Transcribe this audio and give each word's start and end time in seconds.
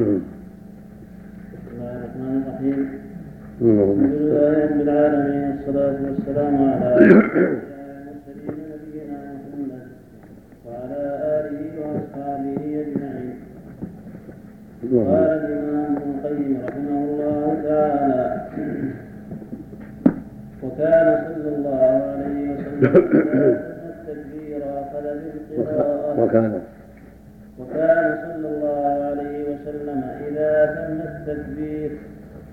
بسم 0.00 0.06
الله 1.72 1.92
الرحمن 1.92 2.42
الرحيم 2.42 2.80
الحمد 3.60 4.12
لله 4.16 4.52
رب 4.64 4.80
العالمين 4.80 5.42
والصلاة 5.50 5.98
والسلام 6.04 6.54
على 6.56 7.04
المرسلين 7.04 8.56
نبينا 8.72 9.18
محمد 9.36 9.84
وعلى 10.66 11.02
آله 11.36 11.60
وأصحابه 11.80 12.60
أجمعين 12.80 13.34
قال 15.06 15.32
الإمام 15.44 15.96
ابن 15.96 16.08
القيم 16.16 16.52
رحمه 16.68 16.98
الله 17.04 17.44
تعالى 17.68 18.20
وكان 20.62 21.06
صلى 21.34 21.50
الله 21.56 21.80
عليه 22.08 22.40
وسلم 22.54 22.92
التكبير 23.92 24.60
وكان 26.18 26.60
وكان 27.58 28.09
التكبير 31.30 31.90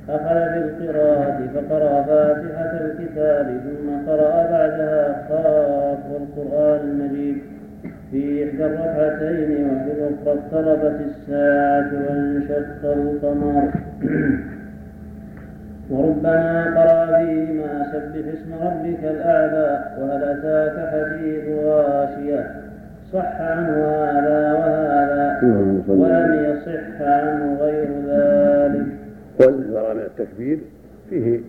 أخذ 0.09 0.35
بالقراءة 0.53 1.39
فقرأ 1.55 2.03
فاتحة 2.03 2.79
الكتاب 2.85 3.45
ثم 3.45 4.11
قرأ 4.11 4.51
بعدها 4.51 5.25
خاف 5.29 5.99
والقرآن 6.11 6.89
المجيد. 6.89 7.37
في 8.11 8.49
إحدى 8.49 8.65
الركعتين 8.65 9.51
الأخرى 9.51 10.15
اقتربت 10.27 10.99
الساعة 11.05 11.91
وانشق 11.93 12.83
القمر. 12.83 13.71
وربما 15.89 16.63
قرأ 16.63 17.17
فيهما 17.17 17.85
سبح 17.91 18.27
اسم 18.33 18.53
ربك 18.67 19.03
الأعلى. 19.03 19.83
وهل 19.99 20.23
أتاك 20.23 20.89
حديث 20.93 21.43
غاشية؟ 21.65 22.51
صح 23.13 23.41
عنه 23.41 23.87
هذا 23.87 24.53
وهذا. 24.53 25.39
ولم 25.87 26.45
يصح 26.45 27.01
عنه 27.01 27.57
غير 27.61 27.87
من 29.93 30.01
التكبير 30.01 30.59
فيه 31.09 31.39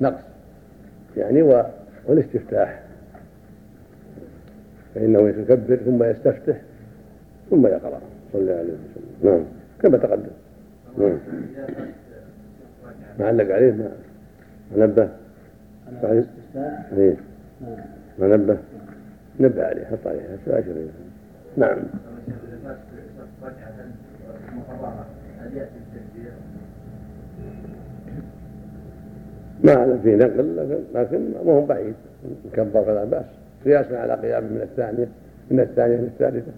نقص 0.00 0.22
يعني 1.16 1.42
والاستفتاح. 2.06 2.82
فإنه 4.94 5.28
يتكبر 5.28 5.76
ثم 5.76 6.02
يستفتح 6.02 6.56
ثم 7.50 7.66
يقرأ. 7.66 8.00
صلى 8.32 8.42
الله 8.42 8.52
عليه 8.52 8.72
وسلم. 8.72 9.30
نعم. 9.30 9.44
كما 9.82 9.98
تقدم. 9.98 10.30
نعم. 10.98 11.18
ما 13.18 13.26
علق 13.26 13.54
عليه؟ 13.54 13.72
ما 13.72 14.86
نبه. 14.86 15.08
على 16.02 16.24
إيه. 16.96 17.16
ما 18.18 18.36
نبه. 18.36 18.58
نبه 19.40 19.64
عليه 19.66 19.84
حط 19.84 20.06
عليه. 20.06 20.38
نعم. 21.56 21.78
ما 29.64 29.84
هذا 29.84 29.98
فيه 30.02 30.16
نقل 30.16 30.78
لكن 30.94 31.32
ما 31.46 31.52
هو 31.52 31.66
بعيد. 31.66 31.94
كبر 32.52 32.84
فلا 32.84 33.04
بأس. 33.04 33.24
قياسا 33.64 33.94
على 33.94 34.14
قيام 34.14 34.44
من 34.44 34.60
الثانية 34.62 35.08
من 35.50 35.60
الثانية 35.60 35.96
للثالثه 35.96 36.52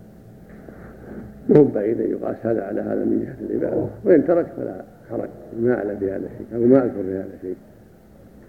ما 1.49 1.59
هو 1.59 1.65
بعيد 1.65 2.01
أن 2.01 2.11
يقاس 2.11 2.37
هذا 2.43 2.65
على 2.65 2.81
هذا 2.81 3.05
من 3.05 3.21
جهة 3.21 3.47
العبادة. 3.47 3.87
وإن 4.05 4.27
ترك 4.27 4.47
فلا 4.57 4.85
حرج. 5.11 5.29
ما 5.61 5.75
أعلم 5.75 5.95
بهذا 5.95 6.17
الشيء 6.17 6.47
أو 6.55 6.61
ما 6.61 6.85
أذكر 6.85 7.03
بهذا 7.03 7.29
الشيء. 7.37 7.57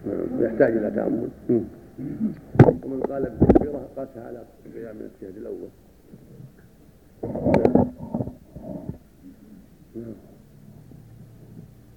نعم، 0.06 0.46
يحتاج 0.46 0.78
إلى 0.78 0.92
تأمل. 0.92 1.30
ومن 2.84 3.00
قال 3.00 3.24
بالتكبيره 3.24 3.88
قاسها 3.98 4.28
على 4.28 4.40
قيام 4.76 4.96
من 4.96 5.10
الجهة 5.22 5.38
الأول. 5.38 5.70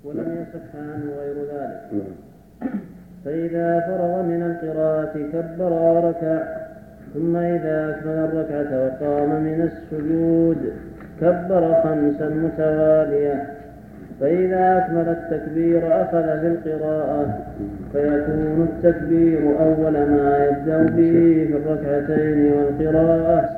ولم 0.04 0.46
يصح 0.48 0.76
عنه 0.76 1.12
غير 1.18 1.36
ذلك. 1.36 2.02
فإذا 3.24 3.80
فرغ 3.80 4.22
من 4.22 4.42
القراءة 4.42 5.12
كبر 5.32 5.72
وركع 5.72 6.42
ثم 7.14 7.36
إذا 7.36 7.90
أكمل 7.90 8.12
الركعة 8.12 8.84
وقام 8.84 9.42
من 9.42 9.70
السجود 9.70 10.72
كبر 11.20 11.74
خمسا 11.82 12.28
متوالية. 12.28 13.46
فإذا 14.20 14.78
أكمل 14.78 15.08
التكبير 15.08 16.02
أخذ 16.02 16.22
بالقراءة 16.42 17.38
فيكون 17.92 18.68
التكبير 18.72 19.40
أول 19.60 19.92
ما 19.92 20.46
يبدأ 20.46 20.82
به 20.82 21.46
في 21.46 21.56
الركعتين 21.56 22.52
والقراءة 22.52 23.48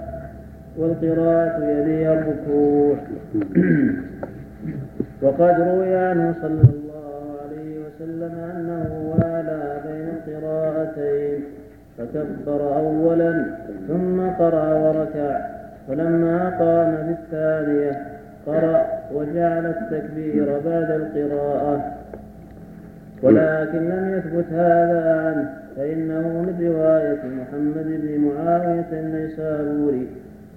والقراءة 0.79 1.65
يليها 1.65 2.13
الركوع. 2.13 2.97
وقد 5.23 5.61
روي 5.61 5.97
عنه 5.97 6.35
صلى 6.43 6.51
الله 6.51 6.69
عليه 6.69 6.80
وسلم 8.21 8.39
أنه 8.57 9.15
والى 9.17 9.81
بين 9.87 10.09
القراءتين 10.09 11.45
فكبر 11.99 12.77
أولا 12.77 13.47
ثم 13.89 14.21
قرأ 14.21 14.75
وركع 14.75 15.41
فلما 15.89 16.49
قام 16.59 16.97
في 16.97 17.11
الثانية 17.23 18.07
قرأ 18.47 18.87
وجعل 19.15 19.67
التكبير 19.67 20.45
بعد 20.45 20.91
القراءة. 20.91 21.95
ولكن 23.23 23.79
لم 23.79 24.15
يثبت 24.19 24.53
هذا 24.53 25.15
عنه 25.27 25.51
فإنه 25.77 26.21
من 26.21 26.73
رواية 26.73 27.23
محمد 27.25 27.87
بن 27.87 28.21
معاوية 28.21 28.87
النيسابوري 28.93 30.07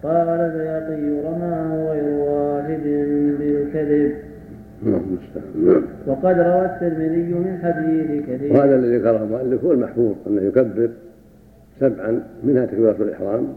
قال 0.04 0.28
البيقي 0.28 1.22
رماه 1.28 1.92
غير 1.92 2.04
واحد 2.04 2.84
بالكذب؟ 3.40 4.23
وقد 6.08 6.40
روى 6.40 6.66
الترمذي 6.66 7.34
من 7.34 7.60
حديث 7.64 8.24
كثير. 8.28 8.54
وهذا 8.54 8.76
الذي 8.76 8.98
ذكره 8.98 9.24
المؤلف 9.24 9.64
هو 9.64 9.72
المحفوظ 9.72 10.16
أنه 10.28 10.42
يكبر 10.42 10.90
سبعا 11.80 12.24
منها 12.44 12.66
تكبيرة 12.66 12.96
الإحرام 13.00 13.48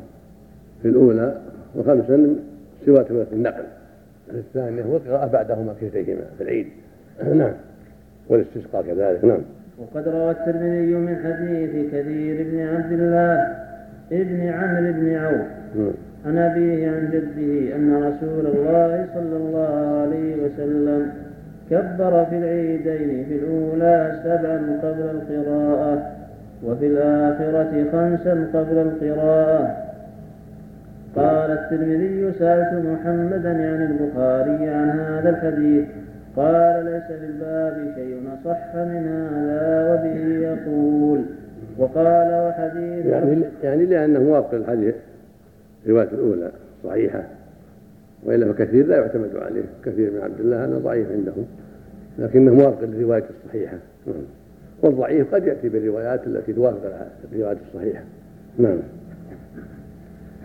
في 0.83 0.89
الأولى 0.89 1.37
وخمسا 1.77 2.37
سوى 2.87 3.05
تكبيرة 3.05 3.27
النقل. 3.33 3.65
في 4.31 4.37
الثانية 4.37 4.85
والقراءة 4.85 5.27
بعدهما 5.27 5.75
كلتيهما 5.81 6.25
في 6.39 6.45
العيد. 6.45 6.67
نعم. 7.35 7.53
والاستسقاء 8.29 8.83
كذلك. 8.83 9.25
نعم. 9.25 9.41
وقد 9.79 10.09
روى 10.09 10.31
الترمذي 10.31 10.95
من 10.95 11.17
حديث 11.17 11.93
كثير 11.93 12.47
بن 12.51 12.61
عبد 12.61 12.93
الله 12.93 13.57
ابن 14.13 14.49
عمرو 14.49 14.93
بن 14.93 15.15
عوف. 15.15 15.47
نعم. 15.77 15.93
عن 16.27 16.39
أبيه 16.39 16.91
عن 16.91 17.09
جده 17.13 17.77
أن 17.77 17.95
رسول 17.97 18.47
الله 18.47 19.07
صلى 19.15 19.37
الله 19.37 20.01
عليه 20.03 20.37
وسلم 20.45 21.11
كبر 21.71 22.25
في 22.25 22.39
العيدين 22.39 23.25
في 23.25 23.37
الأولى 23.37 24.21
سبعا 24.25 24.81
قبل 24.83 25.03
القراءة 25.03 26.13
وفي 26.65 26.87
الآخرة 26.87 27.85
خمسا 27.93 28.47
قبل 28.55 28.79
القراءة. 28.79 29.77
قال 31.17 31.51
الترمذي 31.51 32.33
سألت 32.39 32.85
محمدا 32.87 33.51
عن 33.51 33.83
البخاري 33.91 34.69
عن 34.69 34.89
هذا 34.89 35.31
الحديث. 35.31 35.85
قال 36.37 36.85
ليس 36.85 37.19
في 37.19 37.27
الباب 37.27 37.95
شيء 37.95 38.21
أصح 38.35 38.75
من 38.75 39.09
هذا 39.09 39.95
وبه 39.95 40.39
يقول. 40.49 41.21
وقال 41.79 42.49
وحديث 42.49 43.07
يعني 43.07 43.43
يعني 43.63 43.85
لأنه 43.87 44.21
موافق 44.21 44.55
الحديث. 44.55 44.95
الرواية 45.87 46.09
الأولى 46.13 46.53
صحيحة 46.85 47.25
وإلا 48.25 48.53
فكثير 48.53 48.87
لا 48.87 48.97
يعتمد 48.97 49.37
عليه 49.37 49.65
كثير 49.85 50.11
من 50.11 50.21
عبد 50.21 50.41
الله 50.41 50.65
هذا 50.65 50.79
ضعيف 50.79 51.11
عنده 51.11 51.33
لكنه 52.19 52.55
موافق 52.55 52.85
للرواية 52.85 53.25
الصحيحة 53.31 53.79
نعم. 54.07 54.17
والضعيف 54.83 55.35
قد 55.35 55.47
يأتي 55.47 55.69
بالروايات 55.69 56.27
التي 56.27 56.53
توافق 56.53 57.07
الروايات 57.33 57.59
الصحيحة 57.69 58.05
نعم. 58.59 58.79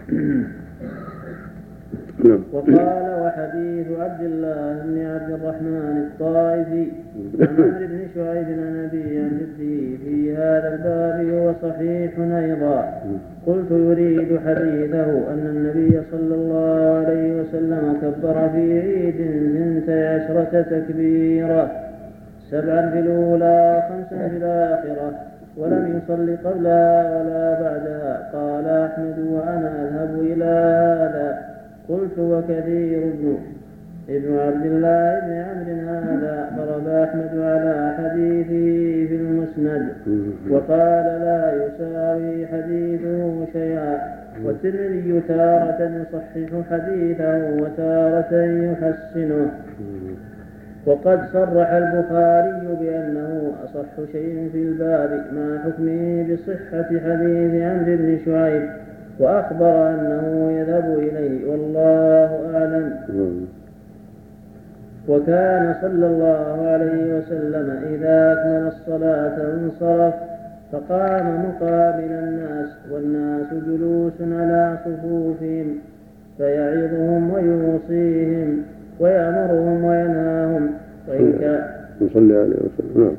وقال 2.53 3.05
وحديث 3.23 3.87
عبد 3.99 4.21
الله 4.21 4.81
بن 4.85 5.06
عبد 5.06 5.31
الرحمن 5.31 6.07
الطائفي 6.07 6.85
عن 7.39 7.47
عمرو 7.57 7.88
بن 7.88 8.07
شعيب 8.15 8.47
عن 8.47 8.89
أبي 8.89 9.29
في 10.06 10.35
هذا 10.35 10.73
الباب 10.73 11.33
هو 11.33 11.53
صحيح 11.69 12.12
أيضا. 12.19 13.01
قلت 13.47 13.71
يريد 13.71 14.39
حديثه 14.45 15.09
أن 15.33 15.44
النبي 15.53 16.01
صلى 16.12 16.35
الله 16.35 17.06
عليه 17.06 17.41
وسلم 17.41 17.97
كبر 18.01 18.50
في 18.50 18.81
عيد 18.81 19.19
اثنتي 19.21 20.07
عشرة 20.07 20.62
تكبيره 20.62 21.71
سبعا 22.51 22.89
في 22.89 23.00
الأولى 23.00 23.77
وخمسا 23.77 24.27
في 24.27 24.38
الآخرة 24.38 25.12
ولم 25.57 25.83
يصل 25.97 26.38
قبلها 26.45 27.17
ولا 27.17 27.62
بعدها. 27.62 28.29
قال 28.33 28.65
أحمد 28.65 29.19
وأنا 29.19 29.69
أذهب 29.83 30.19
إلى 30.19 30.45
هذا. 31.01 31.51
قلت 31.91 32.19
وكثير 32.19 33.01
ابن 34.09 34.38
عبد 34.39 34.65
الله 34.65 35.19
بن 35.19 35.33
عمرو 35.47 35.75
هذا 35.89 36.49
ضرب 36.57 36.88
أحمد 36.88 37.33
على 37.41 37.93
حديثه 37.97 39.07
في 39.07 39.15
المسند. 39.15 39.85
وقال 40.49 41.05
لا 41.25 41.41
يساوي 41.63 42.47
حديثه 42.47 43.45
شيئا. 43.53 43.97
والترمذي 44.45 45.21
تارة 45.27 45.91
يصحح 46.01 46.51
حديثه 46.71 47.61
وتارة 47.61 48.33
يحسنه. 48.67 49.51
وقد 50.85 51.19
صرح 51.33 51.71
البخاري 51.71 52.75
بأنه 52.81 53.51
أصح 53.63 54.11
شيء 54.11 54.49
في 54.51 54.57
الباب 54.57 55.09
مع 55.35 55.57
حكمه 55.63 56.25
بصحة 56.33 56.83
حديث 56.83 57.53
عمرو 57.63 57.97
بن 57.97 58.17
شعيب. 58.25 58.69
وأخبر 59.19 59.90
أنه 59.90 60.52
يذهب 60.52 61.00
إليه 61.00 61.52
والله 61.52 62.56
أعلم. 62.56 62.94
وكان 65.08 65.75
صلى 65.81 66.06
الله 66.08 66.68
عليه 66.68 67.18
وسلم 67.18 67.80
إذا 67.94 68.34
أكمل 68.34 68.68
الصلاة 68.68 69.54
انصرف 69.54 70.13
فقام 70.72 71.46
مقابل 71.46 72.12
الناس 72.12 72.69
والناس 72.92 73.48
جلوس 73.68 74.13
على 74.22 74.78
صفوفهم 74.86 75.75
فيعظهم 76.38 77.34
ويوصيهم 77.34 78.63
ويأمرهم 79.00 79.84
وينهاهم. 79.84 80.69
وإن 81.08 81.34
كان 81.40 81.63
صلى 82.13 82.34
عليه 82.34 82.56
وسلم. 82.56 83.04
نعم. 83.04 83.16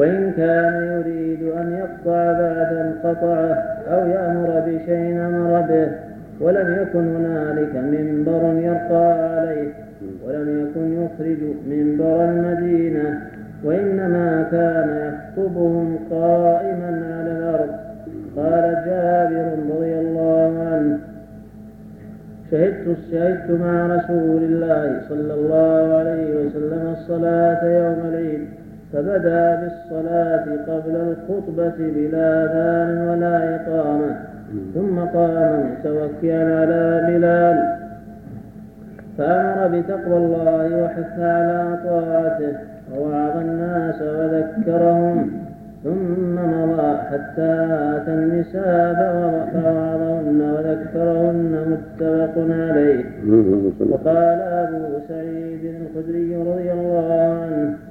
وإن 0.00 0.32
كان 0.36 0.74
يريد 0.84 1.42
أن 1.42 1.72
يقطع 1.72 2.32
بعثا 2.32 2.94
قطعه 3.04 3.54
أو 3.88 4.08
يأمر 4.08 4.62
بشيء 4.66 5.26
أمر 5.26 5.60
به 5.60 5.88
ولم 6.40 6.82
يكن 6.82 7.16
هنالك 7.16 7.74
منبر 7.76 8.60
يرقى 8.60 9.36
عليه 9.36 9.68
ولم 10.26 10.48
يكن 10.60 11.04
يخرج 11.04 11.38
منبر 11.70 12.24
المدينة 12.24 13.20
وإنما 13.64 14.46
كان 14.50 15.12
يخطبهم 15.12 15.98
قائما 16.10 17.02
على 17.16 17.32
الأرض. 17.38 17.70
قال 18.36 18.76
جابر 18.86 19.74
رضي 19.74 19.98
الله 19.98 20.68
عنه 20.72 20.98
شهدت 22.50 22.96
شهدت 23.10 23.50
مع 23.50 23.86
رسول 23.86 24.42
الله 24.42 25.00
صلى 25.08 25.34
الله 25.34 25.94
عليه 25.98 26.46
وسلم 26.46 26.94
الصلاة 26.98 27.64
يوم 27.64 28.08
العيد 28.08 28.59
فبدا 28.92 29.54
بالصلاة 29.54 30.44
قبل 30.68 30.96
الخطبة 30.96 31.72
بلا 31.78 32.44
أذان 32.44 33.08
ولا 33.08 33.54
إقامة. 33.54 34.16
ثم 34.74 34.98
قام 34.98 35.70
متوكئا 35.72 36.60
على 36.60 37.06
بلال. 37.08 37.76
فأمر 39.18 39.78
بتقوى 39.78 40.16
الله 40.16 40.84
وحث 40.84 41.18
على 41.18 41.78
طاعته. 41.84 42.56
ووعظ 42.94 43.36
الناس 43.36 44.02
وذكرهم. 44.02 45.30
ثم 45.84 46.34
مضى 46.34 46.98
حتى 46.98 47.52
أتى 47.96 48.12
النساء 48.14 48.98
فوعظهن 49.52 50.40
وذكرهن 50.54 51.52
متفق 51.70 52.34
عليه. 52.50 53.04
وقال 53.90 54.40
أبو 54.40 54.98
سعيد 55.08 55.74
الخدري 55.80 56.36
رضي 56.36 56.72
الله 56.72 57.40
عنه 57.42 57.89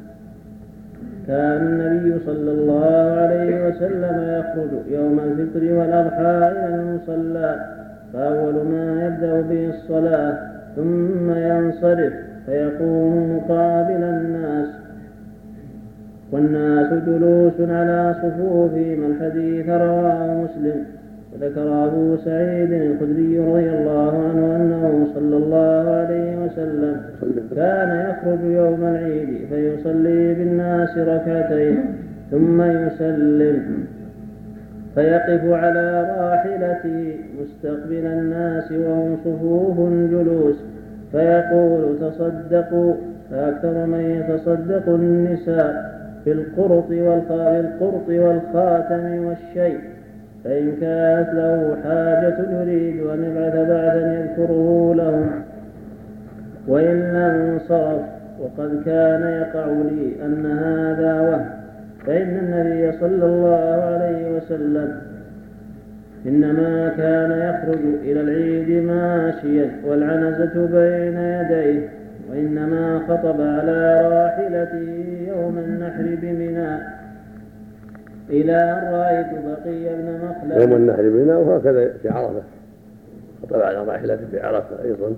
كان 1.29 1.61
النبي 1.61 2.25
صلى 2.25 2.51
الله 2.51 2.85
عليه 3.21 3.67
وسلم 3.67 4.39
يخرج 4.39 4.91
يوم 4.91 5.19
الفطر 5.19 5.73
والأضحى 5.73 6.51
إلى 6.51 6.75
المصلى 6.75 7.65
فأول 8.13 8.53
ما 8.53 9.05
يبدأ 9.05 9.41
به 9.41 9.69
الصلاة 9.69 10.37
ثم 10.75 11.31
ينصرف 11.31 12.13
فيقوم 12.45 13.35
مقابل 13.37 14.03
الناس. 14.03 14.67
والناس 16.31 16.93
جلوس 17.03 17.69
على 17.69 18.15
صفوفهم 18.23 19.11
الحديث 19.11 19.69
رواه 19.69 20.43
مسلم. 20.43 20.85
وذكر 21.41 21.85
أبو 21.85 22.17
سعيد 22.17 22.71
الخدري 22.71 23.39
رضي 23.39 23.69
الله 23.69 24.29
عنه 24.29 24.55
أنه 24.55 25.07
صلى 25.15 25.37
الله 25.37 25.89
عليه 25.89 26.37
وسلم 26.37 27.01
كان 27.55 28.09
يخرج 28.09 28.39
يوم 28.43 28.83
العيد 28.83 29.29
فيصلي 29.49 30.33
بالناس 30.33 30.97
ركعتين 30.97 31.77
ثم 32.31 32.61
يسلم. 32.61 33.87
فيقف 34.95 35.43
على 35.45 36.15
راحلته 36.19 37.17
مستقبل 37.41 38.05
الناس 38.05 38.71
وهم 38.71 39.17
صفوف 39.25 39.77
جلوس. 40.11 40.55
فيقول 41.11 41.99
تصدقوا 41.99 42.93
فأكثر 43.31 43.85
من 43.85 43.99
يتصدق 44.01 44.89
النساء 44.89 45.99
في 46.23 46.31
القرط 46.31 46.89
والخاتم 48.09 49.25
والشيء. 49.25 49.79
فإن 50.43 50.71
كانت 50.81 51.29
له 51.33 51.77
حاجة 51.83 52.61
يريد 52.61 53.01
أن 53.01 53.23
يبعث 53.23 53.55
بعثا 53.55 54.19
يذكره 54.19 54.93
لهم 54.95 55.29
وإلا 56.67 57.35
انصرف 57.35 58.01
وقد 58.39 58.81
كان 58.85 59.21
يقع 59.21 59.65
لي 59.65 60.25
أن 60.25 60.45
هذا 60.45 61.21
وهم. 61.21 61.45
فإن 62.05 62.37
النبي 62.37 62.97
صلى 62.99 63.25
الله 63.25 63.81
عليه 63.83 64.37
وسلم 64.37 65.01
إنما 66.25 66.93
كان 66.97 67.31
يخرج 67.31 67.79
إلى 68.03 68.21
العيد 68.21 68.83
ماشيا 68.83 69.71
والعنزة 69.85 70.65
بين 70.65 71.17
يديه 71.17 71.89
وإنما 72.31 73.01
خطب 73.07 73.41
على 73.41 74.07
راحلته 74.11 75.05
يوم 75.27 75.57
النحر 75.57 76.17
بمنى. 76.21 76.98
إلى 78.29 78.53
أن 78.53 78.93
رأيت 78.93 79.27
بقي 79.45 79.95
بن 79.95 80.25
مخلد 80.25 80.61
يوم 80.61 80.73
النحر 80.73 81.01
بمنى 81.01 81.33
وهكذا 81.33 81.93
في 82.01 82.09
عرفة. 82.09 82.41
خطب 83.41 83.61
على 83.61 83.83
راحلته 83.85 84.27
في 84.31 84.39
عرفة 84.39 84.83
أيضا. 84.83 85.15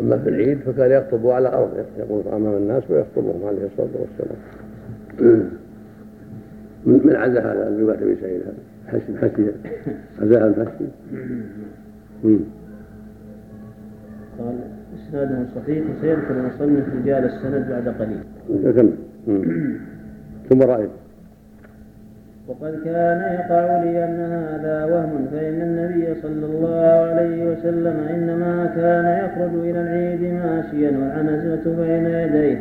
أما 0.00 0.18
في 0.18 0.28
العيد 0.28 0.58
فكان 0.58 0.90
يخطب 0.90 1.26
على 1.26 1.48
أرض 1.48 1.84
يقول 1.98 2.22
أمام 2.28 2.56
الناس 2.56 2.82
ويخطبهم 2.90 3.46
عليه 3.46 3.66
الصلاة 3.66 4.00
والسلام. 4.00 4.38
من 6.86 7.16
عزى 7.16 7.38
هذا 7.38 7.68
الرواية 7.68 7.98
أبي 7.98 8.16
سعيد 8.20 8.40
هذا؟ 8.40 8.54
حسن 8.86 9.18
حسن 9.18 9.52
عزاها 10.22 10.46
الحسن 10.46 10.88
قال 14.38 14.58
إسناده 15.08 15.46
صحيح 15.56 15.84
وسيذكر 15.90 16.30
المصنف 16.30 16.84
رجال 17.02 17.24
السند 17.24 17.68
بعد 17.70 17.88
قليل. 17.88 18.22
ثم 20.48 20.62
رأيت 20.62 20.90
وقد 22.48 22.80
كان 22.84 23.20
يقع 23.20 23.82
لي 23.82 24.04
أن 24.04 24.20
هذا 24.20 24.84
وهم 24.84 25.28
فإن 25.32 25.60
النبي 25.60 26.20
صلى 26.22 26.46
الله 26.46 27.10
عليه 27.10 27.44
وسلم 27.44 28.06
إنما 28.10 28.66
كان 28.76 29.24
يخرج 29.24 29.54
إلى 29.54 29.80
العيد 29.80 30.22
ماشيا 30.22 30.90
والعنزة 30.90 31.76
بين 31.76 32.06
يديه 32.06 32.58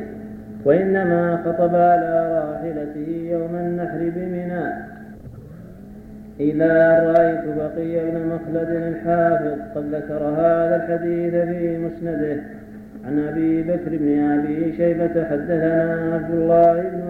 وإنما 0.66 1.38
خطب 1.46 1.76
على 1.76 2.14
راحلته 2.34 3.30
يوم 3.32 3.56
النحر 3.56 4.12
بمنى. 4.16 4.74
إذا 6.40 7.00
رأيت 7.00 7.44
بقي 7.58 8.12
بن 8.12 8.28
مخلد 8.28 8.70
الحافظ 8.70 9.60
قد 9.76 9.96
ذكر 9.96 10.24
هذا 10.24 10.76
الحديث 10.76 11.34
في 11.34 11.78
مسنده. 11.78 12.42
عن 13.08 13.20
أبي 13.20 13.64
بكر 13.64 13.98
بن 13.98 14.20
أبي 14.20 14.78
شيبة 14.78 15.24
حدثنا 15.24 16.12
عبد 16.14 16.34
الله 16.34 16.74
بن 16.74 17.07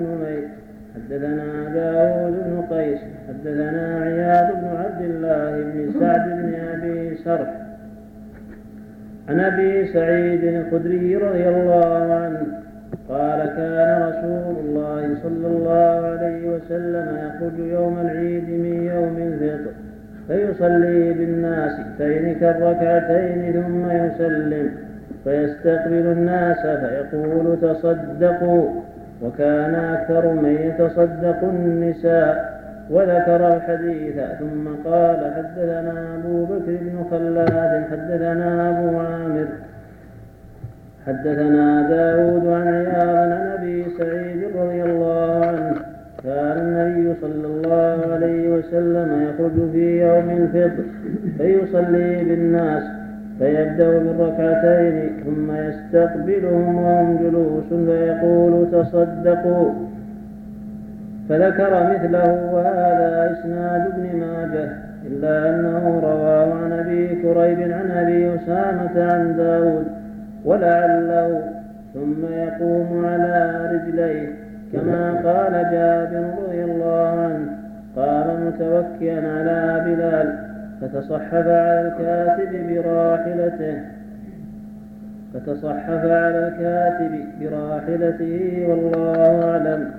حدثنا 0.97 1.69
داود 1.73 2.33
بن 2.45 2.75
قيس 2.75 2.99
حدثنا 3.27 4.01
عياض 4.03 4.55
بن 4.55 4.67
عبد 4.67 5.01
الله 5.01 5.51
بن 5.63 5.99
سعد 5.99 6.29
بن 6.29 6.53
أبي 6.73 7.17
سرح 7.23 7.53
عن 9.29 9.39
أبي 9.39 9.87
سعيد 9.87 10.43
الخدري 10.43 11.15
رضي 11.15 11.49
الله 11.49 12.13
عنه 12.13 12.41
قال 13.09 13.39
كان 13.57 14.01
رسول 14.09 14.55
الله 14.65 15.17
صلى 15.23 15.47
الله 15.47 16.07
عليه 16.07 16.49
وسلم 16.49 17.17
يخرج 17.25 17.59
يوم 17.59 17.99
العيد 17.99 18.49
من 18.49 18.83
يوم 18.95 19.17
الفطر 19.17 19.71
فيصلي 20.27 21.13
بالناس 21.13 21.71
تين 21.97 22.35
كالركعتين 22.39 23.53
ثم 23.53 23.89
يسلم 23.91 24.71
فيستقبل 25.23 26.05
الناس 26.17 26.57
فيقول 26.57 27.57
تصدقوا. 27.61 28.86
وكان 29.21 29.75
أكثر 29.75 30.33
من 30.33 30.57
يتصدق 30.61 31.43
النساء. 31.43 32.57
وذكر 32.89 33.55
الحديث 33.55 34.15
ثم 34.39 34.89
قال 34.89 35.33
حدثنا 35.35 36.15
أبو 36.15 36.45
بكر 36.45 36.77
بن 36.81 37.05
خلاد 37.11 37.83
حدثنا 37.91 38.69
أبو 38.69 38.99
عامر 38.99 39.47
حدثنا 41.07 41.89
داود 41.89 42.47
عن 42.47 42.67
عياض 42.67 43.31
عن 43.31 43.31
أبي 43.57 43.85
سعيد 43.97 44.43
رضي 44.55 44.83
الله 44.83 45.45
عنه 45.45 45.75
كان 46.23 46.57
النبي 46.57 47.15
صلى 47.21 47.47
الله 47.47 48.13
عليه 48.13 48.49
وسلم 48.49 49.29
يخرج 49.29 49.71
في 49.71 50.01
يوم 50.01 50.29
الفطر 50.29 50.83
فيصلي 51.37 52.23
بالناس. 52.23 52.83
فيبدأ 53.39 53.99
بالركعتين 53.99 55.11
ثم 55.25 55.51
يستقبلهم 55.55 56.75
وهم 56.75 57.17
جلوس 57.17 57.87
فيقول 57.89 58.67
تصدقوا 58.71 59.73
فذكر 61.29 61.93
مثله 61.93 62.53
وهذا 62.53 63.31
إسناد 63.31 63.81
ابن 63.87 64.19
ماجه 64.19 64.69
إلا 65.07 65.49
أنه 65.49 65.99
رواه 66.03 66.53
عن 66.53 66.71
أبي 66.71 67.07
كريب 67.07 67.71
عن 67.71 67.91
أبي 67.91 68.35
أسامة 68.35 69.13
عن 69.13 69.37
داود 69.37 69.87
ولعله 70.45 71.41
ثم 71.93 72.25
يقوم 72.33 73.05
على 73.05 73.69
رجليه 73.71 74.29
كما 74.73 75.11
قال 75.11 75.53
جابر 75.71 76.25
رضي 76.43 76.63
الله 76.63 77.07
عنه 77.19 77.49
قام 77.95 78.47
متوكئا 78.47 79.17
على 79.17 79.83
بلال 79.85 80.46
فتصحف 80.81 81.33
على 81.33 81.81
الكاتب 81.87 82.51
براحلته. 82.69 83.77
فتصحف 85.33 86.05
على 86.05 86.47
الكاتب 86.47 87.13
براحلته 87.41 88.65
والله 88.69 89.43
أعلم. 89.43 89.91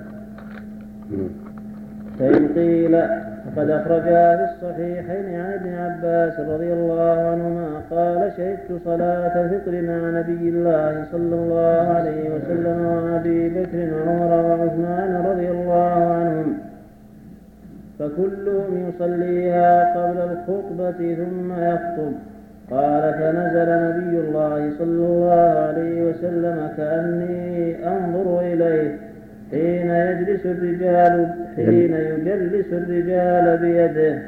فإن 2.19 2.47
قيل 2.55 3.01
فقد 3.45 3.69
أخرجا 3.69 4.37
في 4.37 4.43
الصحيحين 4.51 5.39
عن 5.39 5.53
ابن 5.53 5.73
عباس 5.73 6.39
رضي 6.39 6.73
الله 6.73 7.11
عنهما 7.31 7.67
قال 7.91 8.31
شهدت 8.37 8.81
صلاة 8.85 9.41
الفطر 9.41 9.71
مع 9.71 10.19
نبي 10.19 10.49
الله 10.49 11.05
صلى 11.11 11.35
الله 11.35 11.93
عليه 11.95 12.29
وسلم 12.29 12.85
وأبي 12.85 13.49
بكر 13.49 13.93
وعمر 13.93 14.31
وعثمان 14.45 15.25
رضي 15.25 15.49
الله 15.49 16.13
عنهم. 16.13 16.57
فكلهم 17.99 18.89
يصليها 18.89 19.93
قبل 19.95 20.17
الخطبة 20.17 21.15
ثم 21.15 21.53
يخطب. 21.53 22.13
قال 22.71 23.13
فنزل 23.13 23.69
نبي 23.69 24.19
الله 24.19 24.71
صلى 24.77 25.05
الله 25.05 25.65
عليه 25.67 26.09
وسلم 26.09 26.69
كأني 26.77 27.87
أنظر 27.87 28.39
إليه. 28.39 28.97
حين 29.51 29.89
يجلس 29.89 30.45
الرجال 30.45 31.29
حين 31.55 31.93
يجلس 31.93 32.73
الرجال 32.73 33.57
بيده. 33.57 34.19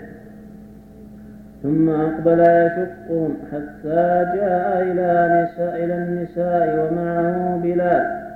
ثم 1.63 1.89
أقبل 1.89 2.39
يشقهم 2.39 3.37
حتى 3.51 4.25
جاء 4.35 4.81
إلى 4.81 5.47
إلى 5.59 5.95
النساء 5.95 6.87
ومعه 6.91 7.59
بلال. 7.63 8.30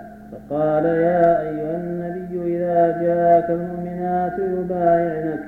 فقال 0.50 0.86
يا 0.86 1.42
أيها 1.42 1.76
النبي 1.78 2.58
إذا 2.58 3.02
جاءك 3.02 3.50
المؤمنات 3.50 4.34
يبايعنك 4.40 5.40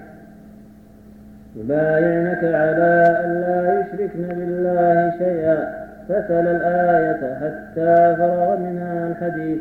يبايعنك 1.56 2.44
على 2.44 3.22
أن 3.26 3.42
لا 3.42 3.80
يشركن 3.80 4.28
بالله 4.28 5.14
شيئا 5.18 5.88
فتلا 6.10 6.52
الآية 6.52 7.36
حتى 7.36 8.16
فرغ 8.18 8.58
منها 8.60 9.08
الحديث. 9.08 9.60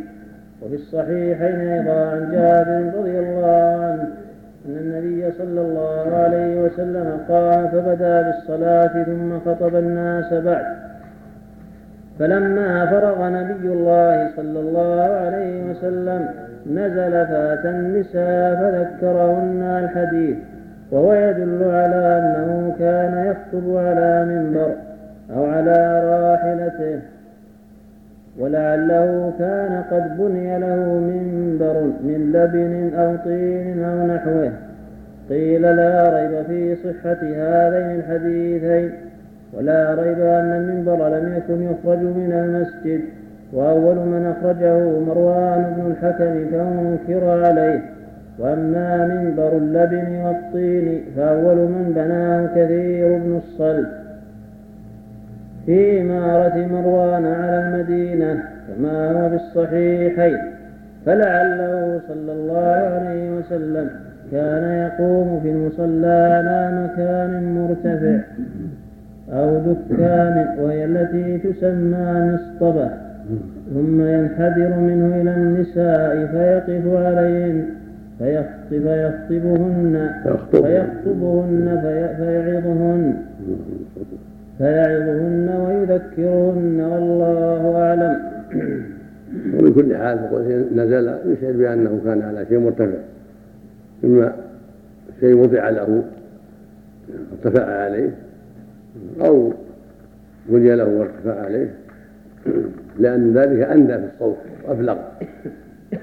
وفي 0.62 0.75
الصحيحين 0.75 1.61
أيضا 1.61 2.11
عن 2.11 2.31
جابر 2.33 2.99
رضي 2.99 3.19
الله 3.19 3.85
عنه 3.85 4.09
أن 4.66 4.76
النبي 4.76 5.33
صلى 5.38 5.61
الله 5.61 6.16
عليه 6.16 6.61
وسلم 6.61 7.21
قام 7.28 7.69
فبدا 7.69 8.23
بالصلاة 8.23 9.05
ثم 9.05 9.40
خطب 9.40 9.76
الناس 9.76 10.33
بعد. 10.33 10.66
فلما 12.18 12.87
فرغ 12.87 13.28
نبي 13.28 13.68
الله 13.68 14.30
صلى 14.37 14.61
الله 14.61 15.02
عليه 15.02 15.70
وسلم 15.70 16.28
نزل 16.66 17.26
فأتى 17.26 17.70
النساء 17.70 18.54
فذكرهن 18.54 19.62
الحديث 19.85 20.37
وهو 20.90 21.14
يدل 21.14 21.62
على 21.64 22.18
أنه 22.18 22.75
كان 22.78 23.26
يخطب 23.26 23.76
على 23.76 24.25
منبر 24.25 24.73
أو 25.37 25.44
على 25.44 26.02
راحلته 26.04 27.00
ولعله 28.38 29.32
كان 29.38 29.82
قد 29.90 30.18
بني 30.18 30.58
له 30.58 30.76
منبر 30.76 31.82
من 31.82 32.32
لبن 32.35 32.99
أو 32.99 33.16
طين 33.25 33.85
أو 33.85 34.06
نحوه. 34.06 34.52
قيل 35.30 35.62
لا 35.62 36.08
ريب 36.08 36.46
في 36.46 36.76
صحة 36.76 37.18
هذين 37.23 38.00
الحديثين. 38.00 38.92
ولا 39.57 39.95
ريب 39.95 40.21
أن 40.21 40.53
المنبر 40.53 41.09
لم 41.09 41.37
يكن 41.37 41.63
يخرج 41.63 41.99
من 41.99 42.33
المسجد 42.33 43.01
وأول 43.53 43.97
من 43.97 44.35
أخرجه 44.37 45.01
مروان 45.01 45.75
بن 45.77 45.91
الحكم 45.91 46.51
فأنكر 46.51 47.45
عليه. 47.45 47.83
وأما 48.39 49.07
منبر 49.07 49.57
اللبن 49.57 50.17
والطين 50.25 51.01
فأول 51.17 51.57
من 51.57 51.93
بناه 51.97 52.47
كثير 52.47 53.19
بن 53.19 53.37
الصلب. 53.37 53.87
في 55.67 56.01
إمارة 56.01 56.67
مروان 56.67 57.25
على 57.25 57.59
المدينة 57.59 58.43
كما 58.69 59.13
هو 59.13 59.29
في 59.29 59.35
الصحيحين 59.35 60.39
فلعله 61.07 62.01
صلى 62.09 62.33
الله 62.33 62.99
عليه 62.99 63.31
وسلم 63.31 63.91
كان 64.33 64.65
يقوم 64.65 65.41
في 65.43 65.51
المصلى 65.51 66.07
على 66.07 66.85
مكان 66.85 67.55
مرتفع. 67.55 68.19
أو 69.33 69.59
دكان 69.59 70.47
وهي 70.59 70.85
التي 70.85 71.38
تسمى 71.38 72.33
مسطبة 72.35 72.90
ثم 73.75 74.00
ينحدر 74.00 74.76
منه 74.76 75.23
إلى 75.23 75.35
النساء 75.35 76.26
فيقف 76.26 76.87
عليهن 76.95 77.64
فيخطب 78.18 78.56
فيخطبهن 78.71 80.11
فيخطبهن 80.50 81.80
فيعظهن. 82.16 83.14
فيعظهن 84.59 85.49
ويذكرهن 85.49 86.80
والله 86.80 87.76
أعلم. 87.76 88.16
ومن 89.54 89.73
كل 89.75 89.97
حال 89.97 90.18
فقل 90.18 90.64
نزل 90.75 91.14
يشعر 91.26 91.52
بأنه 91.52 92.00
كان 92.04 92.23
على 92.23 92.47
شيء 92.47 92.59
مرتفع. 92.59 92.99
إما 94.04 94.33
شيء 95.21 95.35
وضع 95.35 95.68
له 95.68 96.02
ارتفع 97.33 97.64
عليه. 97.64 98.11
أو 99.21 99.53
بني 100.49 100.77
له 100.77 100.89
وارتفع 100.89 101.41
عليه. 101.41 101.75
لأن 102.99 103.33
ذلك 103.33 103.61
أندى 103.61 103.93
في 103.93 104.09
الصوت 104.15 104.37
وأبلغ 104.69 104.97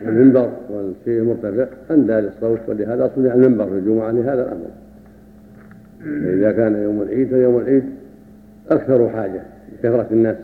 المنبر 0.05 0.49
والشيء 0.69 1.21
المرتفع 1.21 1.65
أندى 1.91 2.13
للصوت 2.13 2.59
ولهذا 2.67 3.11
صنع 3.15 3.33
المنبر 3.33 3.65
في 3.65 3.73
الجمعة 3.73 4.11
لهذا 4.11 4.41
الأمر. 4.43 4.67
فإذا 5.99 6.51
كان 6.51 6.75
يوم 6.83 7.01
العيد 7.01 7.27
فيوم 7.27 7.57
العيد 7.57 7.83
أكثر 8.71 9.09
حاجة 9.09 9.41
لكثرة 9.73 10.07
الناس. 10.11 10.35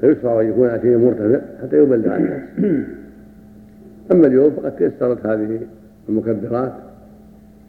فيشرع 0.00 0.40
أن 0.40 0.48
يكون 0.48 0.80
شيء 0.82 0.98
مرتفع 0.98 1.40
حتى 1.62 1.76
يبلغ 1.76 2.16
الناس. 2.16 2.42
أما 4.12 4.26
اليوم 4.26 4.50
فقد 4.50 4.76
تيسرت 4.76 5.26
هذه 5.26 5.60
المكبرات 6.08 6.72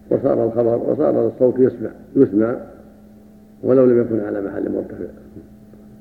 وصار 0.09 0.45
الخبر 0.45 0.75
وصار 0.75 1.27
الصوت 1.27 1.59
يسمع 1.59 1.89
يسمع. 2.15 2.55
ولو 3.63 3.85
لم 3.85 4.01
يكن 4.01 4.19
على 4.19 4.41
محل 4.41 4.71
مرتفع 4.71 5.05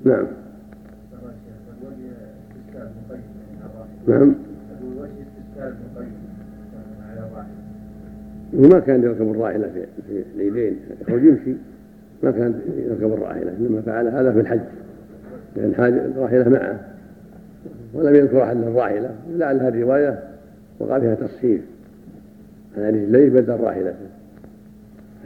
نعم. 0.04 0.26
نعم. 4.08 4.34
وما 8.54 8.78
كان 8.78 9.02
يركب 9.02 9.30
الراحلة 9.30 9.70
في 10.08 10.24
العيدين 10.36 10.76
يخرج 11.00 11.24
يمشي. 11.24 11.54
ما 12.22 12.30
كان 12.30 12.60
يركب 12.76 13.12
الراحلة. 13.12 13.56
إنما 13.60 13.80
فعل 13.80 14.08
هذا 14.08 14.32
في 14.32 14.40
الحج. 14.40 14.60
لأن 15.56 15.74
حاجة 15.74 16.06
الراحلة 16.06 16.48
معه. 16.48 16.80
ولم 17.94 18.14
يذكر 18.14 18.42
أحد 18.42 18.56
الراحلة. 18.56 19.10
لعل 19.30 19.60
هذه 19.60 19.68
الرواية 19.68 20.18
وقع 20.80 20.98
فيها 20.98 21.14
تصحيح 21.14 21.60
على 22.76 22.90
رجليه 22.90 23.30
بدل 23.30 23.60
راحلته. 23.60 24.21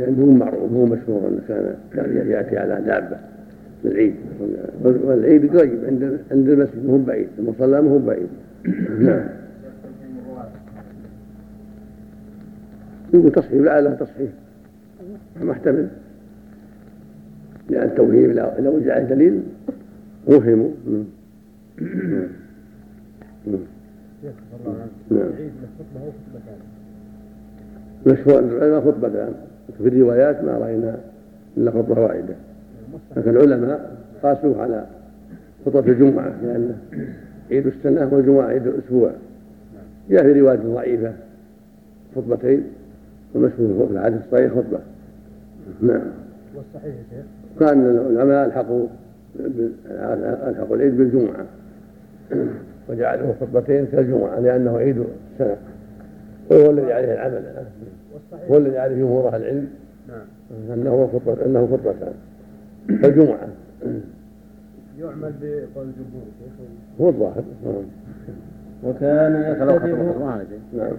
هو 0.00 0.26
معروف 0.26 0.72
هو 0.72 0.86
مشهور 0.86 1.28
أنه 1.28 1.74
كان 1.94 2.28
يأتي 2.28 2.56
على 2.56 2.82
دابة 2.86 3.16
للعيد. 3.84 4.14
والعيد 4.84 5.56
قريب 5.56 5.84
عند 5.84 6.18
عند 6.30 6.48
المسجد 6.48 6.86
مو 6.86 6.98
بعيد 6.98 7.28
المصلى 7.38 7.82
مو 7.82 7.98
بعيد. 7.98 8.28
نعم. 9.00 9.28
يقول 13.14 13.32
تصحيح 13.32 13.60
لعلها 13.62 13.94
تصحيح. 13.94 14.30
محتمل 15.42 15.88
لأن 17.70 17.88
التوهيم 17.88 18.32
لو 18.58 18.80
جاء 18.80 19.04
دليل 19.04 19.42
وهموا. 20.26 20.70
نعم. 25.10 25.30
مشهور 28.06 28.38
العلماء 28.38 28.80
خطبتان 28.80 29.34
في 29.78 29.88
الروايات 29.88 30.44
ما 30.44 30.58
رأينا 30.58 30.96
إلا 31.56 31.70
خطبة 31.70 32.00
واحدة. 32.00 32.34
لكن 33.16 33.30
العلماء 33.30 33.96
قاسوه 34.22 34.62
على 34.62 34.84
خطبة 35.66 35.92
الجمعة 35.92 36.32
لأن 36.42 36.76
عيد 37.50 37.66
السنة 37.66 38.14
والجمعة 38.14 38.46
عيد 38.46 38.66
الأسبوع. 38.66 39.10
جاء 40.10 40.22
في 40.22 40.40
رواية 40.40 40.56
ضعيفة 40.56 41.12
خطبتين 42.16 42.64
والمشهور 43.34 43.86
في 43.86 43.92
الحديث 43.92 44.20
الصحيح 44.26 44.52
خطبة. 44.52 44.78
نعم. 45.82 46.02
والصحيح 46.56 46.94
يا 46.94 47.02
شيخ. 47.10 47.24
كان 47.60 47.86
العلماء 47.86 48.46
ألحقوا 48.46 48.86
ألحقوا 50.48 50.76
العيد 50.76 50.96
بالجمعة. 50.96 51.46
وجعله 52.88 53.34
خطبتين 53.40 53.86
كالجمعه 53.86 54.40
لأنه 54.40 54.76
عيد 54.76 55.04
السنة. 55.32 55.56
وهو 56.50 56.70
الذي 56.70 56.92
عليه 56.92 57.14
العمل. 57.14 57.42
هو 58.50 58.56
الذي 58.56 58.78
عليه 58.78 58.96
جمهور 58.96 59.28
أهل 59.28 59.42
العلم 59.42 59.68
نعم. 60.08 60.24
أنه 60.72 61.10
خطبة 61.12 61.46
أنه 61.46 61.66
خطبتان 61.66 62.12
الجمعة 62.90 63.48
يعمل 64.98 65.32
بقول 65.40 65.86
الجمهور 65.86 66.26
هو 67.00 67.08
الظاهر. 67.08 67.44
وكان 68.84 69.52
يختلف 69.52 69.84
نعم. 70.74 70.92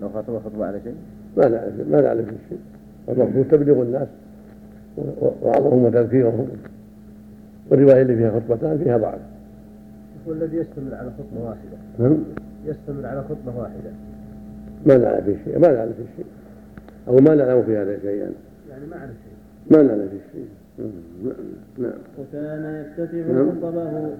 لو 0.00 0.08
خطب 0.08 0.38
خطبة 0.38 0.66
على 0.66 0.80
شيء. 0.84 0.94
ما 1.36 1.48
نعرف 1.48 1.72
ما 1.90 2.00
نعرف 2.00 2.26
شيء 2.48 2.58
المفروض 3.08 3.46
تبليغ 3.50 3.82
الناس 3.82 4.08
وعظهم 5.42 5.84
وتذكيرهم. 5.84 6.48
والرواية 7.70 8.02
اللي 8.02 8.16
فيها 8.16 8.30
خطبتان 8.30 8.78
فيها 8.78 8.96
ضعف. 8.96 9.20
هو 10.28 10.32
الذي 10.32 10.56
يستمر 10.56 10.94
على 10.94 11.10
خطبة 11.10 11.44
واحدة. 11.44 11.78
نعم. 11.98 12.16
يستمر 12.66 13.06
على 13.06 13.22
خطبة 13.22 13.58
واحدة. 13.58 13.90
ما 14.86 14.96
نعرف 14.96 15.24
في 15.24 15.36
شيء 15.44 15.58
ما 15.58 15.72
نعرف 15.72 15.96
في 15.96 16.04
شيء 16.16 16.26
أو 17.08 17.16
ما 17.16 17.34
نعلم 17.34 17.62
في 17.62 17.76
هذا 17.76 17.98
شيئا 17.98 18.32
يعني. 18.70 18.86
ما 18.90 18.96
أعرف 18.96 19.10
شيء. 19.10 19.78
ما 19.78 19.82
نعلم 19.82 20.08
في 20.08 20.18
شيء 20.32 20.48
نعم. 21.78 21.92
وكان 22.18 22.84
يفتتح 22.98 23.14
نعم. 23.14 23.50
خطبه. 23.50 24.14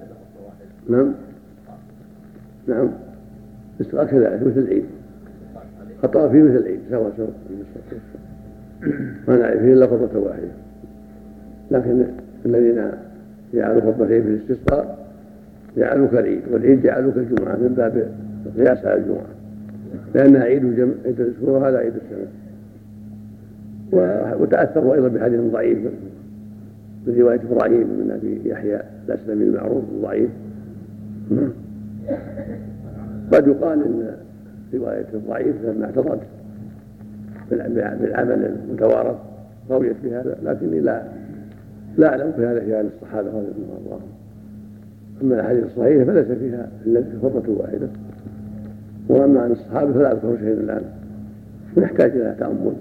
نعم. 0.88 1.14
نعم. 2.66 2.90
استقى 3.80 4.06
كذلك 4.06 4.42
مثل 4.42 4.58
العيد. 4.58 4.84
خطأ 6.02 6.28
فيه 6.28 6.42
مثل 6.42 6.56
العيد 6.56 6.80
سواء 6.90 7.12
سواء 7.16 7.32
ما 9.28 9.36
نعرف 9.36 9.60
فيه 9.60 9.72
إلا 9.72 9.86
خطبة 9.86 10.18
واحدة. 10.18 10.48
لكن 11.70 12.06
الذين 12.46 12.90
جعلوا 13.54 13.80
خطبتين 13.80 14.22
في 14.22 14.28
الاستسقاء 14.28 15.08
جعلوا 15.76 16.06
كالعيد 16.06 16.42
والعيد 16.50 16.82
جعلوا 16.82 17.12
كالجمعة 17.12 17.56
من 17.56 17.74
باب 17.76 18.10
القياس 18.46 18.86
على 18.86 19.00
الجمعة. 19.00 19.26
لأنها 20.14 20.42
عيد 20.42 20.64
الجمع 20.64 20.92
عيد 21.04 21.20
الأسبوع 21.20 21.58
وهذا 21.58 21.78
عيد 21.78 21.92
السنة. 21.94 22.26
وتأثروا 23.92 24.94
أيضا 24.94 25.08
بحديث 25.08 25.40
ضعيف 25.40 25.78
من 27.06 27.20
رواية 27.20 27.40
إبراهيم 27.52 27.86
من 27.86 28.10
أبي 28.10 28.50
يحيى 28.50 28.80
الأسلمي 29.08 29.44
المعروف 29.44 29.84
الضعيف 29.92 30.30
قد 33.32 33.46
يقال 33.46 33.84
إن 33.84 34.16
رواية 34.74 35.06
الضعيف 35.14 35.56
لما 35.64 35.84
اعتضت 35.86 36.20
بالعمل 37.50 38.56
المتوارث 38.68 39.16
رويت 39.70 39.96
بهذا 40.04 40.38
لكني 40.44 40.80
لا 40.80 41.02
لا 41.98 42.08
أعلم 42.08 42.32
في 42.32 42.46
هذا 42.46 42.60
في 42.60 42.80
الصحابة 42.80 43.28
رضي 43.28 43.38
الله 43.38 43.80
عنهم. 43.86 44.08
أما 45.22 45.34
الأحاديث 45.34 45.64
الصحيحة 45.64 46.04
فليس 46.04 46.26
فيها 46.26 46.68
إلا 46.86 47.04
خطبة 47.22 47.52
واحدة. 47.52 47.88
وأما 49.08 49.40
عن 49.40 49.50
الصحابة 49.50 49.92
فلا 49.92 50.12
أذكر 50.12 50.36
شيئا 50.38 50.52
الآن. 50.52 50.82
ونحتاج 51.76 52.10
إلى 52.10 52.36
تأمل. 52.38 52.72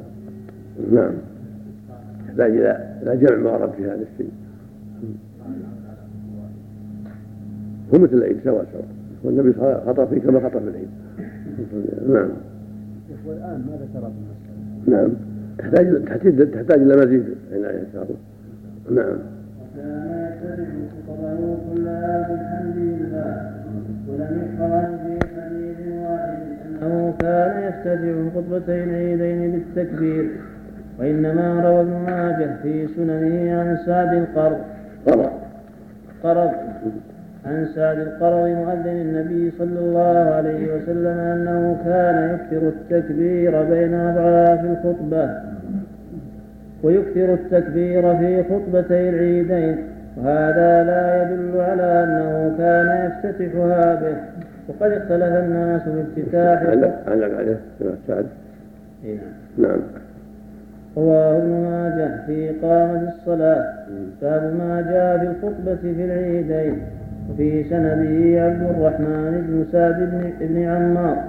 نعم. 0.92 1.14
يحتاج 2.28 2.52
إلى 2.52 2.98
إلى 3.04 3.18
جمع 3.18 3.38
ما 3.38 3.52
ورد 3.52 3.72
في 3.72 3.86
هذا 3.86 4.06
الشيء. 4.14 4.32
هو 7.94 8.00
مثل 8.00 8.14
العيد 8.14 8.38
سواء 8.44 8.66
سواء. 8.74 8.88
والنبي 9.24 9.54
خطب 9.88 10.08
فيه 10.08 10.20
كما 10.20 10.40
خطب 10.40 10.60
في 10.60 10.70
العيد. 10.70 10.90
نعم. 12.10 12.30
والان 13.28 13.66
ماذا 13.70 13.88
ترى 13.94 14.12
في؟ 14.86 14.92
نعم. 14.92 15.10
تحتاج 15.58 16.04
تحتاج 16.06 16.52
تحتاج 16.52 16.82
إلى 16.82 16.96
مزيد. 17.06 17.26
عنايه 17.54 17.80
ان 17.80 17.88
شاء 17.94 18.04
الله 18.04 18.18
نعم. 19.04 19.18
وكان 19.62 20.28
يتبع 20.44 20.66
خطبه 21.08 21.58
كلها 21.74 22.28
بالحمد 22.30 22.78
لله 22.78 23.52
ولم 24.08 24.34
يحفظ 24.44 24.86
في 25.04 25.14
حديث 25.42 25.80
واحد 26.02 26.38
انه 26.82 27.14
كان 27.20 27.54
يفتتح 27.64 28.36
خطبتي 28.36 28.84
العيدين 28.84 29.52
بالتكبير. 29.52 30.26
وإنما 31.00 31.62
روى 31.66 31.82
ابن 31.82 32.12
ماجه 32.12 32.50
في 32.64 32.88
سننه 32.96 33.60
عن 33.60 33.78
سعد 33.86 34.14
القرض. 34.14 34.58
قرض. 36.24 36.52
عن 37.46 37.68
سعد 37.76 38.00
القروي 38.00 38.56
مؤذن 38.56 38.88
النبي 38.88 39.52
صلى 39.60 39.80
الله 39.80 40.34
عليه 40.36 40.74
وسلم 40.74 41.18
أنه 41.20 41.78
كان 41.86 42.36
يكثر 42.36 42.68
التكبير 42.68 43.64
بين 43.64 43.94
أضعاف 43.94 44.66
الخطبة. 44.66 45.30
ويكثر 46.84 47.34
التكبير 47.34 48.18
في 48.18 48.44
خطبتي 48.44 49.10
العيدين. 49.10 49.78
وهذا 50.18 50.84
لا 50.84 51.24
يدل 51.24 51.62
على 51.62 52.04
أنه 52.04 52.56
كان 52.58 53.12
يفتتحها 53.12 53.96
به 53.96 54.18
وقد 54.68 54.92
اختلف 54.92 55.24
الناس 55.24 55.82
في 55.82 56.02
افتتاح. 56.02 56.62
علق 57.08 57.38
عليه 57.40 57.60
سعد. 58.08 58.26
إيه. 59.06 59.18
نعم. 59.58 59.80
رواه 60.98 61.38
ابن 61.38 61.50
ماجه 61.50 62.26
في 62.26 62.50
إقامة 62.50 63.10
الصلاة 63.10 63.74
باب 64.22 64.56
ما 64.58 64.82
جاء 64.82 65.18
في 65.18 65.32
الخطبة 65.32 65.76
في 65.76 66.06
العيدين 66.06 66.82
وفي 67.30 67.64
سنده 67.64 68.44
عبد 68.44 68.62
الرحمن 68.62 69.46
بن 69.48 69.66
سعد 69.72 69.96
بن, 70.42 70.64
عمار 70.64 71.24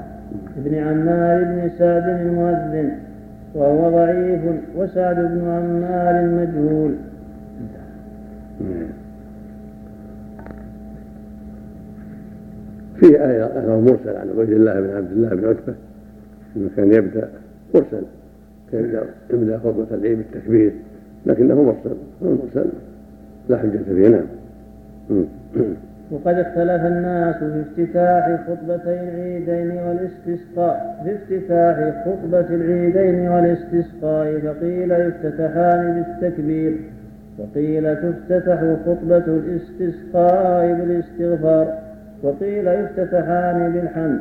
بن 0.57 0.75
عمار 0.75 1.45
بن 1.45 1.71
سعد 1.79 2.09
المؤذن 2.09 2.91
وهو 3.55 3.91
ضعيف 3.91 4.41
وسعد 4.77 5.17
بن 5.17 5.41
عمار 5.49 6.25
مجهول 6.25 6.95
في 12.97 13.07
آية 13.07 13.45
أثر 13.45 13.81
مرسل 13.81 14.17
عن 14.17 14.29
عبيد 14.31 14.51
الله 14.51 14.81
بن 14.81 14.97
عبد 14.97 15.13
الله 15.13 15.29
بن 15.29 15.49
عتبة 15.49 15.75
أنه 16.57 16.71
كان 16.77 16.93
يبدأ 16.93 17.29
مرسل 17.75 18.03
يبدأ 19.31 19.59
خطبة 19.59 19.87
العيد 19.91 20.19
بالتكبير 20.19 20.73
لكنه 21.27 21.63
مرسل 21.63 21.97
مرسل 22.23 22.71
لا 23.49 23.59
حجة 23.59 23.79
فيه 23.95 24.09
نعم. 24.09 25.25
وقد 26.11 26.39
اختلف 26.39 26.87
الناس 26.87 27.37
في 27.37 27.63
افتتاح 27.63 28.39
خطبتي 28.47 29.01
العيدين 29.01 29.79
والاستسقاء 29.79 31.05
في 31.05 31.15
افتتاح 31.15 32.05
خطبة 32.05 32.55
العيدين 32.55 33.29
والاستسقاء 33.29 34.39
فقيل 34.39 34.91
يفتتحان 34.93 36.05
بالتكبير 36.21 36.77
وقيل 37.39 37.97
تفتتح 37.97 38.61
خطبة 38.87 39.25
الاستسقاء 39.27 40.75
بالاستغفار 40.75 41.75
وقيل 42.23 42.69
يفتتحان 42.69 43.73
بالحمد. 43.73 44.21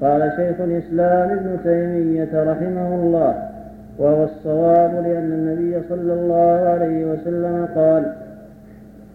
قال 0.00 0.32
شيخ 0.36 0.60
الإسلام 0.60 1.30
ابن 1.30 1.56
تيمية 1.64 2.42
رحمه 2.52 2.94
الله 2.94 3.51
وهو 3.98 4.24
الصواب 4.24 4.90
لأن 5.04 5.32
النبي 5.32 5.80
صلى 5.88 6.12
الله 6.12 6.68
عليه 6.72 7.04
وسلم 7.12 7.68
قال 7.74 8.12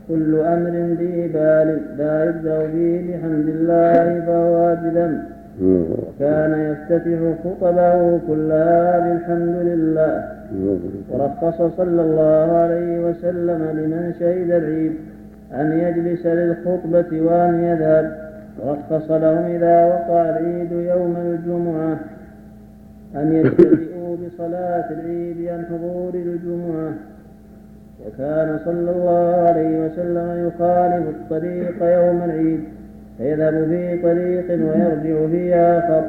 كل 0.08 0.36
أمر 0.36 0.70
ذي 1.00 1.28
بال 1.28 1.80
لا 1.98 2.26
يبدأ 2.26 2.60
به 2.74 3.06
بحمد 3.10 3.48
الله 3.48 4.22
فهو 4.26 4.68
أجلم 4.74 5.24
وكان 5.62 6.52
يفتتح 6.72 7.20
خطبه 7.44 8.20
كلها 8.28 9.00
بالحمد 9.00 9.56
لله. 9.70 10.14
ورخص 11.12 11.58
صلى 11.78 12.02
الله 12.02 12.58
عليه 12.58 13.06
وسلم 13.06 13.62
لمن 13.78 14.14
شهد 14.20 14.52
العيد 14.52 14.94
أن 15.54 15.68
يجلس 15.80 16.26
للخطبة 16.26 17.22
وأن 17.22 17.64
يذهب. 17.64 18.06
ورخص 18.60 19.12
لهم 19.12 19.46
إذا 19.56 19.86
وقع 19.86 20.30
العيد 20.30 20.72
يوم 20.72 21.16
الجمعة. 21.26 21.98
أن 23.18 23.34
يبتدئوا 23.34 24.16
بصلاة 24.16 24.92
العيد 24.92 25.48
عن 25.48 25.66
حضور 25.66 26.14
الجمعة 26.16 26.94
وكان 28.06 28.60
صلى 28.66 28.92
الله 28.92 29.48
عليه 29.48 29.86
وسلم 29.86 30.48
يخالف 30.48 31.08
الطريق 31.10 31.76
يوم 31.82 32.22
العيد 32.24 32.60
فيذهب 33.18 33.54
في 33.54 33.98
طريق 34.02 34.50
ويرجع 34.52 35.28
في 35.28 35.56
آخر 35.56 36.04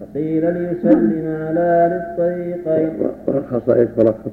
فقيل 0.00 0.54
ليسلم 0.54 1.36
على 1.48 2.02
للطريقين 2.18 2.90
ورخص 3.26 3.68
إيش 3.68 3.88
ورخص 3.96 4.30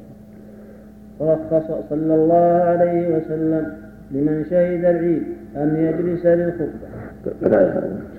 ورخص 1.20 1.72
صلى 1.90 2.16
الله 2.16 2.62
عليه 2.63 3.18
وسلم 3.18 3.74
لمن 4.12 4.46
شهد 4.50 4.86
العيد 4.86 5.24
أن 5.56 5.76
يجلس 5.76 6.26
للخطبة 6.26 6.88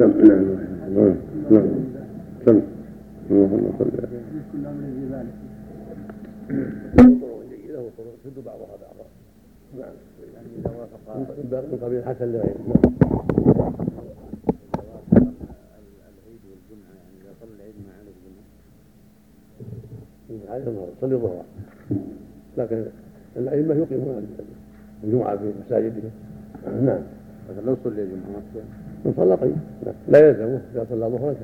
نعم 0.01 0.13
نعم 1.51 1.67
نعم 2.47 2.61
اللهم 3.31 3.73
صل 3.79 3.91
على 4.01 5.29
يشد 8.29 8.45
بعضها 8.45 8.77
بعضا 8.77 9.07
نعم. 9.79 9.95
يعني 10.35 10.47
إذا 10.59 10.71
وافق 10.71 11.17
من 11.73 11.79
قبيل 11.83 11.99
الحسن 11.99 12.33
لغيره 12.33 12.59
نعم 12.69 12.93
يعني 20.31 20.51
عليه 20.51 20.67
الظهر 20.67 20.89
صلي 21.01 21.15
الظهر. 21.15 21.45
لكن 22.59 22.85
الائمه 23.37 23.75
يقيمون 23.75 24.27
الجمعه 25.05 25.37
في 25.37 25.53
مساجدهم 25.67 26.11
نعم. 26.65 27.01
لكن 27.51 27.67
لو 27.67 27.77
صلي 27.85 28.03
الجمعة. 28.03 28.65
من 29.05 29.13
صلى 29.17 29.37
طيب 29.37 29.57
لا 30.09 30.29
يلزمه 30.29 30.61
إذا 30.75 30.87
صلى 30.91 31.07
ظهرا 31.07 31.35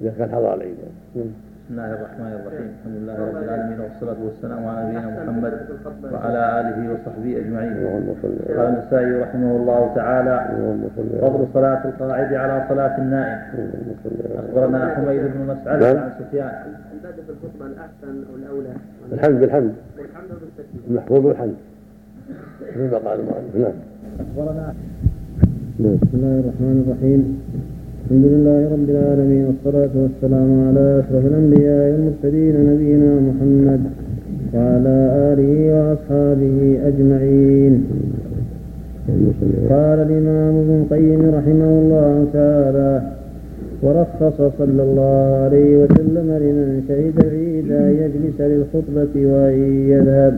إذا 0.00 0.12
كان 0.18 0.30
حضر 0.30 0.54
العيد 0.54 0.74
نعم. 1.16 1.24
بسم 1.64 1.78
الله 1.78 1.92
الرحمن 1.92 2.32
الرحيم. 2.40 2.68
الحمد 2.80 2.96
لله 2.96 3.16
رب 3.28 3.42
العالمين 3.42 3.80
والصلاة 3.80 4.16
والسلام 4.24 4.66
على 4.66 4.80
نبينا 4.86 5.22
محمد 5.22 5.54
وعلى 6.12 6.60
آله 6.60 6.92
وصحبه 6.92 7.36
أجمعين. 7.36 7.74
قال 8.56 8.66
النسائي 8.68 9.12
رحمه 9.12 9.56
الله 9.56 9.92
تعالى 9.94 10.36
فضل 11.20 11.46
صلاة 11.54 11.84
القاعد 11.84 12.34
على 12.34 12.64
صلاة 12.68 12.98
النائم. 12.98 13.40
أخبرنا 14.38 14.94
حميد 14.94 15.20
بن 15.20 15.40
مسعد 15.46 15.82
نعم. 15.82 15.96
عن 15.96 16.10
سفيان. 16.18 16.52
البدء 16.92 17.22
بالخطبة 17.28 17.66
الأحسن 17.66 18.24
أو 18.30 18.36
الأولى 18.36 18.72
الحمد 19.12 19.40
بالحمد. 19.40 19.74
والحمد 19.98 20.30
بالتسليم 20.40 20.82
المحفوظ 20.90 21.26
بالحمد 21.26 21.54
مثل 22.76 22.90
ما 22.90 22.98
قال 22.98 23.20
المؤلف؟ 23.20 23.56
نعم. 23.56 23.72
أخبرنا. 24.20 24.74
بسم 25.80 26.14
الله 26.14 26.40
الرحمن 26.40 26.76
الرحيم. 26.86 27.22
الحمد 28.10 28.26
لله 28.34 28.60
رب 28.74 28.88
العالمين 28.90 29.44
والصلاة 29.46 29.94
والسلام 30.02 30.50
على 30.68 30.84
أشرف 31.00 31.24
الأنبياء 31.26 31.82
والمرسلين 31.92 32.54
نبينا 32.70 33.10
محمد 33.28 33.80
وعلى 34.54 34.96
آله 35.30 35.52
وأصحابه 35.74 36.58
أجمعين. 36.90 37.74
قال 39.72 39.98
الإمام 40.06 40.54
ابن 40.62 40.72
القيم 40.82 41.20
رحمه 41.38 41.72
الله 41.82 42.14
تعالى 42.32 42.92
ورخص 43.82 44.38
صلى 44.58 44.82
الله 44.88 45.22
عليه 45.44 45.70
وسلم 45.82 46.28
لمن 46.44 46.68
شهد 46.88 47.16
العيد 47.26 47.66
أن 47.72 47.90
يجلس 48.02 48.38
للخطبة 48.40 49.14
وأن 49.30 49.56
يذهب. 49.92 50.34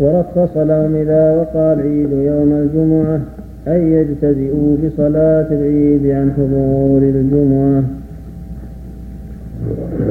ورخص 0.00 0.56
لهم 0.56 0.94
إذا 0.94 1.24
وقع 1.38 1.72
العيد 1.72 2.12
يوم 2.12 2.50
الجمعة. 2.62 3.20
أن 3.66 3.92
يجتزئوا 3.92 4.76
بصلاة 4.76 5.46
العيد 5.50 6.06
عن 6.06 6.32
حضور 6.36 7.02
الجمعة. 7.02 7.82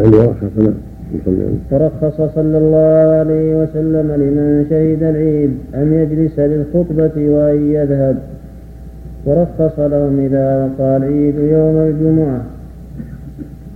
عندي 0.04 0.18
رخص 0.18 0.74
يصلي. 1.16 1.46
ورخص 1.72 2.22
صلى 2.36 2.58
الله 2.58 3.18
عليه 3.20 3.56
وسلم 3.62 4.12
لمن 4.12 4.66
شهد 4.70 5.04
العيد 5.04 5.52
أن 5.76 5.94
يجلس 5.94 6.40
للخطبة 6.40 7.30
وأن 7.30 7.72
يذهب. 7.72 8.18
ورخص 9.26 9.80
لهم 9.80 10.20
إذا 10.26 10.66
وقع 10.66 10.98
العيد 10.98 11.36
يوم 11.36 11.76
الجمعة. 11.76 12.42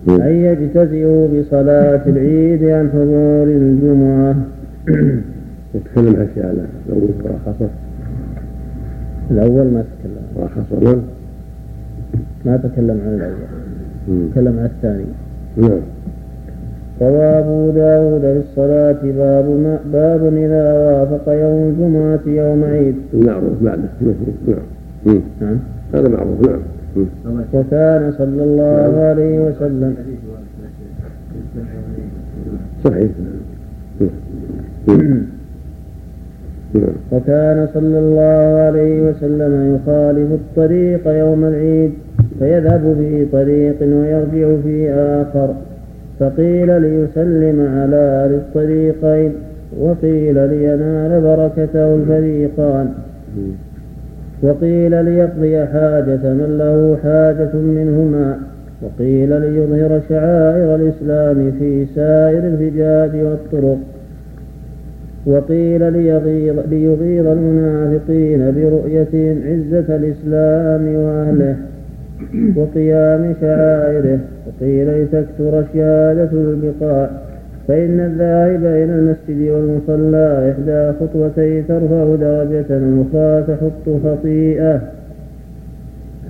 أن 0.10 0.36
يجتزئوا 0.36 1.28
بصلاة 1.28 2.02
العيد 2.08 2.64
عن 2.64 2.90
حضور 2.90 3.48
الجمعة. 3.48 4.36
يتكلم 5.76 6.28
على 6.38 6.66
الأول 6.90 7.10
ورخصه 7.24 7.70
الأول 9.32 9.68
ما 9.68 9.84
تكلم. 9.92 10.26
ورخصه 10.36 10.80
نعم. 10.84 11.02
ما 12.46 12.58
تكلم 12.58 13.02
عن 13.06 13.14
الأول. 13.14 14.32
تكلم 14.32 14.60
عن 14.60 14.66
الثاني. 14.66 15.06
نعم. 15.58 15.80
روى 17.02 17.24
أبو 17.24 17.70
داود 17.70 18.22
في 18.22 18.42
الصلاة 18.50 19.02
باب, 19.04 19.46
ما 19.46 19.80
باب 19.94 20.34
إذا 20.38 20.74
وافق 20.74 21.32
يوم 21.34 21.70
الجمعة 21.70 22.20
يوم 22.26 22.64
عيد. 22.64 22.96
المعروف 23.14 23.64
بعده 23.64 23.90
نعم. 24.48 25.22
نعم. 25.42 25.58
هذا 25.94 26.08
معروف. 26.08 26.48
نعم. 26.48 26.60
وكان 27.54 28.14
صلى 28.18 28.44
الله 28.44 29.02
عليه 29.02 29.40
وسلم. 29.40 29.96
صحيح. 32.84 33.12
وكان 37.12 37.68
صلى 37.74 38.00
الله 38.00 38.62
عليه 38.68 39.02
وسلم 39.02 39.76
يخالف 39.76 40.32
الطريق 40.32 41.08
يوم 41.08 41.46
العيد 41.46 41.92
فيذهب 42.40 42.96
في 43.00 43.26
طريق 43.32 43.76
ويرجع 43.82 44.62
في 44.64 44.92
آخر. 44.92 45.54
فقيل 46.20 46.82
ليسلم 46.82 47.68
على 47.76 47.96
أهل 47.96 48.34
الطريقين 48.34 49.32
وقيل 49.80 50.36
لينال 50.50 51.22
بركته 51.22 51.96
الفريقان. 51.96 52.88
وقيل 54.44 55.06
ليقضي 55.06 55.66
حاجة 55.66 56.24
من 56.24 56.56
له 56.58 56.98
حاجة 57.04 57.56
منهما. 57.56 58.40
وقيل 58.82 59.42
ليظهر 59.42 60.02
شعائر 60.10 60.76
الإسلام 60.76 61.52
في 61.60 61.86
سائر 61.96 62.44
الفجاج 62.48 63.26
والطرق. 63.26 63.78
وقيل 65.26 65.94
ليغيظ, 65.94 66.60
ليغيظ 66.70 67.28
المنافقين 67.28 68.52
برؤيتهم 68.56 69.42
عزة 69.46 69.96
الإسلام 69.96 70.96
وأهله 70.96 71.56
وقيام 72.56 73.34
شعائره. 73.42 74.20
وقيل 74.48 75.04
لتكثر 75.04 75.60
الشهادة 75.60 76.30
البقاع 76.34 77.10
فإن 77.68 78.00
الذاهب 78.00 78.66
إلى 78.66 78.96
المسجد 78.96 79.50
والمصلى 79.50 80.52
إحدى 80.52 80.98
خطوتي 81.00 81.62
ترفع 81.62 82.16
درجة 82.16 82.66
الأخرى 82.70 83.44
تحط 83.48 83.86
خطيئة. 84.04 84.82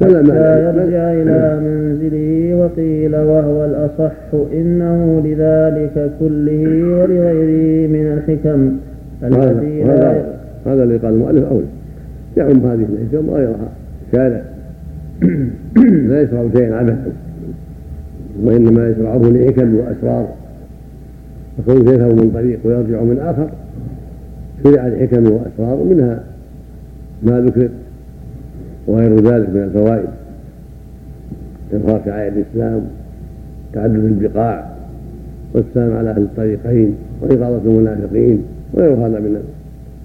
لا 0.01 0.69
يرجع 0.69 1.13
إلى 1.13 1.59
منزله 1.63 2.55
وقيل 2.55 3.15
وهو 3.15 3.65
الأصح 3.65 4.13
إنه 4.53 5.21
لذلك 5.25 6.11
كله 6.19 6.63
ولغيره 6.97 7.87
من 7.87 8.05
الحكم 8.17 8.77
التي 9.23 9.83
هذا 9.83 10.25
هذا 10.65 10.83
اللي 10.83 10.97
قال 10.97 11.13
المؤلف 11.13 11.43
اولى 11.51 11.65
يعم 12.37 12.65
هذه 12.65 12.85
الحكم 12.93 13.29
وغيرها 13.29 13.69
شارع 14.11 14.41
لا 16.07 16.21
يشرع 16.21 16.45
شيئا 16.55 16.75
عبثا 16.75 17.11
وإنما 18.43 18.89
يشرعه 18.89 19.21
لحكم 19.21 19.75
وأسرار. 19.75 20.27
يكون 21.59 21.75
يذهب 21.75 22.13
من 22.13 22.31
طريق 22.33 22.59
ويرجع 22.63 23.01
من 23.01 23.19
آخر؟ 23.19 23.49
شرع 24.63 24.87
لحكم 24.87 25.31
وأسرار 25.31 25.83
منها. 25.83 26.23
ما 27.23 27.39
ذكر 27.39 27.69
وغير 28.87 29.15
ذلك 29.15 29.49
من 29.49 29.63
الفوائد 29.63 30.09
إظهار 31.73 32.01
شعائر 32.05 32.33
الإسلام 32.33 32.81
تعدد 33.73 33.95
البقاع 33.95 34.71
والسلام 35.53 35.97
على 35.97 36.09
أهل 36.09 36.21
الطريقين 36.21 36.95
وإغاظة 37.21 37.61
المنافقين 37.65 38.43
وغير 38.73 38.93
هذا 38.93 39.19
من 39.19 39.43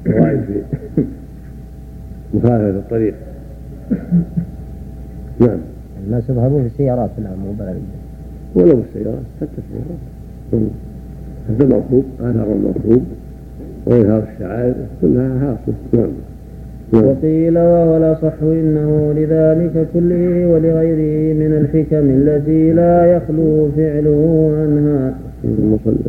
الفوائد 0.06 0.40
في 0.40 0.62
مخالفة 2.34 2.78
الطريق. 2.78 3.14
نعم. 5.40 5.58
الناس 6.06 6.30
يظهرون 6.30 6.60
في 6.60 6.66
السيارات 6.66 7.10
نعم 7.24 7.38
مو 7.38 7.52
بلد 7.58 7.76
ولو 8.54 8.82
السيارات 8.88 9.22
حتى 9.40 9.50
السيارات. 9.58 10.70
حتى 11.48 11.64
المطلوب 11.64 12.04
آثار 12.20 12.52
المطلوب 12.52 13.04
وإظهار 13.86 14.24
الشعائر 14.32 14.74
كلها 15.02 15.38
حاصل. 15.40 15.72
نعم. 15.92 16.08
وقيل 16.92 17.58
وهو 17.58 17.96
الأصح 17.96 18.34
إنه 18.42 19.12
لذلك 19.16 19.86
كله 19.94 20.46
ولغيره 20.46 21.34
من 21.34 21.52
الحكم 21.60 22.10
التي 22.10 22.72
لا 22.72 23.16
يخلو 23.16 23.68
فعله 23.76 24.50
عنها. 24.60 25.14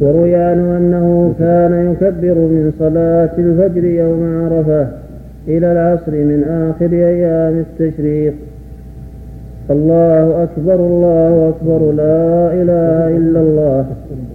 وروي 0.02 0.36
عنه 0.36 0.78
أنه 0.78 1.34
كان 1.40 1.92
يكبر 1.92 2.36
من 2.36 2.74
صلاة 2.80 3.30
الفجر 3.38 3.86
يوم 3.86 4.44
عرفة 4.44 4.88
إلى 5.48 5.72
العصر 5.72 6.12
من 6.12 6.44
آخر 6.44 6.94
أيام 6.94 7.66
التشريق. 7.66 8.34
الله 9.70 10.44
أكبر 10.44 10.76
الله 10.76 11.50
أكبر 11.50 11.92
لا 11.92 12.54
إله 12.54 13.18
إلا 13.18 13.40
الله. 13.40 13.86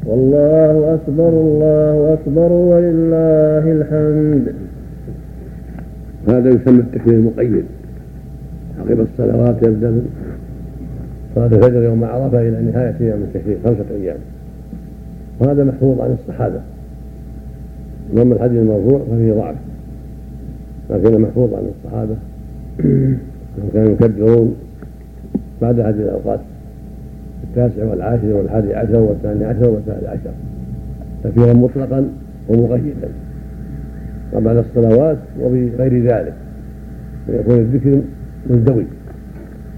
والله 0.06 0.94
أكبر 0.94 1.28
الله 1.28 2.12
أكبر 2.12 2.52
ولله 2.52 3.72
الحمد. 3.72 4.54
هذا 6.28 6.50
يسمى 6.50 6.80
التكبير 6.80 7.14
المقيد. 7.14 7.64
عقب 8.78 9.00
الصلوات 9.00 9.56
يبدا 9.62 9.90
من 9.90 10.08
صلاة 11.34 11.46
الفجر 11.46 11.82
يوم 11.82 12.04
عرفة 12.04 12.40
إلى 12.40 12.62
نهاية 12.72 12.96
أيام 13.00 13.22
التشريق 13.22 13.58
خمسة 13.64 13.84
أيام. 14.00 14.16
وهذا 15.40 15.64
محفوظ 15.64 16.00
عن 16.00 16.16
الصحابة. 16.20 16.60
واما 18.14 18.34
الحديث 18.34 18.58
المرفوع 18.58 19.00
ففيه 19.10 19.32
ضعف. 19.32 19.56
لكنه 20.90 21.18
محفوظ 21.18 21.54
عن 21.54 21.68
الصحابة. 21.78 22.14
كانوا 23.72 23.92
يكبرون 23.92 24.56
بعد 25.62 25.80
هذه 25.80 26.00
الأوقات 26.00 26.40
التاسع 27.44 27.84
والعاشر 27.84 28.26
والحادي 28.26 28.74
عشر 28.74 28.96
والثاني 28.96 29.44
عشر 29.44 29.70
والثالث 29.70 30.04
عشر 30.04 30.30
تكبيرا 31.24 31.52
مطلقا 31.52 32.08
ومقيدا. 32.48 33.08
وبعد 34.32 34.56
الصلوات 34.56 35.18
وبغير 35.40 36.02
ذلك. 36.02 36.34
فيكون 37.26 37.54
الذكر 37.54 38.00
مزدوج 38.50 38.84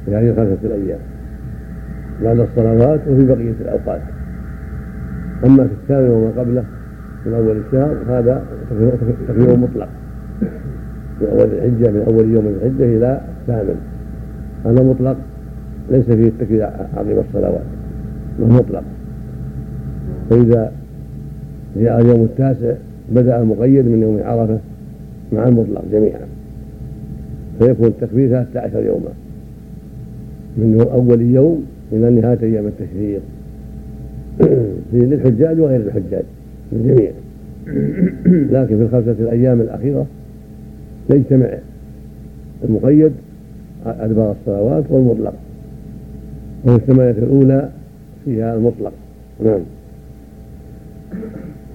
في 0.05 0.15
هذه 0.15 0.31
الخمسة 0.31 0.59
الأيام. 0.65 0.99
بعد 2.25 2.41
الصلوات 2.41 3.01
وفي 3.09 3.27
بقية 3.27 3.55
الأوقات. 3.61 4.01
أما 5.47 5.65
في 5.65 5.73
الثامن 5.83 6.11
وما 6.11 6.31
قبله 6.41 6.65
من 7.27 7.35
أول 7.35 7.57
الشهر 7.57 7.97
هذا 8.09 8.45
تكبير 9.29 9.57
مطلق. 9.57 9.89
من 11.21 11.27
أول 11.27 11.49
الحجة 11.53 11.91
من 11.91 12.05
أول 12.07 12.35
يوم 12.35 12.47
الحجة 12.47 12.97
إلى 12.97 13.21
الثامن. 13.41 13.77
هذا 14.65 14.83
مطلق 14.83 15.17
ليس 15.91 16.05
فيه 16.05 16.29
التكبير 16.29 16.63
عقب 16.97 17.25
الصلوات. 17.29 17.65
مطلق؟ 18.39 18.83
فإذا 20.31 20.73
جاء 21.77 22.01
اليوم 22.01 22.25
التاسع 22.25 22.75
بدأ 23.13 23.41
المقيد 23.41 23.87
من 23.87 24.03
يوم 24.03 24.21
عرفة 24.25 24.59
مع 25.33 25.49
المطلق 25.49 25.83
جميعا. 25.93 26.27
فيكون 27.59 27.87
التكبير 27.87 28.29
ثلاثة 28.29 28.61
عشر 28.61 28.87
يوما. 28.87 29.11
من 30.57 30.87
أول 30.93 31.21
يوم 31.21 31.65
إلى 31.93 32.11
نهاية 32.11 32.39
أيام 32.43 32.67
التشريق. 32.67 33.21
للحجاج 34.93 35.61
وغير 35.61 35.81
الحجاج 35.81 36.25
للجميع 36.73 37.11
لكن 38.61 38.77
في 38.77 38.83
الخمسة 38.83 39.11
الأيام 39.21 39.61
الأخيرة 39.61 40.07
يجتمع 41.11 41.49
المقيد 42.65 43.13
أدبار 43.87 44.35
الصلوات 44.41 44.85
والمطلق. 44.91 45.35
والثمانية 46.65 47.11
الأولى 47.11 47.69
فيها 48.25 48.55
المطلق. 48.55 48.93
نعم. 49.45 49.61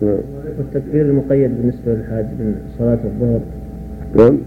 نعم. 0.01 0.38
والتكبير 0.59 1.05
المقيد 1.05 1.51
بالنسبة 1.57 1.93
للحاج 1.93 2.25
من 2.25 2.55
صلاة 2.79 2.99
الظهر. 3.05 3.39
نعم. 4.17 4.37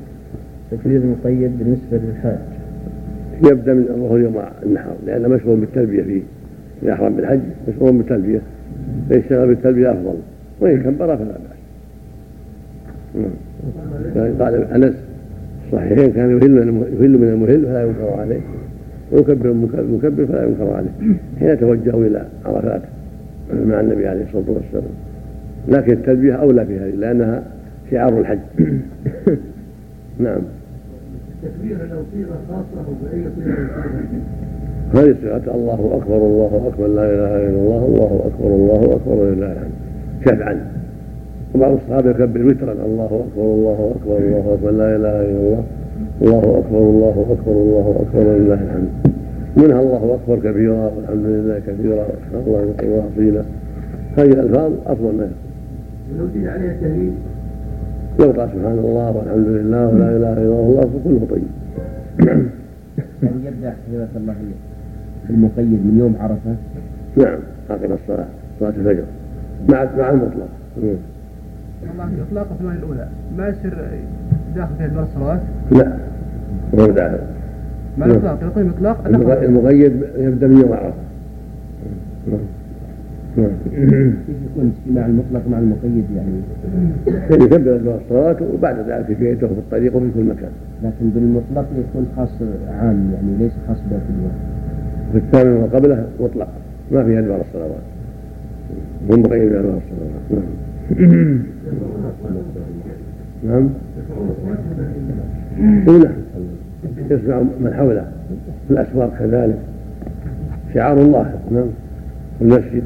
التكبير 0.72 1.00
المقيد 1.00 1.58
بالنسبة 1.58 1.98
للحاج. 2.08 2.38
يبدأ 3.44 3.74
من 3.74 3.86
الظهر 3.88 4.18
يوم 4.18 4.42
النحر 4.62 4.92
لأنه 5.06 5.28
مشغول 5.28 5.60
بالتلبية 5.60 6.02
فيه. 6.02 6.22
إذا 6.82 6.92
أحرم 6.92 7.16
بالحج 7.16 7.40
مشغول 7.68 7.92
بالتلبية. 7.92 8.40
فيشتغل 9.08 9.48
بالتلبية 9.48 9.92
أفضل. 9.92 10.14
وإن 10.60 10.82
كبر 10.82 11.16
فلا 11.16 11.16
بأس. 11.16 11.62
نعم. 13.14 14.32
قال 14.40 14.54
أنس 14.54 14.94
الصحيحين 15.66 16.12
كان 16.12 16.30
يهل 16.30 16.50
من 17.18 17.28
المهل 17.28 17.62
فلا 17.62 17.82
ينكر 17.82 18.20
عليه. 18.20 18.40
ويكبر 19.12 19.50
المكبر 19.50 20.26
فلا 20.26 20.44
ينكر 20.44 20.72
عليه. 20.72 21.16
حين 21.40 21.58
توجهوا 21.58 22.06
إلى 22.06 22.26
عرفات 22.44 22.82
مع 23.66 23.80
النبي 23.80 24.06
عليه 24.06 24.24
الصلاة 24.24 24.44
والسلام. 24.48 24.94
لكن 25.68 25.92
التلبية 25.92 26.34
أولى 26.34 26.66
في 26.66 26.78
هذه 26.78 26.94
لأنها 26.94 27.42
شعار 27.90 28.20
الحج 28.20 28.38
نعم 30.18 30.42
التكبير 31.42 31.76
لو 31.90 32.02
صيغة 32.12 32.38
خاصة 32.48 32.86
صيغة 33.10 33.32
هذه 34.94 35.16
صيغة 35.22 35.54
الله 35.54 36.00
أكبر 36.02 36.16
الله 36.16 36.70
أكبر 36.72 36.86
لا 36.86 37.04
إله 37.04 37.36
إلا 37.36 37.58
الله 37.58 37.84
الله 37.86 38.26
أكبر 38.26 38.46
الله 38.46 38.96
أكبر 38.96 39.12
ولله 39.12 39.52
الحمد 39.52 39.72
شفعا 40.24 40.66
وبعض 41.54 41.72
الصحابة 41.72 42.10
يكبر 42.10 42.46
وترا 42.46 42.72
الله 42.72 43.04
أكبر 43.28 43.42
الله 43.42 43.94
أكبر 43.96 44.16
الله 44.18 44.54
أكبر 44.54 44.70
لا 44.70 44.96
إله 44.96 45.20
إلا 45.20 45.38
الله 45.38 45.64
الله 46.22 46.58
أكبر 46.58 46.78
الله 46.78 47.26
أكبر 47.30 47.52
الله 47.52 48.04
أكبر 48.06 48.26
ولله 48.28 48.54
الحمد 48.54 48.88
منها 49.56 49.80
الله 49.80 50.18
أكبر 50.22 50.50
كبيرا 50.50 50.90
والحمد 50.96 51.26
لله 51.26 51.58
كثيرا 51.58 52.06
وسبحان 52.34 52.74
الله 52.82 53.08
أصيلا 53.14 53.42
هذه 54.16 54.32
الألفاظ 54.32 54.72
أفضل 54.86 55.12
ما 55.16 55.24
يكون 55.24 55.41
زيد 56.34 56.46
عليها 56.46 56.72
التهليل. 56.72 57.12
يبقى 58.20 58.48
سبحان 58.48 58.78
الله 58.78 59.10
والحمد 59.16 59.46
لله 59.46 59.88
ولا 59.88 60.16
إله 60.16 60.32
إلا 60.32 60.42
الله 60.42 60.80
فكله 60.80 61.26
طيب 61.30 61.50
نعم 62.26 62.42
يعني 63.22 63.46
يبدأ 63.46 63.70
حفظك 63.70 64.16
الله 64.16 64.34
المقيد 65.30 65.86
من 65.86 65.96
يوم 65.98 66.14
عرفة. 66.20 66.54
نعم 67.16 67.38
عقب 67.70 67.92
الصلاة 67.92 68.26
صلاة 68.60 68.70
الفجر 68.70 69.04
مع 69.68 69.84
مع 69.98 70.10
المطلق. 70.10 70.48
الله 70.76 72.08
إطلاق 72.28 72.46
الثمان 72.52 72.76
الأولى. 72.76 73.08
ما 73.38 73.48
يصير 73.48 73.74
داخل 74.56 74.74
في 74.78 74.84
ادوار 74.84 75.02
الصلوات؟ 75.02 75.40
لا 75.72 75.96
ما 76.74 76.82
هو 76.82 76.86
داخل. 76.86 77.18
ما 77.98 78.06
الاطلاق 78.06 78.42
يقول 78.42 78.68
إطلاق 78.68 79.06
المقيد 79.42 80.02
يبدأ 80.18 80.46
من 80.46 80.60
يوم 80.60 80.72
عرفة. 80.72 81.02
نعم 82.26 82.40
كيف 83.36 83.48
يكون 84.50 84.72
اجتماع 84.76 85.06
المطلق 85.06 85.48
مع 85.50 85.58
المقيد 85.58 86.04
يعني؟ 86.16 86.40
يكبر 87.44 88.00
الصلاة 88.04 88.36
وبعد 88.54 88.76
ذلك 88.88 89.06
في 89.06 89.14
بيته 89.14 89.46
وفي 89.46 89.58
الطريق 89.58 89.96
وفي 89.96 90.10
كل 90.14 90.24
مكان. 90.24 90.50
لكن 90.82 91.10
بالمطلق 91.10 91.66
يكون 91.78 92.06
خاص 92.16 92.42
عام 92.68 93.10
يعني 93.14 93.36
ليس 93.38 93.52
خاص 93.68 93.76
بيت 93.90 94.02
اليوم. 94.10 94.32
في 95.12 95.18
الثامن 95.18 95.62
وقبله 95.62 96.06
مطلق 96.20 96.48
ما 96.92 97.04
في 97.04 97.18
أدبار 97.18 97.40
الصلوات. 97.40 97.82
مو 99.10 99.16
مقيد 99.16 99.52
بأدبار 99.52 99.78
الصلوات. 99.78 100.44
نعم. 101.02 101.38
نعم. 103.44 103.68
نعم. 105.86 106.12
يسمع 107.10 107.42
من 107.60 107.74
حوله 107.74 108.06
في 108.68 108.74
الأسواق 108.74 109.18
كذلك 109.18 109.58
شعار 110.74 111.00
الله 111.00 111.34
نعم 111.50 111.66
المسجد. 112.42 112.82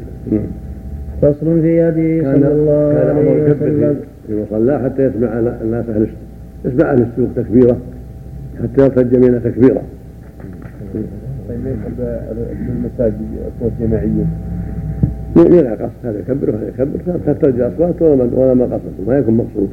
فصل 1.22 1.60
في 1.62 1.82
هدي 1.82 2.22
صلى 2.22 2.52
الله 2.52 2.98
عليه 2.98 3.44
وسلم. 3.44 3.96
في 4.26 4.78
حتى 4.84 5.02
يسمع 5.06 5.38
الناس 5.62 5.84
أهل 5.88 6.06
يسمع 6.64 6.92
أهل 6.92 7.02
السوق 7.02 7.28
تكبيرة 7.36 7.76
حتى 8.62 8.82
يرتج 8.82 9.16
منا 9.16 9.38
تكبيرة. 9.38 9.82
طيب 11.48 11.58
ليس 11.64 11.76
بالمساجد 11.98 13.14
أصوات 13.58 13.72
جماعية؟ 13.80 14.26
يلعى 15.36 15.74
قصد 15.76 15.90
هذا 16.04 16.18
يكبر 16.18 16.50
وهذا 16.50 16.68
يكبر 16.68 16.98
حتى 17.26 17.34
ترجع 17.34 17.68
أصوات 17.68 18.02
ولا 18.02 18.14
ما 18.14 18.30
ولا 18.34 18.54
ما 18.54 18.64
قصد 18.64 19.08
ما 19.08 19.18
يكون 19.18 19.34
مقصود. 19.34 19.68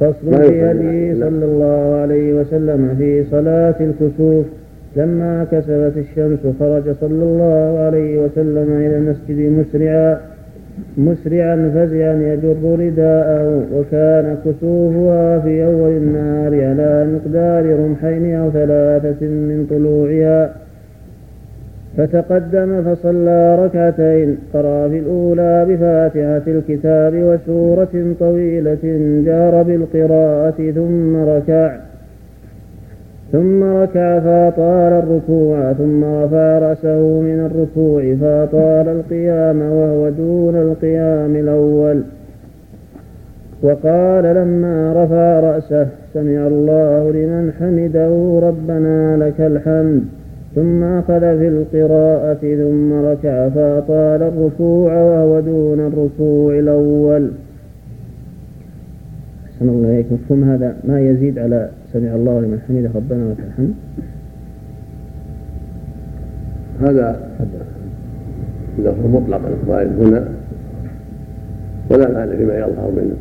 فصل 0.00 0.42
في 0.42 0.70
هدي 0.70 1.14
صلى 1.14 1.44
الله 1.44 2.00
عليه 2.02 2.40
وسلم 2.40 2.94
في 2.98 3.24
صلاة 3.30 3.74
الكسوف. 3.80 4.46
لما 4.96 5.46
كسبت 5.52 5.92
الشمس 5.96 6.38
خرج 6.60 6.82
صلى 7.00 7.24
الله 7.24 7.78
عليه 7.78 8.18
وسلم 8.18 8.72
إلى 8.72 8.96
المسجد 8.96 9.38
مسرعا 9.38 10.20
مسرعا 10.96 11.70
فزعا 11.74 12.14
يجر 12.14 12.78
رداءه 12.78 13.62
وكان 13.74 14.36
كسوفها 14.44 15.38
في 15.38 15.64
أول 15.66 15.90
النهار 15.90 16.64
على 16.64 17.06
مقدار 17.14 17.78
رمحين 17.78 18.34
أو 18.34 18.50
ثلاثة 18.50 19.26
من 19.26 19.66
طلوعها. 19.70 20.54
فتقدم 21.96 22.82
فصلى 22.82 23.64
ركعتين 23.64 24.38
قرأ 24.54 24.88
في 24.88 24.98
الأولى 24.98 25.66
بفاتحة 25.68 26.42
الكتاب 26.46 27.14
وسورة 27.14 28.14
طويلة 28.20 28.84
جار 29.26 29.62
بالقراءة 29.62 30.70
ثم 30.74 31.16
ركع. 31.16 31.76
ثم 33.32 33.62
ركع 33.62 34.18
فأطال 34.20 34.92
الركوع 34.92 35.72
ثم 35.72 36.04
رفع 36.04 36.58
رأسه 36.58 37.20
من 37.20 37.50
الركوع 37.50 38.14
فأطال 38.20 38.88
القيام 38.88 39.62
وهو 39.62 40.08
دون 40.08 40.56
القيام 40.56 41.36
الأول. 41.36 42.02
وقال 43.62 44.24
لما 44.24 45.04
رفع 45.04 45.40
رأسه 45.40 45.86
سمع 46.14 46.46
الله 46.46 47.10
لمن 47.12 47.52
حمده 47.60 48.40
ربنا 48.48 49.16
لك 49.16 49.40
الحمد. 49.40 50.02
ثم 50.54 50.82
أخذ 50.82 51.20
في 51.20 51.48
القراءة 51.48 52.40
ثم 52.40 52.92
ركع 52.92 53.48
فأطال 53.48 54.22
الركوع 54.22 55.02
وهو 55.02 55.40
دون 55.40 55.80
الركوع 55.80 56.58
الأول. 56.58 57.30
أحسن 59.62 59.74
الله 59.74 59.88
إليك 59.88 60.06
مفهوم 60.12 60.44
هذا 60.44 60.76
ما 60.84 61.00
يزيد 61.00 61.38
على 61.38 61.70
سمع 61.92 62.14
الله 62.14 62.40
لمن 62.40 62.60
حمده. 62.68 62.90
ربنا 62.94 63.26
ولك 63.26 63.38
الحمد. 63.38 63.74
هذا 66.80 67.30
لفظ 68.78 69.06
مطلق 69.06 69.40
الوارد 69.64 70.00
هنا. 70.00 70.28
ولا 71.90 72.12
معنى 72.12 72.36
فيما 72.36 72.54
يظهر 72.54 72.90
من 72.90 73.16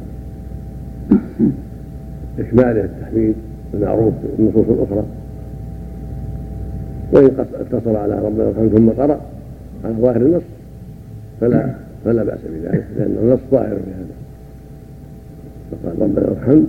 إكماله 2.40 2.84
التحميد 2.84 3.36
المعروف 3.74 4.14
بالنصوص 4.38 4.66
الأخرى. 4.70 5.06
وإن 7.14 7.30
اقتصر 7.40 7.98
على 7.98 8.20
ربنا 8.20 8.50
الحمد 8.50 8.78
ثم 8.78 8.90
قرأ 8.90 9.22
على 9.86 9.94
ظاهر 9.94 10.22
النص 10.22 10.44
فلا 11.42 11.70
فلا 12.06 12.24
بأس 12.24 12.40
بذلك 12.46 12.86
لأن 12.98 13.18
النص 13.24 13.40
ظاهر 13.52 13.76
في 13.76 13.92
هذا. 13.92 14.21
فقال 15.72 16.02
ربنا 16.02 16.28
الحمد 16.28 16.68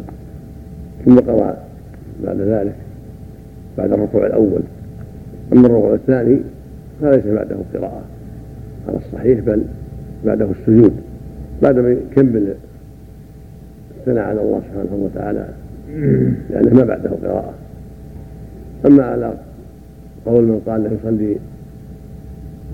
ثم 1.04 1.16
قرأ 1.18 1.56
بعد 2.24 2.40
ذلك 2.40 2.74
بعد 3.78 3.92
الركوع 3.92 4.26
الأول. 4.26 4.60
أما 5.52 5.66
الركوع 5.66 5.94
الثاني 5.94 6.38
فليس 7.00 7.26
بعده 7.26 7.56
قراءة 7.74 8.02
على 8.88 8.96
الصحيح 8.96 9.40
بل 9.40 9.62
بعده 10.24 10.48
السجود 10.60 10.92
بعد 11.62 11.78
ما 11.78 11.90
يكمل 11.90 12.54
الثناء 13.98 14.24
على 14.24 14.40
الله 14.40 14.60
سبحانه 14.60 15.04
وتعالى 15.04 15.48
لأنه 16.50 16.74
ما 16.74 16.84
بعده 16.84 17.10
قراءة. 17.22 17.54
أما 18.86 19.04
على 19.04 19.34
قول 20.26 20.44
من 20.44 20.60
قال 20.66 20.86
انه 20.86 20.98
يصلي 21.02 21.36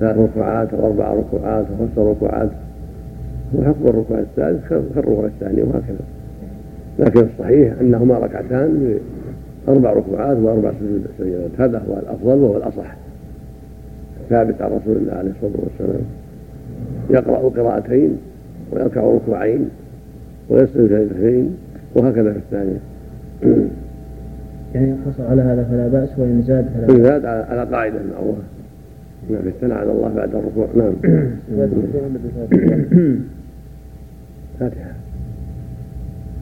ثلاث 0.00 0.16
ركوعات 0.18 0.74
أو 0.74 0.86
أربع 0.86 1.14
ركوعات 1.14 1.66
أو 1.70 1.86
خمس 1.86 1.98
ركوعات 1.98 2.48
هو 3.56 3.64
حكم 3.64 3.86
الركوع 3.86 4.18
الثالث 4.18 4.68
كالركوع 4.68 5.26
الثاني 5.26 5.62
وهكذا. 5.62 6.17
لكن 6.98 7.20
الصحيح 7.20 7.72
أنهما 7.80 8.18
ركعتان 8.18 8.98
أربع 9.68 9.92
ركوعات 9.92 10.36
وأربع 10.36 10.72
سجودات 11.18 11.50
هذا 11.58 11.82
هو 11.88 11.98
الأفضل 11.98 12.38
وهو 12.38 12.56
الأصح. 12.56 12.96
ثابت 14.30 14.62
عن 14.62 14.70
رسول 14.70 14.96
الله 14.96 15.12
عليه 15.12 15.30
الصلاة 15.30 15.64
والسلام. 15.64 16.02
يقرأ 17.10 17.48
قراءتين 17.48 18.18
ويركع 18.72 19.00
ركوعين 19.00 19.68
ويسجد 20.50 20.74
سجدتين 20.74 21.56
وهكذا 21.94 22.32
في 22.32 22.38
الثانية. 22.38 22.78
يعني 24.74 24.90
يقتصر 24.90 25.26
على 25.30 25.42
هذا 25.42 25.64
فلا 25.64 25.88
بأس 25.88 26.18
وإن 26.18 26.42
زاد 26.42 26.68
فلا 26.74 26.88
إن 26.96 27.04
زاد 27.04 27.24
على 27.24 27.64
قاعدة 27.64 27.98
معروفة 28.14 28.42
نعم 29.30 29.46
الثناء 29.46 29.78
على 29.78 29.92
الله 29.92 30.12
بعد 30.16 30.34
الركوع. 30.34 30.68
نعم. 30.74 30.92
فاتحة. 34.60 35.07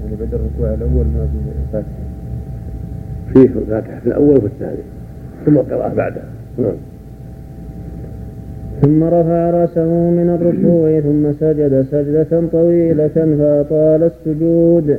يعني 0.07 0.16
بعد 0.21 0.35
الركوع 0.35 0.75
الأول 0.75 1.05
ما 1.05 1.29
في 1.33 1.73
فاتحة 1.73 1.90
فيه 3.33 3.61
الفاتحة 3.61 4.01
في 4.01 4.07
الأول 4.07 4.37
وفي 4.37 4.47
الثاني 4.47 4.83
ثم 5.47 5.59
القراءة 5.59 5.95
بعدها 5.95 6.25
نعم. 6.59 6.77
ثم 8.83 9.05
رفع 9.05 9.51
رأسه 9.51 10.11
من 10.11 10.38
الركوع 10.40 11.01
ثم 11.01 11.33
سجد 11.40 11.87
سجدة 11.90 12.49
طويلة 12.53 13.37
فأطال 13.38 14.03
السجود. 14.03 14.99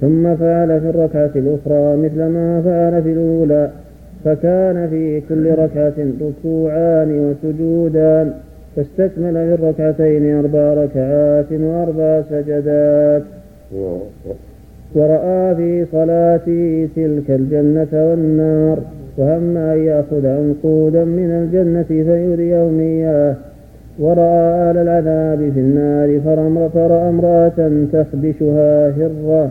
ثم 0.00 0.36
فعل 0.36 0.80
في 0.80 0.90
الركعة 0.90 1.30
الأخرى 1.36 1.96
مثل 1.96 2.26
ما 2.26 2.62
فعل 2.64 3.02
في 3.02 3.12
الأولى 3.12 3.70
فكان 4.24 4.88
في 4.90 5.22
كل 5.28 5.50
ركعة 5.50 5.92
ركوعان 6.20 7.34
وسجودان. 7.44 8.32
فاستكمل 8.76 9.32
في 9.32 9.54
الركعتين 9.54 10.38
أربع 10.38 10.74
ركعات 10.74 11.52
وأربع 11.52 12.22
سجدات. 12.30 13.22
ورأى 14.94 15.54
في 15.54 15.84
صلاته 15.92 16.88
تلك 16.96 17.30
الجنة 17.30 17.88
والنار 17.92 18.78
وهم 19.18 19.56
أن 19.56 19.78
يأخذ 19.84 20.26
عنقودا 20.26 21.04
من 21.04 21.30
الجنة 21.30 21.82
فيريهم 21.82 22.80
إياه 22.80 23.34
ورأى 23.98 24.70
آل 24.70 24.76
العذاب 24.76 25.52
في 25.54 25.60
النار 25.60 26.20
فرأى 26.74 27.08
امرأة 27.08 27.86
تخبشها 27.92 28.90
هرة 28.90 29.50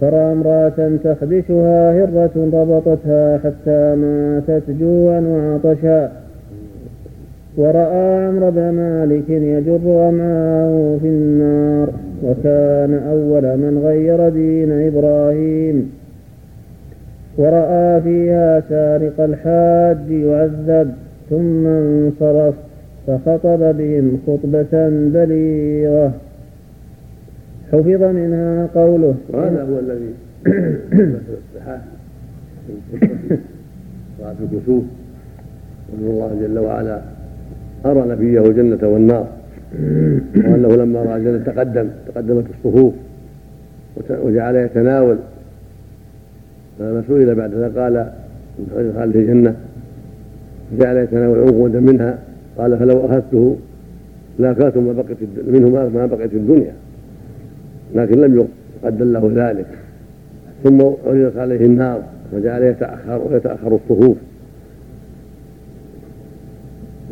فرأى 0.00 0.32
امرأة 0.32 0.90
تخبشها 1.04 2.04
هرة 2.04 2.30
ربطتها 2.36 3.38
حتى 3.38 3.94
ماتت 3.94 4.70
جوعا 4.80 5.20
وعطشا. 5.20 6.21
ورأى 7.56 8.26
عمرو 8.26 8.50
بن 8.50 8.70
مالك 8.70 9.28
يجر 9.30 10.08
أمعاءه 10.08 10.98
في 11.02 11.08
النار 11.08 11.88
وكان 12.24 12.92
أول 12.94 13.42
من 13.56 13.82
غير 13.84 14.28
دين 14.28 14.70
إبراهيم. 14.72 15.92
ورأى 17.38 18.00
فيها 18.00 18.60
سارق 18.68 19.20
الحاج 19.20 20.10
يعذب 20.10 20.92
ثم 21.30 21.66
انصرف 21.66 22.54
فخطب 23.06 23.76
بهم 23.78 24.18
خطبة 24.26 24.88
بليغة. 25.14 26.12
حفظ 27.72 28.02
منها 28.02 28.68
قوله. 28.74 29.14
وهذا 29.30 29.62
هو 29.62 29.78
الذي 29.78 30.12
صلاة 34.18 34.34
الكسوف 34.40 34.84
وأن 35.88 36.10
الله 36.10 36.30
جل 36.42 36.58
وعلا 36.58 37.00
أرى 37.86 38.08
نبيه 38.08 38.40
الجنة 38.40 38.88
والنار. 38.88 39.26
وأنه 40.36 40.76
لما 40.76 41.02
رأى 41.02 41.16
الجنة 41.16 41.38
تقدم 41.38 41.88
تقدمت 42.14 42.44
الصفوف 42.50 42.94
وجعل 44.10 44.56
يتناول. 44.56 45.16
فلما 46.78 47.02
سئل 47.08 47.34
بعد 47.34 47.54
ذلك 47.54 47.78
قال 47.78 48.10
في 49.12 49.18
الجنة. 49.18 49.54
جعل 50.78 50.96
يتناول 50.96 51.38
عنقودا 51.38 51.80
منها. 51.80 52.18
قال 52.58 52.78
فلو 52.78 53.06
أخذته 53.06 53.56
لاكلت 54.38 54.76
ما 54.76 54.92
بقيت 54.92 55.18
منه 55.48 55.68
ما 55.68 56.06
بقيت 56.06 56.34
الدنيا. 56.34 56.72
لكن 57.94 58.20
لم 58.20 58.46
يقدم 58.84 59.12
له 59.12 59.32
ذلك. 59.34 59.66
ثم 60.64 60.82
عرضت 60.82 61.36
عليه 61.36 61.66
النار 61.66 62.02
وجعل 62.32 62.62
يتأخر 62.62 63.22
ويتأخر 63.30 63.74
الصفوف. 63.74 64.16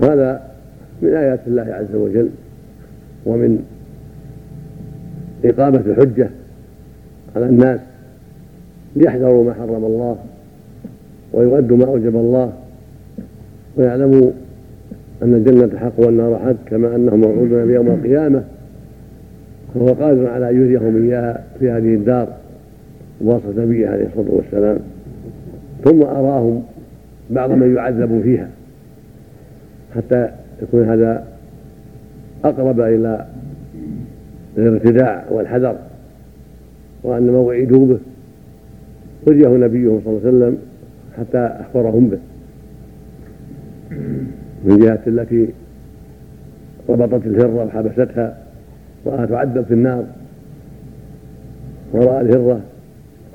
هذا 0.02 0.49
من 1.02 1.14
آيات 1.14 1.40
الله 1.46 1.62
عز 1.62 1.94
وجل 1.94 2.28
ومن 3.26 3.64
إقامة 5.44 5.82
الحجة 5.86 6.30
على 7.36 7.46
الناس 7.46 7.80
ليحذروا 8.96 9.44
ما 9.44 9.54
حرم 9.54 9.84
الله 9.84 10.16
ويؤدوا 11.32 11.76
ما 11.76 11.84
أوجب 11.84 12.16
الله 12.16 12.52
ويعلموا 13.76 14.30
أن 15.22 15.34
الجنة 15.34 15.78
حق 15.78 15.92
والنار 15.98 16.38
حق 16.38 16.68
كما 16.70 16.96
أنهم 16.96 17.20
موعودون 17.20 17.66
بيوم 17.66 17.88
القيامة 17.88 18.44
فهو 19.74 19.86
قادر 19.86 20.26
على 20.26 20.50
أن 20.50 20.62
يريهم 20.62 21.02
إياها 21.02 21.44
في 21.58 21.70
هذه 21.70 21.94
الدار 21.94 22.28
بواسطة 23.20 23.62
نبيه 23.62 23.88
عليه 23.88 24.06
الصلاة 24.06 24.34
والسلام. 24.34 24.78
ثم 25.84 26.02
أراهم 26.02 26.62
بعض 27.30 27.50
من 27.50 27.76
يعذب 27.76 28.20
فيها 28.22 28.48
حتى 29.96 30.30
يكون 30.62 30.84
هذا 30.84 31.24
أقرب 32.44 32.80
إلى 32.80 33.26
الارتداع 34.58 35.24
والحذر 35.30 35.76
وأن 37.02 37.30
ما 37.30 37.38
وعدوا 37.38 37.86
به 37.86 37.98
أريه 39.28 39.48
نبيه 39.48 39.88
صلى 39.88 40.06
الله 40.06 40.20
عليه 40.24 40.28
وسلم 40.28 40.58
حتى 41.18 41.38
أخبرهم 41.38 42.08
به. 42.08 42.18
من 44.64 44.78
جهة 44.78 45.00
التي 45.06 45.48
ربطت 46.88 47.26
الهرة 47.26 47.64
وحبستها 47.64 48.38
رآها 49.06 49.26
تعذب 49.26 49.64
في 49.64 49.74
النار 49.74 50.04
ورأى 51.92 52.20
الهرة 52.20 52.60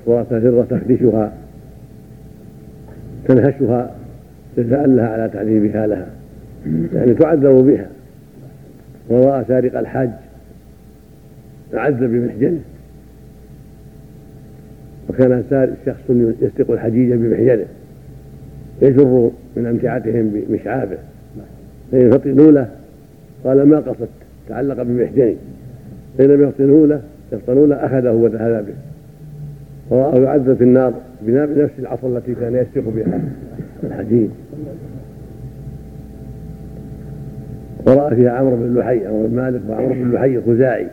ورأت 0.05 0.31
الهرة 0.31 0.65
تخدشها 0.69 1.33
تنهشها 3.27 3.91
تتألها 4.57 5.07
على 5.07 5.29
تعذيبها 5.29 5.87
لها. 5.87 6.07
يعني 6.93 7.13
تعذب 7.13 7.65
بها 7.65 7.87
ورأى 9.09 9.45
سارق 9.47 9.79
الحاج 9.79 10.09
يعذب 11.73 12.11
بمحجنه 12.11 12.59
وكان 15.09 15.43
شخص 15.85 16.09
يسرق 16.41 16.71
الحجيج 16.71 17.13
بمحجنه 17.13 17.65
يجر 18.81 19.31
من 19.55 19.65
أمتعتهم 19.65 20.29
بمشعابه. 20.33 20.97
فإن 21.91 22.11
فطنوا 22.11 22.51
له 22.51 22.69
قال 23.43 23.63
ما 23.63 23.79
قصدت؟ 23.79 24.09
تعلق 24.49 24.81
بمحجني 24.81 25.35
فإن 26.17 26.29
لم 26.29 26.43
يفطنوا 26.43 26.87
له 26.87 27.01
يفطنوا 27.31 27.67
له 27.67 27.75
أخذه 27.75 28.11
وذهب 28.11 28.65
به. 28.65 28.73
ورآه 29.89 30.19
يعذب 30.19 30.53
في 30.53 30.63
النار 30.63 30.93
بنفس 31.21 31.73
العصا 31.79 32.07
التي 32.07 32.35
كان 32.35 32.55
يسرق 32.55 32.89
بها 32.95 33.21
الحديد 33.83 34.31
ورأى 37.85 38.15
فيها 38.15 38.31
عمرو 38.31 38.55
بن 38.55 38.79
لحي 38.79 39.07
عمرو 39.07 39.27
بن 39.27 39.35
مالك 39.35 39.61
وعمرو 39.69 39.93
بن 39.93 40.11
لحي 40.11 40.35
الخزاعي 40.35 40.87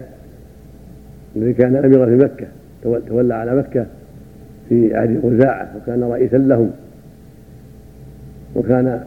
الذي 1.37 1.53
كان 1.53 1.77
أميرا 1.77 2.07
في 2.07 2.17
مكة 2.17 2.47
تولى 3.09 3.35
على 3.35 3.57
مكة 3.57 3.87
في 4.69 4.97
عهد 4.97 5.21
خزاعة 5.23 5.73
وكان 5.77 6.03
رئيسا 6.03 6.37
لهم. 6.37 6.71
وكان 8.57 9.01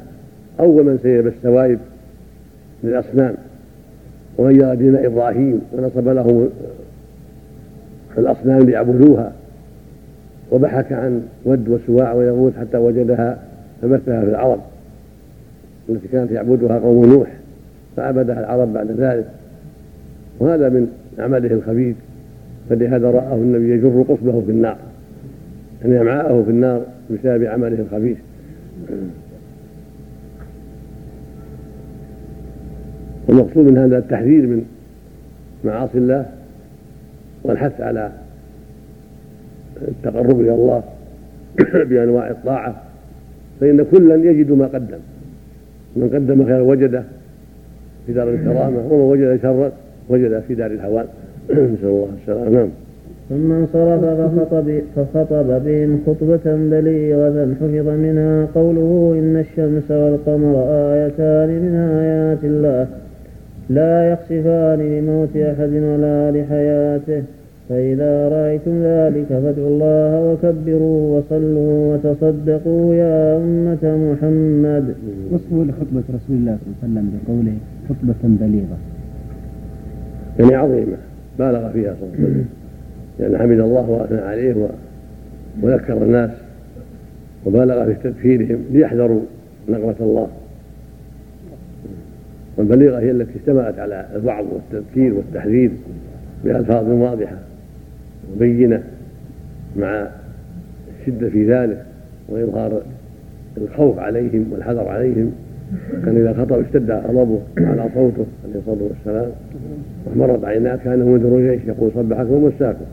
أول 0.59 0.83
من 0.83 0.99
سيب 1.03 1.27
السوائب 1.27 1.79
للأصنام. 2.83 3.35
وغير 4.37 4.73
دين 4.73 4.95
إبراهيم 4.95 5.61
ونصب 5.73 6.07
لهم 6.07 6.49
الأصنام 8.17 8.59
ليعبدوها. 8.59 9.31
وبحث 10.51 10.91
عن 10.91 11.21
ود 11.45 11.69
وسواع 11.69 12.13
ويغوث 12.13 12.59
حتى 12.59 12.77
وجدها 12.77 13.37
فبثها 13.81 14.21
في 14.21 14.29
العرب 14.29 14.59
التي 15.89 16.07
كانت 16.07 16.31
يعبدها 16.31 16.79
قوم 16.79 17.05
نوح. 17.05 17.27
فعبدها 17.97 18.39
العرب 18.39 18.73
بعد 18.73 18.91
ذلك. 18.91 19.25
وهذا 20.39 20.69
من 20.69 20.87
عمله 21.19 21.51
الخبيث 21.51 21.95
فلهذا 22.69 23.11
رآه 23.11 23.35
النبي 23.35 23.71
يجر 23.71 24.05
قصبه 24.09 24.41
في 24.41 24.51
النار. 24.51 24.77
يعني 25.81 26.01
أمعاءه 26.01 26.43
في 26.43 26.51
النار 26.51 26.81
بسبب 27.11 27.43
عمله 27.43 27.79
الخبيث. 27.79 28.17
والمقصود 33.27 33.65
من 33.65 33.77
هذا 33.77 33.97
التحذير 33.97 34.47
من 34.47 34.65
معاصي 35.65 35.97
الله 35.97 36.25
والحث 37.43 37.81
على 37.81 38.11
التقرب 39.87 40.41
إلى 40.41 40.53
الله 40.53 40.83
بأنواع 41.89 42.29
الطاعة. 42.29 42.81
فإن 43.59 43.85
كلا 43.91 44.15
يجد 44.15 44.51
ما 44.51 44.65
قدم. 44.65 44.99
من 45.95 46.09
قدم 46.13 46.45
خيرا 46.45 46.61
وجده 46.61 47.03
في 48.07 48.13
دار 48.13 48.29
الكرامة 48.29 48.77
ومن 48.89 49.01
وجد 49.01 49.39
شرا 49.41 49.71
وجد 50.09 50.43
في 50.47 50.55
دار 50.55 50.71
الهوان 50.71 51.05
نسأل 51.51 51.85
الله 51.85 52.07
السلامة. 52.21 52.49
نعم. 52.49 52.69
ثم 53.29 53.51
انصرف 53.51 54.03
فخطب, 54.05 54.79
فخطب 54.95 55.61
بهم 55.65 55.99
خطبة 56.07 56.45
بليغة 56.45 57.55
حفظ 57.61 57.87
منها 57.87 58.47
قوله 58.55 59.15
إن 59.19 59.37
الشمس 59.37 59.91
والقمر 59.91 60.65
آيتان 60.69 61.49
من 61.49 61.75
آيات 61.75 62.43
الله. 62.43 62.87
لا 63.69 64.11
يخسفان 64.11 64.79
لموت 64.79 65.37
أحد 65.37 65.73
ولا 65.73 66.31
لحياته. 66.31 67.23
فإذا 67.69 68.29
رأيتم 68.29 68.83
ذلك 68.83 69.25
فادعوا 69.27 69.67
الله 69.67 70.11
وكبروا 70.31 71.17
وصلوا 71.17 71.93
وتصدقوا 71.93 72.93
يا 72.95 73.37
أمة 73.37 73.83
محمد. 74.11 74.95
وصفوا 75.31 75.63
لخطبة 75.63 76.03
رسول 76.15 76.35
الله 76.37 76.57
صلى 76.61 76.89
الله 76.89 76.99
عليه 76.99 77.09
وسلم 77.09 77.11
بقوله 77.27 77.57
خطبة 77.89 78.15
بليغة. 78.23 78.77
يعني 80.39 80.55
عظيمة 80.55 80.97
بالغ 81.39 81.71
فيها 81.71 81.95
صلى 81.99 82.09
الله 82.09 82.15
عليه 82.17 82.23
وسلم. 82.23 82.45
لأن 83.19 83.37
حمد 83.37 83.59
الله 83.59 83.89
وأثنى 83.89 84.19
عليه 84.19 84.69
وذكر 85.61 86.03
الناس 86.03 86.31
وبالغ 87.45 87.85
في 87.85 87.93
تذكيرهم 88.03 88.59
ليحذروا 88.71 89.21
نقمة 89.69 89.95
الله. 89.99 90.27
والبليغة 92.57 92.99
هي 92.99 93.11
التي 93.11 93.31
اشتملت 93.39 93.79
على 93.79 94.05
الوعظ 94.15 94.45
والتذكير 94.53 95.13
والتحذير 95.13 95.71
بألفاظ 96.43 96.89
واضحة 96.89 97.37
وبينة 98.35 98.83
مع 99.77 100.07
الشدة 101.01 101.29
في 101.29 101.51
ذلك 101.51 101.85
وإظهار 102.29 102.81
الخوف 103.57 103.99
عليهم 103.99 104.45
والحذر 104.51 104.87
عليهم. 104.87 105.31
كان 106.05 106.17
إذا 106.17 106.33
خطب 106.33 106.59
اشتد 106.59 106.91
غضبه 106.91 107.39
على 107.57 107.89
صوته 107.93 108.25
عليه 108.43 108.59
الصلاة 108.59 108.89
والسلام 108.89 109.31
ومرت 110.05 110.45
عيناه 110.45 110.75
كان 110.75 110.99
منذر 110.99 111.51
جيش 111.51 111.61
يقول 111.67 111.91
صبحكم 111.95 112.31
ومساكم 112.31 112.85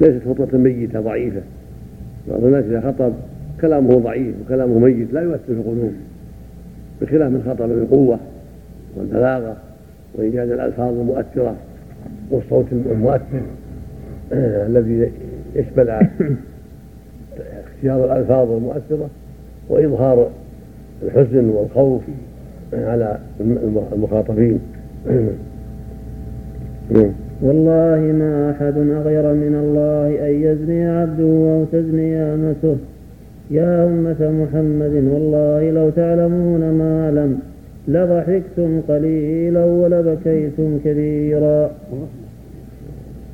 ليست 0.00 0.28
خطبة 0.28 0.58
ميتة 0.58 1.00
ضعيفة. 1.00 1.40
بعض 2.28 2.44
الناس 2.44 2.64
إذا 2.64 2.80
خطب 2.80 3.12
كلامه 3.60 3.98
ضعيف 3.98 4.34
وكلامه 4.44 4.78
ميت 4.78 5.12
لا 5.12 5.20
يؤثر 5.20 5.38
في 5.46 5.52
القلوب 5.52 5.92
بخلاف 7.00 7.30
من 7.30 7.42
خطب 7.48 7.68
بالقوة 7.68 8.18
والبلاغة 8.96 9.56
وإيجاد 10.14 10.50
الألفاظ 10.50 11.00
المؤثرة 11.00 11.56
والصوت 12.30 12.66
المؤثر 12.72 13.42
الذي 14.32 15.10
يشمل 15.54 16.08
اختيار 17.66 18.04
الألفاظ 18.04 18.50
المؤثرة 18.50 19.10
وإظهار 19.68 20.30
الحزن 21.04 21.48
والخوف 21.48 22.02
على 22.74 23.18
المخاطبين. 23.92 24.58
والله 27.42 28.00
ما 28.18 28.50
أحد 28.50 28.76
أغير 28.76 29.34
من 29.34 29.54
الله 29.64 30.28
أن 30.28 30.34
يزني 30.42 30.86
عبده 30.86 31.24
أو 31.24 31.64
تزني 31.72 32.16
أمته. 32.16 32.76
يا 33.50 33.84
أمة 33.84 34.30
محمد 34.30 34.94
والله 35.12 35.70
لو 35.70 35.90
تعلمون 35.90 36.60
ما 36.70 37.04
أعلم 37.04 37.38
لضحكتم 37.88 38.80
قليلا 38.88 39.64
ولبكيتم 39.64 40.78
كثيرا 40.84 41.70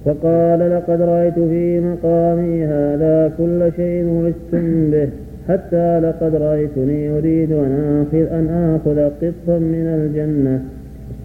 فقال 0.05 0.61
لقد 0.71 1.01
رأيت 1.01 1.35
في 1.35 1.81
مقامي 1.81 2.64
هذا 2.64 3.33
كل 3.39 3.73
شيء 3.77 4.05
وعدتم 4.05 4.91
به. 4.91 5.09
حتى 5.49 6.01
لقد 6.01 6.35
رأيتني 6.35 7.19
أريد 7.19 7.53
أن 7.53 8.05
آخذ, 8.07 8.33
أن 8.33 8.49
آخذ 8.49 8.99
قطا 8.99 9.59
من 9.59 9.87
الجنة. 9.87 10.63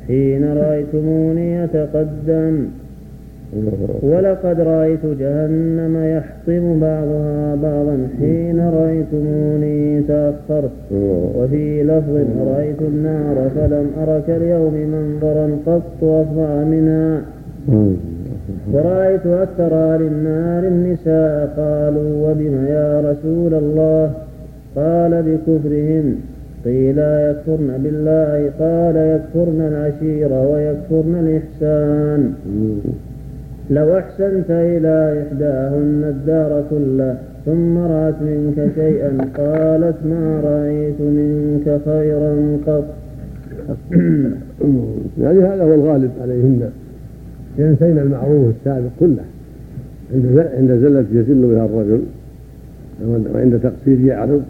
حين 0.07 0.57
رأيتموني 0.57 1.63
أتقدم. 1.63 2.65
ولقد 4.01 4.59
رأيت 4.59 5.05
جهنم 5.05 6.17
يحطم 6.17 6.79
بعضها 6.79 7.55
بعضا. 7.55 8.07
حين 8.19 8.59
رأيتموني 8.59 10.01
تأخرت. 10.01 10.71
وفي 11.37 11.83
لفظ 11.83 12.15
رأيت 12.47 12.81
النار 12.81 13.49
فلم 13.55 13.91
أرك 14.07 14.29
اليوم 14.29 14.73
منظرا 14.73 15.57
قط 15.65 16.03
أفظع 16.03 16.63
منها. 16.63 17.21
ورأيت 18.73 19.25
أكثر 19.25 19.73
أهل 19.73 20.01
النار 20.01 20.63
النساء 20.67 21.53
قالوا 21.57 22.31
وبم 22.31 22.65
يا 22.65 23.01
رسول 23.01 23.53
الله؟ 23.53 24.11
قال 24.75 25.23
بكفرهن 25.23 26.15
قيل 26.65 26.97
يكفرن 26.99 27.69
بالله؟ 27.83 28.51
قال 28.59 28.95
يكفرن 28.95 29.61
العشير 29.61 30.33
ويكفرن 30.33 31.15
الإحسان. 31.23 32.33
لو 33.69 33.97
أحسنت 33.97 34.49
إلى 34.49 35.23
إحداهن 35.23 36.03
الدار 36.03 36.63
كله 36.69 37.17
ثم 37.45 37.77
رأت 37.77 38.15
منك 38.21 38.71
شيئا 38.75 39.17
قالت 39.37 39.95
ما 40.05 40.41
رأيت 40.43 41.01
منك 41.01 41.81
خيرا 41.85 42.57
قط. 42.67 42.83
يعني 45.21 45.39
هذا 45.39 45.63
هو 45.63 45.73
الغالب 45.73 46.11
عليهن. 46.21 46.69
ينسين 47.57 47.97
المعروف 47.97 48.53
السابق 48.59 48.89
كله. 48.99 49.23
عند 50.57 50.79
زلة 50.81 51.05
يزل 51.13 51.41
بها 51.47 51.65
الرجل 51.65 52.01
وعند 53.33 53.59
تقصير 53.59 53.99
يعرض 53.99 54.41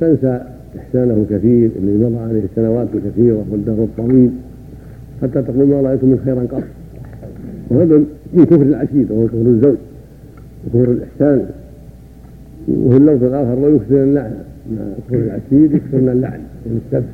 تنسى 0.00 0.40
إحسانه 0.78 1.26
كثير 1.30 1.70
الذي 1.82 2.04
مضى 2.04 2.18
عليه 2.18 2.42
السنوات 2.50 2.88
الكثيرة 2.94 3.44
والدهر 3.50 3.84
الطويل 3.84 4.30
حتى 5.22 5.42
تقول 5.42 5.66
ما 5.68 5.80
رأيت 5.80 6.04
من 6.04 6.20
خيرا 6.24 6.40
قط. 6.40 6.62
وهذا 7.70 7.96
من 8.32 8.44
كفر 8.44 8.62
العشير 8.62 9.06
وهو 9.10 9.26
كفر 9.26 9.36
الزوج 9.36 9.76
وكفر 10.66 10.92
الإحسان. 10.92 11.46
وفي 12.68 12.96
اللفظ 12.96 13.24
الآخر 13.24 13.58
ويكثر 13.58 14.02
اللعن. 14.02 14.34
كفر 15.08 15.18
العشير 15.18 15.74
يكثرن 15.74 16.08
اللعن 16.08 16.40
من 16.66 16.80
السب 16.86 17.04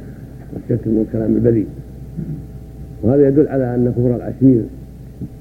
والشتم 0.55 0.97
والكلام 0.99 1.35
البذيء. 1.35 1.67
وهذا 3.03 3.29
يدل 3.29 3.49
على 3.49 3.75
أن 3.75 3.93
كفر 3.97 4.17
العشير 4.17 4.63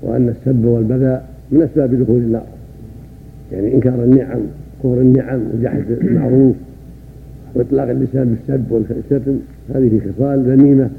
وأن 0.01 0.29
السب 0.29 0.65
والبذاء 0.65 1.29
من 1.51 1.61
أسباب 1.61 1.95
دخول 2.03 2.17
النار. 2.17 2.45
يعني 3.51 3.75
إنكار 3.75 4.03
النعم 4.03 4.41
كفر 4.79 5.01
النعم 5.01 5.41
وجحد 5.53 5.83
المعروف 5.91 6.55
وإطلاق 7.55 7.89
اللسان 7.89 8.37
بالسب 8.47 8.71
والشتم 8.71 9.39
هذه 9.75 9.99
خصال 9.99 10.43
ذميمه 10.43 10.89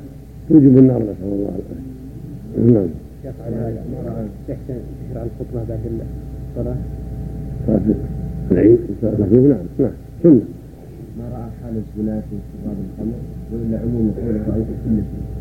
توجب 0.48 0.78
النار 0.78 1.02
نسأل 1.02 1.14
الله 1.24 1.48
العافية. 1.48 2.74
نعم. 2.74 2.86
شيخ 3.22 3.34
على 3.46 3.56
هذا 3.56 3.82
ما 3.92 4.10
رأى 4.10 4.24
يحسن 4.48 4.74
تشرع 5.10 5.22
الخطبه 5.22 5.64
بعد 5.68 5.78
الصلاة؟ 6.56 6.76
صلاه 7.66 7.80
العيد 8.52 8.78
نعم. 9.02 9.58
نعم. 9.78 9.90
سنه 10.22 10.40
ما 11.18 11.24
رأى 11.32 11.48
حال 11.62 11.74
الزنا 11.76 12.20
في 12.20 12.36
شراب 12.52 12.76
الخمر 12.86 13.18
ولا 13.52 13.78
عموم 13.78 14.14
قوله 14.16 14.40
رأيت 14.48 14.66
كل 14.84 14.96
شيء 14.96 15.33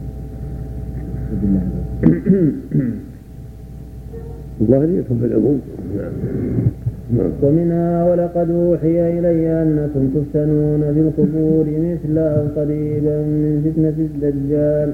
الظاهر 4.62 4.90
يدخل 4.90 5.16
في 5.20 5.26
العموم 5.26 5.62
نعم 5.98 7.32
ومنها 7.42 8.12
ولقد 8.12 8.50
أوحي 8.50 9.20
إلي 9.20 9.62
أنكم 9.62 10.10
تفتنون 10.16 10.82
بالقبور 10.96 11.66
مثل 11.66 12.18
أو 12.18 12.44
قريبا 12.56 13.18
من 13.22 13.54
فتنة 13.66 13.98
الدجال. 14.06 14.94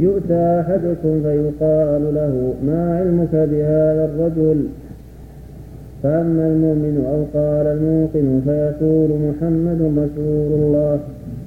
يؤتى 0.00 0.42
أحدكم 0.60 1.22
فيقال 1.22 2.14
له 2.14 2.54
ما 2.66 2.98
علمك 2.98 3.34
بهذا 3.50 4.04
الرجل؟ 4.04 4.66
فأما 6.02 6.46
المؤمن 6.52 7.04
أو 7.12 7.40
قال 7.40 7.66
الموقن 7.66 8.40
فيقول 8.44 9.10
محمد 9.28 9.80
رسول 9.82 10.50
الله. 10.60 10.98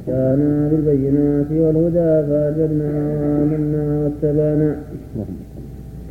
جاءنا 0.07 0.69
بالبينات 0.69 1.49
والهدى 1.51 2.13
فأجبنا 2.27 2.91
وآمنا 3.19 3.83
واتبعنا. 4.01 4.71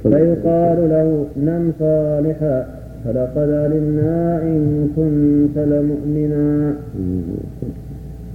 فيقال 0.03 0.79
له 0.95 1.09
نم 1.47 1.65
صالحا 1.79 2.57
فلقد 3.05 3.51
علمنا 3.63 4.43
إن 4.43 4.89
كنت 4.97 5.57
لمؤمنا. 5.73 6.75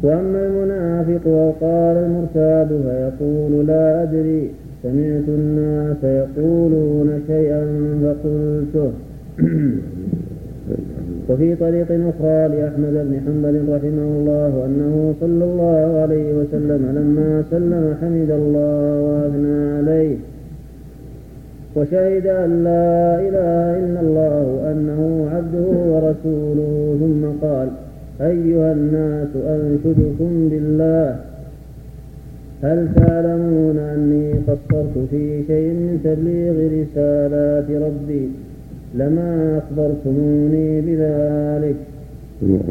وأما 0.03 0.39
المنافق 0.47 1.27
وقال 1.27 1.95
المرتاب 2.05 2.69
فيقول 2.85 3.67
لا 3.67 4.03
أدري 4.03 4.49
سمعت 4.83 5.27
الناس 5.27 6.01
يقولون 6.03 7.09
شيئا 7.27 7.63
فقلته. 8.03 8.91
وفي 11.29 11.55
طريق 11.55 11.87
أخرى 11.91 12.47
لأحمد 12.47 12.93
بن 12.93 13.19
حنبل 13.25 13.55
رحمه 13.75 14.09
الله 14.19 14.65
أنه 14.65 15.13
صلى 15.21 15.43
الله 15.43 16.01
عليه 16.01 16.33
وسلم 16.33 16.81
لما 16.97 17.43
سلم 17.51 17.95
حمد 18.01 18.31
الله 18.31 19.01
وأثنى 19.01 19.77
عليه. 19.77 20.15
وشهد 21.75 22.27
أن 22.27 22.63
لا 22.63 23.19
إله 23.27 23.85
إلا 23.85 24.01
الله 24.01 24.43
وأنه 24.55 25.29
عبده 25.33 25.67
ورسوله. 25.91 26.97
ثم 26.99 27.47
قال 27.47 27.67
أيها 28.21 28.71
الناس 28.73 29.29
أنشدكم 29.35 30.49
بالله. 30.51 31.15
هل 32.63 32.87
تعلمون 32.95 33.77
أني 33.77 34.33
قصرت 34.47 34.95
في 35.11 35.43
شيء 35.47 35.69
من 35.73 35.99
تبليغ 36.03 36.55
رسالات 36.81 37.71
ربي؟ 37.71 38.29
لما 38.95 39.57
أخبرتموني 39.57 40.81
بذلك. 40.81 41.75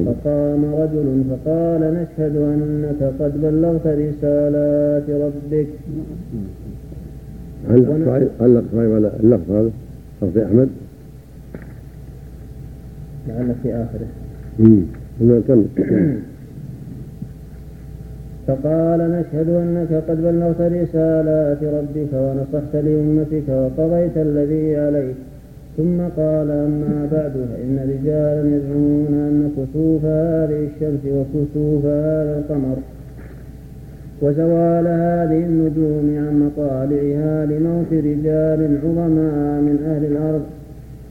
فقام 0.07 0.75
رجل 0.75 1.25
فقال 1.31 1.81
نشهد 1.81 2.37
أنك 2.37 3.13
قد 3.21 3.43
بلغت 3.43 3.87
رسالات 3.87 5.11
ربك. 5.11 5.67
علق 7.71 8.07
صحيح 8.07 8.29
علق 8.41 8.65
على 8.75 9.11
اللفظ 9.23 9.51
هذا 9.51 9.71
لفظ 10.23 10.39
أحمد؟ 10.39 10.69
لعل 13.29 13.55
في 13.63 13.75
آخره. 13.75 14.09
فقال 18.47 19.01
نشهد 19.11 19.49
أنك 19.49 19.93
قد 20.09 20.23
بلغت 20.23 20.61
رسالات 20.61 21.63
ربك 21.63 22.13
ونصحت 22.13 22.77
لأمتك 22.77 23.49
وقضيت 23.49 24.17
الذي 24.17 24.77
عليك. 24.77 25.17
ثم 25.79 26.01
قال 26.01 26.51
أما 26.51 27.09
بعد 27.13 27.33
فإن 27.33 27.79
رجالا 27.93 28.57
يزعمون 28.57 29.15
أن 29.29 29.51
كسوف 29.57 30.05
هذه 30.05 30.69
الشمس 30.69 31.01
وكسوف 31.07 31.85
هذا 31.85 32.39
القمر 32.39 32.77
وزوال 34.23 34.87
هذه 34.87 35.45
النجوم 35.51 36.07
عن 36.19 36.35
مطالعها 36.47 37.47
لموت 37.47 37.93
رجال 37.93 38.79
عظماء 38.85 39.61
من 39.61 39.79
أهل 39.87 40.05
الأرض 40.05 40.43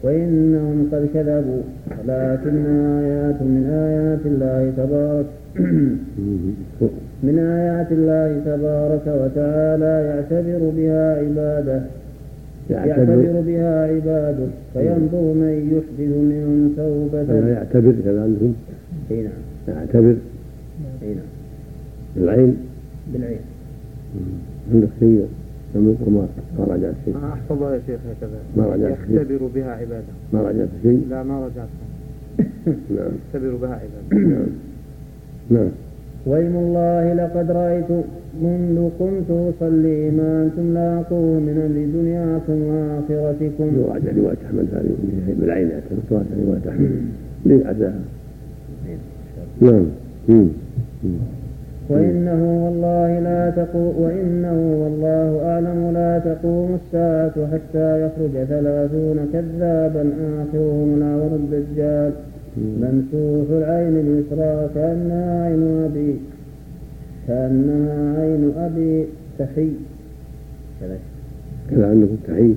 وإنهم 0.03 0.89
قد 0.91 1.07
كذبوا. 1.13 1.61
ولكنها 1.89 3.01
آيات 3.01 3.41
من 3.41 3.65
آيات 3.88 4.20
الله 4.26 4.74
تبارك 4.78 5.26
من 7.28 7.39
آيات 7.39 7.91
الله 7.91 8.41
تبارك 8.45 9.05
وتعالى 9.07 9.93
يعتبر 10.07 10.72
بها 10.78 11.15
عبادة. 11.15 11.82
يعتبر 12.70 13.41
بها 13.47 13.86
عباده 13.86 14.47
فينظر 14.74 15.34
من 15.34 15.53
يحدث 15.74 16.09
منهم 16.18 16.74
توبة 16.78 17.47
يعتبر 17.47 17.93
كذا 18.05 18.24
عندهم 18.24 18.55
أي 19.11 19.24
نعم. 19.24 19.78
يعتبر. 19.78 20.15
أي 21.03 21.13
نعم. 21.13 21.26
بالعين. 22.15 22.57
بالعين. 23.13 23.39
عندك 24.74 24.88
شيء؟ 24.99 25.28
ما 25.76 26.28
ما 26.59 26.65
رجعت 26.65 26.93
شيء. 27.05 27.13
ما 27.13 27.34
أحفظها 27.34 27.74
يا 27.76 27.82
شيخ 27.88 27.99
هكذا 28.09 28.39
ما 28.57 28.74
رجعت 28.74 28.97
شيء. 29.07 29.15
يختبر 29.22 29.49
بها 29.55 29.72
عباده. 29.72 30.13
ما 30.34 30.41
رجعت 30.41 30.70
شيء؟ 30.84 31.05
لا 31.09 31.24
ما 31.24 31.45
رجعت. 31.45 31.68
نعم. 32.68 33.11
يختبر 33.34 33.55
بها 33.55 33.80
عباده. 33.82 34.28
نعم. 34.30 34.47
نعم. 35.49 35.70
ويم 36.28 36.55
الله 36.55 37.13
لقد 37.13 37.51
رأيت 37.51 37.86
منذ 38.44 38.90
كنت 39.00 39.30
أصلي 39.30 40.10
ما 40.12 40.44
أنتم 40.44 40.74
لاقوه 40.74 41.40
من 41.40 41.56
أمر 41.66 41.80
دنياكم 41.98 42.58
وآخرتكم 42.70 43.68
يراجع 43.80 44.12
رواية 44.22 44.38
أحمد 44.48 44.68
هذه 44.74 44.90
بالعين 45.40 45.70
تراجع 46.10 46.26
رواية 46.46 46.70
أحمد. 46.70 46.92
لعداها 47.46 48.00
نعم. 49.62 49.86
وإنه 51.90 52.66
والله 52.66 53.20
لا 53.20 53.50
تقوم 53.50 53.94
وإنه 54.02 54.58
والله 54.84 55.46
أعلم 55.46 55.92
لا 55.94 56.20
تقوم 56.20 56.78
الساعة 56.86 57.48
حتى 57.54 58.02
يخرج 58.06 58.46
ثلاثون 58.46 59.18
كذابا 59.34 60.04
آخرهم 60.42 60.96
الأعور 60.98 61.32
الدجال. 61.36 62.12
ممسوح 62.58 63.48
العين 63.58 63.96
اليسرى 64.04 64.70
كأنها 64.76 65.46
عين 65.46 65.84
أبي 65.86 66.16
كأنها 67.28 68.21
عين 68.21 68.53
أبي 68.57 69.05
تحي. 69.39 69.69
كذا 70.80 70.97
كذا 71.69 71.89
عندكم 71.89 72.15
تحي 72.28 72.53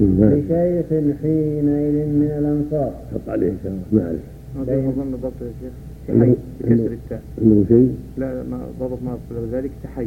لشيخ 0.00 1.16
حينئذ 1.22 1.96
من 2.06 2.30
الأنصار. 2.38 2.92
حط 3.14 3.28
عليه 3.28 3.48
إن 3.48 3.56
شاء 3.62 3.72
الله 3.72 3.84
ما 3.92 4.02
أعرف 4.06 4.20
هذا 4.68 4.88
أظن 4.88 5.10
ضبط 5.22 5.32
يا 5.42 5.52
شيخ. 5.60 5.72
عنده 6.08 6.34
كسر 6.60 6.92
التاء. 6.92 7.22
عنده 7.42 7.64
شيء؟ 7.68 7.94
لا 8.18 8.42
ما 8.50 8.60
ضبط 8.80 8.98
ما 9.04 9.12
قبل 9.30 9.48
ذلك. 9.52 9.70
تحي. 9.84 10.06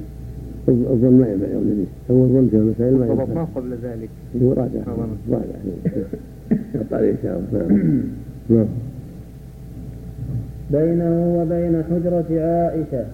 الظن 0.68 1.14
ما 1.20 1.32
ينفع 1.32 1.48
يا 1.48 1.58
ولدي 1.58 1.86
هو 2.12 2.24
الظن 2.24 2.48
في 2.52 2.56
المسائل 2.58 2.94
ما 2.94 3.06
ضبط 3.06 3.20
ينفع. 3.20 3.34
ما 3.34 3.48
قبل 3.56 3.72
ذلك. 3.84 4.10
هو 4.44 4.54
راجع. 4.54 4.82
راجع. 5.32 5.58
حط 6.74 6.94
عليه 6.94 7.12
إن 7.12 7.18
شاء 7.24 7.44
الله 7.54 7.68
نعم. 8.50 8.66
بينه 10.72 11.14
وبين 11.38 11.76
حجرة 11.90 12.30
عائشة. 12.42 13.06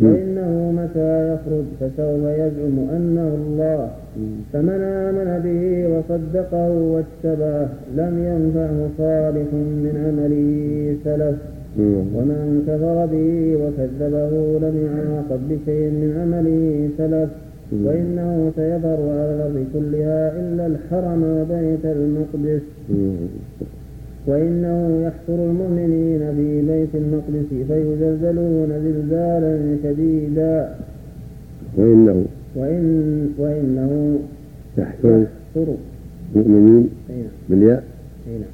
وإنه 0.00 0.72
متى 0.78 1.12
يخرج؟ 1.32 1.66
فسوف 1.80 2.22
يزعم 2.42 2.76
أنه 2.96 3.28
الله. 3.40 3.90
فمن 4.52 4.80
آمن 5.06 5.30
به 5.44 5.62
وصدقه 5.92 6.68
واتبعه 6.92 7.68
لم 7.96 8.14
ينفعه 8.30 8.78
صالح 8.98 9.48
من 9.84 9.94
عمله 10.04 10.50
سلف. 11.04 11.36
ومن 12.16 12.64
كفر 12.68 13.06
به 13.12 13.30
وكذبه 13.62 14.32
لم 14.64 14.76
يعاقب 14.86 15.40
بشيء 15.50 15.90
من 15.90 16.10
عمله 16.20 16.88
سلف. 16.98 17.30
وإنه 17.84 18.52
سيظهر 18.56 19.00
على 19.10 19.34
الأرض 19.34 19.66
كلها 19.74 20.32
إلا 20.40 20.66
الحرم 20.66 21.22
وبيت 21.22 21.84
المقدس. 21.84 22.62
وإنه 24.26 25.06
يحصر 25.06 25.34
المؤمنين 25.50 26.20
في 26.36 26.62
بيت 26.68 26.88
المقدس 26.94 27.48
فيزلزلون 27.68 28.68
زلزالا 28.84 29.76
شديدا 29.84 30.74
وإنه 31.76 32.24
وإن 32.56 33.28
وإنه 33.38 34.18
يحصر 34.78 35.24
المؤمنين. 36.36 36.88
بالياء 37.48 37.84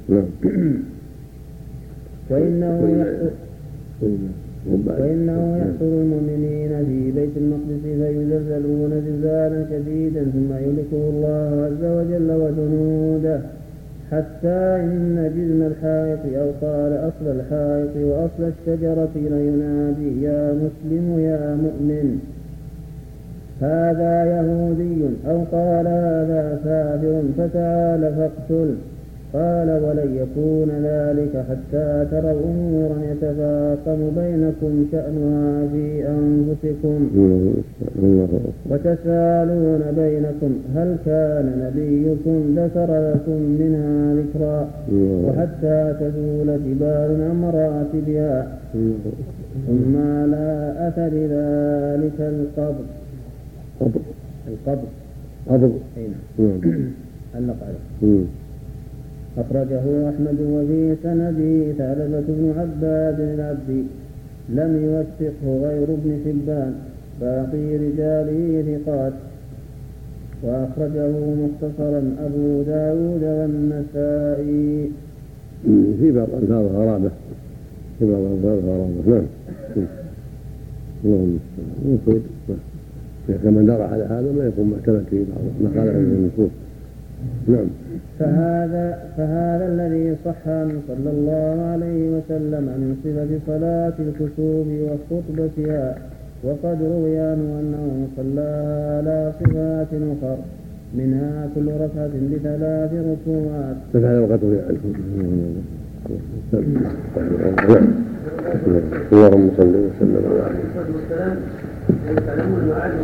نعم 0.09 0.25
وإنه 2.29 2.79
يحصر. 3.01 3.31
وإنه 4.99 5.57
يحصر 5.57 5.85
المؤمنين 6.03 6.85
في 6.85 7.11
بيت 7.11 7.29
المقدس 7.37 7.81
فيزلزلون 7.83 8.91
زلزالا 9.05 9.65
شديدا 9.71 10.23
ثم 10.23 10.53
يهلكه 10.53 11.09
الله 11.09 11.65
عز 11.65 11.83
وجل 11.97 12.31
وجنوده 12.31 13.41
حتى 14.11 14.59
إن 14.85 15.31
جزم 15.35 15.61
الحائط 15.71 16.19
أو 16.41 16.49
قال 16.61 16.91
أصل 17.09 17.25
الحائط 17.39 17.95
وأصل 17.95 18.51
الشجرة 18.53 19.09
لينادي 19.15 20.23
يا 20.23 20.53
مسلم 20.53 21.19
يا 21.19 21.55
مؤمن 21.55 22.19
هذا 23.61 24.25
يهودي 24.25 25.05
أو 25.27 25.43
قال 25.51 25.87
هذا 25.87 26.59
كافر 26.63 27.21
فتعال 27.37 28.13
فاقتل. 28.15 28.75
قال 29.37 29.69
ولن 29.83 30.09
يكون 30.23 30.69
ذلك 30.83 31.45
حتى 31.49 32.07
تروا 32.11 32.41
أمورا 32.51 32.97
يتفاقم 33.11 33.99
بينكم 34.17 34.85
شأنها 34.91 35.67
في 35.73 36.07
أنفسكم 36.09 36.99
وتسألون 38.69 39.81
بينكم 39.97 40.51
هل 40.75 40.95
كان 41.05 41.45
نبيكم 41.63 42.55
ذكر 42.55 42.89
لكم 43.13 43.39
منها 43.59 44.15
ذكرا 44.15 44.69
وحتى 45.25 45.95
تزول 45.99 46.47
جبال 46.65 47.21
أمرات 47.31 47.91
بها 48.07 48.47
ثم 49.67 49.97
على 49.97 50.73
أثر 50.87 51.13
ذلك 51.13 52.19
القبر. 52.19 52.85
قبر. 53.79 54.01
القبر. 54.47 54.87
قبر. 55.49 55.71
أي 55.97 56.07
نعم. 56.39 56.91
علق 57.35 57.55
عليه 57.67 58.46
أخرجه 59.37 60.09
أحمد 60.09 60.39
وفي 60.41 60.95
سنده 61.03 61.73
ثعلبة 61.77 62.23
بن 62.27 62.53
عباد 62.57 63.19
العبدي 63.19 63.83
لم 64.49 64.71
يوثقه 64.85 65.67
غير 65.67 65.83
ابن 65.83 66.19
حبان. 66.25 66.73
باقي 67.21 67.77
رجاله 67.77 68.63
ثقات. 68.85 69.13
وأخرجه 70.43 71.11
مختصرا 71.41 72.01
أبو 72.25 72.61
داود 72.61 73.23
والنسائي. 73.23 74.89
في 75.99 76.11
بعض 76.11 76.27
الألفاظ 76.33 76.65
غرابة. 76.75 77.09
في 77.99 78.05
بعض 78.11 78.21
الألفاظ 78.21 78.59
غرابة. 78.65 78.93
نعم. 79.07 79.25
اللهم 81.05 81.39
المفروض 81.85 82.21
إذا 83.29 83.61
درى 83.61 83.83
على 83.83 84.03
هذا 84.03 84.31
ما 84.37 84.45
يكون 84.47 84.69
معتمد 84.69 85.03
في 85.09 85.17
بعض 85.17 85.73
ما 85.75 85.83
من 85.83 86.31
النصوص. 86.37 86.51
نعم. 87.47 87.67
فهذا 88.19 88.99
فهذا 89.17 89.65
الذي 89.73 90.15
صح 90.25 90.41
عنه 90.47 90.75
صلى 90.87 91.09
الله 91.09 91.55
عليه 91.73 92.01
وسلم 92.15 92.63
من 92.81 92.89
صفة 93.03 93.31
صلاة 93.47 93.93
الكسوف 93.99 94.67
وخطبتها 94.87 95.95
وقد 96.43 96.77
روي 96.81 97.19
عنه 97.19 97.59
أنه 97.61 98.07
صلى 98.17 98.49
على 98.97 99.31
صفات 99.39 99.87
أخر 99.93 100.37
منها 100.97 101.49
كل 101.55 101.67
ركعة 101.67 102.13
بثلاث 102.31 102.91
ركوعات. 102.93 103.77
فهذا 103.93 104.17
الوقت 104.17 104.43
اللهم 109.11 109.51
صل 109.57 109.73
وسلم 109.75 110.23
على 110.25 110.57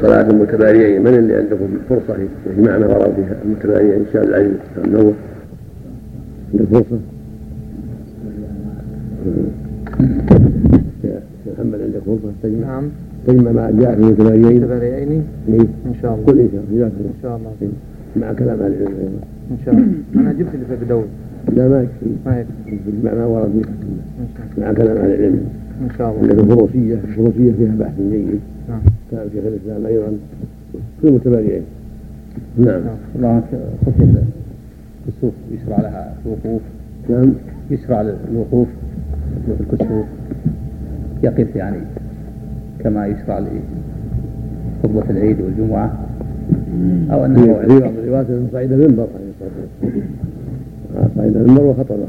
صلاة 0.01 0.31
متباريين 0.31 1.01
من 1.01 1.13
اللي 1.13 1.35
عندكم 1.35 1.67
فرصة 1.89 2.17
يجمع 2.57 2.77
ورد 2.77 3.13
فيها. 3.15 3.35
المتباريين 3.45 3.93
إن 3.93 4.05
شاء 4.13 4.23
الله 4.23 4.37
العلم 4.37 4.57
النور 4.85 5.13
عندك 6.53 6.65
فرصة؟ 6.71 6.99
يا 11.03 11.19
محمد 11.57 11.81
عندك 11.81 11.99
فرصة؟ 12.05 12.31
تجمع 12.43 12.67
نعم. 12.67 12.83
تجمع 13.27 13.51
ما 13.51 13.71
جاء 13.79 13.95
في 13.95 14.01
المتباريين؟ 14.01 14.61
تبريين 14.61 15.23
إيه. 15.49 15.59
إن 15.59 15.93
شاء 16.01 16.13
الله. 16.13 16.25
قل 16.25 16.39
إن 16.39 16.49
شاء 16.51 16.63
الله 16.71 16.87
إن 16.87 17.13
شاء 17.21 17.37
الله. 17.37 17.51
مع 18.15 18.33
كلام 18.33 18.59
أهل 18.59 18.73
العلم 18.73 18.95
أيضا. 18.99 19.21
إن 19.51 19.57
شاء 19.65 19.73
الله. 19.73 19.87
أنا 20.15 20.33
جبت 20.33 20.53
اللي 20.53 20.65
في 20.65 20.85
بدور 20.85 21.05
لا 21.55 21.67
ما 21.67 21.81
يكفي. 21.81 22.15
ما 22.25 22.39
يكفي. 22.39 22.77
تجمع 22.91 23.13
ما 23.13 23.25
ورد. 23.25 23.45
الله. 23.45 23.65
مع 24.57 24.73
كلام 24.73 24.97
أهل 24.97 25.13
العلم. 25.13 25.43
إن 25.81 25.89
شاء 25.97 26.09
الله. 26.09 26.21
عندك 26.21 26.39
الفروسية 26.39 26.93
الفروسية 26.93 27.51
فيها 27.51 27.75
بحث 27.79 27.99
جيد. 28.11 28.39
نعم 29.13 29.21
كان 29.21 29.29
شيخ 29.33 29.43
الإسلام 29.45 29.85
أيضا 29.85 30.17
في 31.01 31.07
المتباريين 31.07 31.61
نعم. 32.57 32.81
الله 33.15 33.43
خطبة 33.85 34.23
الكسوف 35.07 35.33
يشرع 35.51 35.81
لها 35.81 36.13
الوقوف. 36.25 36.61
نعم. 37.09 37.33
يشرع 37.71 38.01
للوقوف 38.01 38.67
في 39.45 39.63
الكسوف. 39.73 40.05
يقف 41.23 41.55
يعني 41.55 41.77
كما 42.79 43.07
يشرع 43.07 43.39
لخطبة 43.39 45.09
العيد 45.09 45.41
والجمعة. 45.41 45.93
أو 47.11 47.25
أنه 47.25 47.41
في 47.41 47.79
بعض 47.79 47.93
الروايات 47.97 48.29
انه 48.29 48.47
صعد 48.53 48.71
المنبر 48.71 49.07
عليه 49.15 49.29
الصلاه 49.29 49.51
والسلام 49.81 50.09
صعد 51.15 51.35
المنبر 51.35 51.63
وخطبه. 51.63 52.07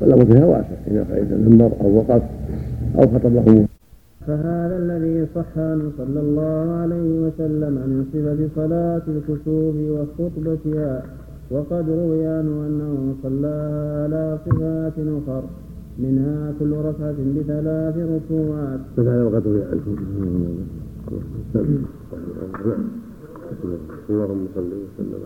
والامر 0.00 0.24
فيها 0.24 0.44
واسع. 0.44 0.76
إذا 0.90 1.04
صعد 1.10 1.32
المنبر 1.32 1.70
أو 1.80 1.96
وقف 1.96 2.22
أو 2.98 3.02
خطبه 3.02 3.66
فهذا 4.26 4.76
الذي 4.78 5.26
صح 5.34 5.58
عنه 5.58 5.92
صلى 5.98 6.20
الله 6.20 6.64
عليه 6.82 7.10
وسلم 7.26 7.74
من 7.90 7.98
صفة 8.12 8.40
صلاة 8.56 9.02
الكسوف 9.08 9.76
وخطبتها 9.94 11.02
وقد 11.50 11.84
روي 11.90 12.26
عنه 12.26 12.54
أنه 12.66 13.14
صلاها 13.22 14.04
على 14.04 14.38
صفات 14.46 14.92
أخر 14.98 15.42
منها 15.98 16.52
كل 16.60 16.72
ركعة 16.72 17.16
بثلاث 17.36 17.96
ركوعات. 17.96 18.80
فهذا 18.96 19.24
وقد 19.24 19.46
روي 19.46 19.62
عنه 19.62 19.84
نعم 22.66 22.84
اللهم 24.10 24.46
صل 24.54 24.70
وسلم. 24.82 25.22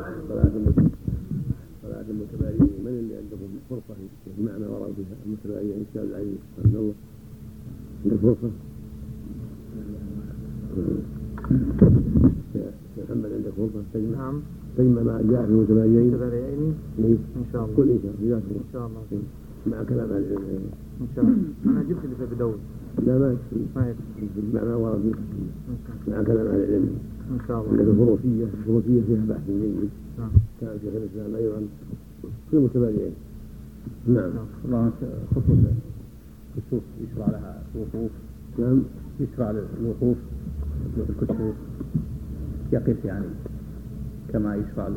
على 0.00 0.14
صلاة 0.28 0.52
المت- 0.56 0.92
صلاة 1.82 2.04
المتبارين 2.10 2.70
عندكم 3.30 3.48
فرصة 3.70 3.94
ما 4.42 4.68
ورد 4.68 4.94
فيها 4.96 5.16
المتبارين 5.26 5.72
إن 5.72 5.86
شاء 5.94 6.04
الله 6.04 6.16
العلم 6.16 6.38
سبحان 6.56 6.74
الله 6.74 6.94
عندك 8.04 8.18
فرصة؟ 8.22 8.50
محمد 12.98 13.30
عندك 13.32 13.52
فرصة 13.56 13.82
تجمع 13.94 14.18
نعم. 14.18 14.40
تجمع 14.78 15.02
ما 15.02 15.22
جاء 15.30 15.46
في 15.46 15.52
المتبارين 15.52 16.12
تبريين 16.12 16.74
إيه؟ 16.98 17.16
ان 17.36 17.44
شاء 17.52 17.64
الله 17.64 17.76
قل 17.76 17.90
إن 17.90 17.98
شاء 18.02 18.14
الله 18.20 18.36
ان 18.36 18.68
شاء 18.72 18.86
الله. 18.86 19.02
مع 19.66 19.82
كلام 19.82 20.10
أهل 20.12 20.24
العلم. 20.24 20.66
إن 21.00 21.06
شاء 21.14 21.24
الله. 21.24 21.36
أنا 21.66 21.82
جبت 21.82 22.04
اللي 22.04 22.16
في 22.16 22.34
بدور 22.34 22.54
لا 23.06 23.18
ما 23.18 23.32
يكفي 23.32 23.56
ما 23.76 23.90
يكفي 23.90 24.26
تجمع 24.36 24.64
ما 24.64 24.76
ورد. 24.76 25.02
فيها 25.02 25.78
مع 26.08 26.22
كلام 26.22 26.46
أهل 26.46 26.60
العلم. 26.64 26.98
إن 27.30 27.38
شاء 27.48 27.56
عندك 27.60 27.80
الله 27.80 27.92
الفروسية 27.92 28.44
الفروسية 28.44 29.00
فيها 29.06 29.24
بحث 29.28 29.46
جيد. 29.46 29.88
نعم. 30.18 30.30
كان 30.60 30.78
شيخ 30.82 30.94
الإسلام 30.94 31.34
أيضا. 31.34 31.60
في 32.50 32.56
المتبادلين 32.56 33.12
نعم. 34.08 34.30
الله 34.64 34.90
خطبة 35.34 35.72
الكسوف 36.56 36.82
يشرع 37.02 37.26
لها 37.30 37.62
الوقوف. 37.74 38.10
نعم. 38.58 38.82
يشرع 39.20 39.50
للوقوف 39.50 40.16
الكسوف. 41.10 41.54
يقف 42.72 43.04
يعني 43.04 43.26
كما 44.32 44.56
يشرع 44.56 44.88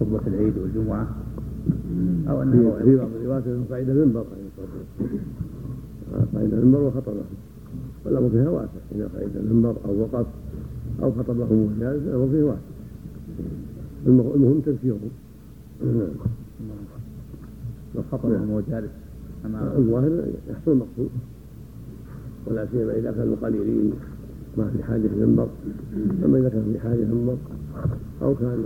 لخطبة 0.00 0.26
العيد 0.26 0.58
والجمعة. 0.58 1.08
أو 2.28 2.42
أنه 2.42 2.78
في 2.84 2.96
بعض 2.96 3.08
الروايات 3.20 3.44
صعد 3.70 3.88
المنبر 3.88 4.24
عليه 4.32 4.46
الصلاه 4.52 4.68
والسلام 5.00 6.26
صعد 6.34 6.52
المنبر 6.52 6.80
وخطبه 6.80 7.22
والأمر 8.04 8.28
فيها 8.30 8.48
واسع. 8.50 8.70
إذا 8.94 9.08
صعد 9.14 9.36
المنبر 9.36 9.76
أو 9.84 10.00
وقف 10.00 10.26
أو 11.02 11.12
خطبه 11.12 11.40
وهو 11.50 11.66
جالس 11.80 12.02
الأمر 12.06 12.28
فيه 12.30 12.42
واسع. 12.42 12.60
المه- 14.06 14.32
المهم 14.34 14.60
تذكيره 14.60 14.94
نعم. 14.94 15.27
لو 17.94 18.02
خطبه 18.12 18.28
وهو 18.28 18.60
جالس 18.70 18.90
الظاهر 19.78 20.24
يحصل 20.50 20.70
المقصود 20.72 21.10
ولا 22.46 22.66
سيما 22.72 22.92
إذا 22.92 23.12
كانوا 23.12 23.36
قليلين 23.42 23.92
ما 24.58 24.70
في 24.76 24.82
حاجة 24.82 25.06
المنبر 25.06 25.48
أما 26.24 26.38
إذا 26.38 26.48
كان 26.48 26.72
في 26.72 26.80
حاجة 26.80 27.02
المنبر 27.02 27.36
أو 28.22 28.34
كان 28.34 28.64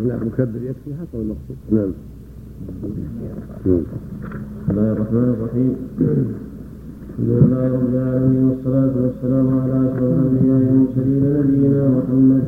هناك 0.00 0.22
مكبر 0.22 0.62
يكفي 0.62 0.94
حصل 0.94 1.18
المقصود 1.20 1.56
نعم. 1.70 1.92
نعم. 3.66 3.82
بسم 4.68 4.70
الله 4.70 4.92
الرحمن 4.92 5.28
الرحيم. 5.38 5.76
الحمد 7.18 7.30
لله 7.42 7.64
رب 7.74 7.94
العالمين 7.94 8.44
والصلاة 8.48 8.94
والسلام 9.02 9.46
على 9.62 9.76
أشرف 9.88 10.02
الأنبياء 10.02 10.60
والمرسلين 10.66 11.24
نبينا 11.38 11.84
محمد 11.98 12.46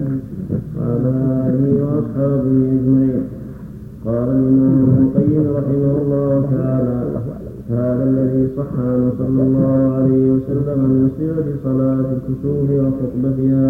وعلى 0.77 1.13
آله 1.47 1.65
وأصحابه 1.83 2.55
أجمعين 2.77 3.23
قال 4.05 4.29
الإمام 4.39 4.75
ابن 4.83 4.97
القيم 5.05 5.45
رحمه 5.59 5.93
الله 6.03 6.35
تعالى 6.55 6.97
هذا 7.71 8.05
الذي 8.11 8.43
صح 8.57 8.73
عنه 8.79 9.13
صلى 9.19 9.43
الله 9.43 9.77
عليه 9.97 10.25
وسلم 10.35 10.79
من 10.93 11.03
صفة 11.19 11.47
صلاة 11.65 12.07
الكسوف 12.17 12.69
وخطبتها 12.71 13.69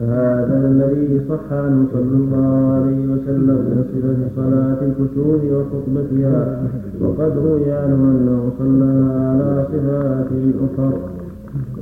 هذا 0.00 0.56
الذي 0.72 1.20
صح 1.28 1.52
عنه 1.52 1.86
صلى 1.92 2.16
الله 2.22 2.52
عليه 2.76 3.02
وسلم 3.12 3.58
من 3.68 3.78
صفة 3.92 4.20
صلاة 4.42 4.80
الكسوف 4.88 5.40
وخطبتها 5.52 6.62
وقد 7.00 7.32
روي 7.44 7.72
عنه 7.72 7.94
أنه 7.94 8.50
صلى 8.58 8.92
على 9.30 9.66
صفات 9.72 10.30
أخر 10.66 10.98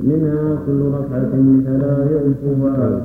منها 0.03 0.57
كل 0.65 0.81
ركعة 0.97 1.31
بثلاث 1.31 2.09
ركوعات 2.27 3.01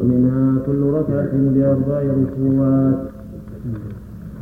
ومنها 0.00 0.58
كل 0.66 0.80
ركعة 0.82 1.32
بأربع 1.32 2.00
ركوعات. 2.22 2.98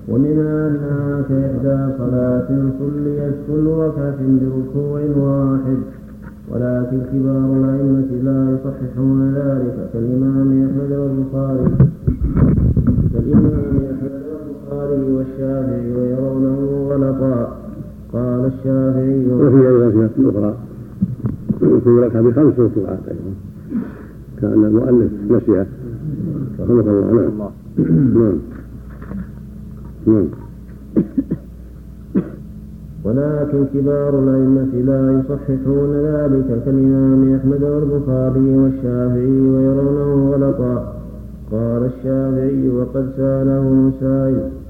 ومنها 0.08 0.68
أنها 0.68 1.22
كإحدى 1.28 1.78
صلاة 1.98 2.48
صليت 2.78 3.34
كل 3.48 3.66
ركعة 3.66 4.18
بركوع 4.40 5.00
واحد 5.16 5.78
ولكن 6.50 6.98
كبار 7.12 7.48
الأئمة 7.56 8.10
لا 8.24 8.40
يصححون 8.54 9.34
ذلك 9.34 9.76
كالإمام 9.92 10.66
أحمد 10.66 10.92
والبخاري. 10.92 11.66
كالإمام 13.12 13.76
أحمد 13.92 14.23
والبخاري 14.94 15.12
والشافعي 15.12 15.92
ويرونه 15.92 16.88
غلطا. 16.90 17.56
قال 18.12 18.50
الشافعي 18.52 19.32
وفي 19.32 19.68
أيضا 19.68 19.90
في 19.90 20.30
أخرى. 20.30 20.54
في 21.84 21.90
ركعة 21.90 22.22
بخمس 22.22 22.58
ركوعات 22.58 22.98
أيضا. 23.08 23.32
كأن 24.40 24.64
المؤلف 24.64 25.12
نسيها 25.30 25.66
رحمه 26.60 26.80
الله. 26.80 27.50
نعم. 27.78 27.90
نعم. 28.14 28.38
نعم. 30.06 30.26
ولكن 33.04 33.64
كبار 33.74 34.18
الأئمة 34.18 34.74
لا 34.86 35.20
يصححون 35.20 35.92
ذلك 35.92 36.62
كالإمام 36.64 37.34
أحمد 37.36 37.62
والبخاري 37.62 38.58
والشافعي 38.58 39.40
ويرونه 39.40 40.30
غلطا. 40.32 40.94
قال 41.52 41.90
الشافعي 41.96 42.68
وقد 42.68 43.10
سأله 43.16 43.92
سائل 44.00 44.63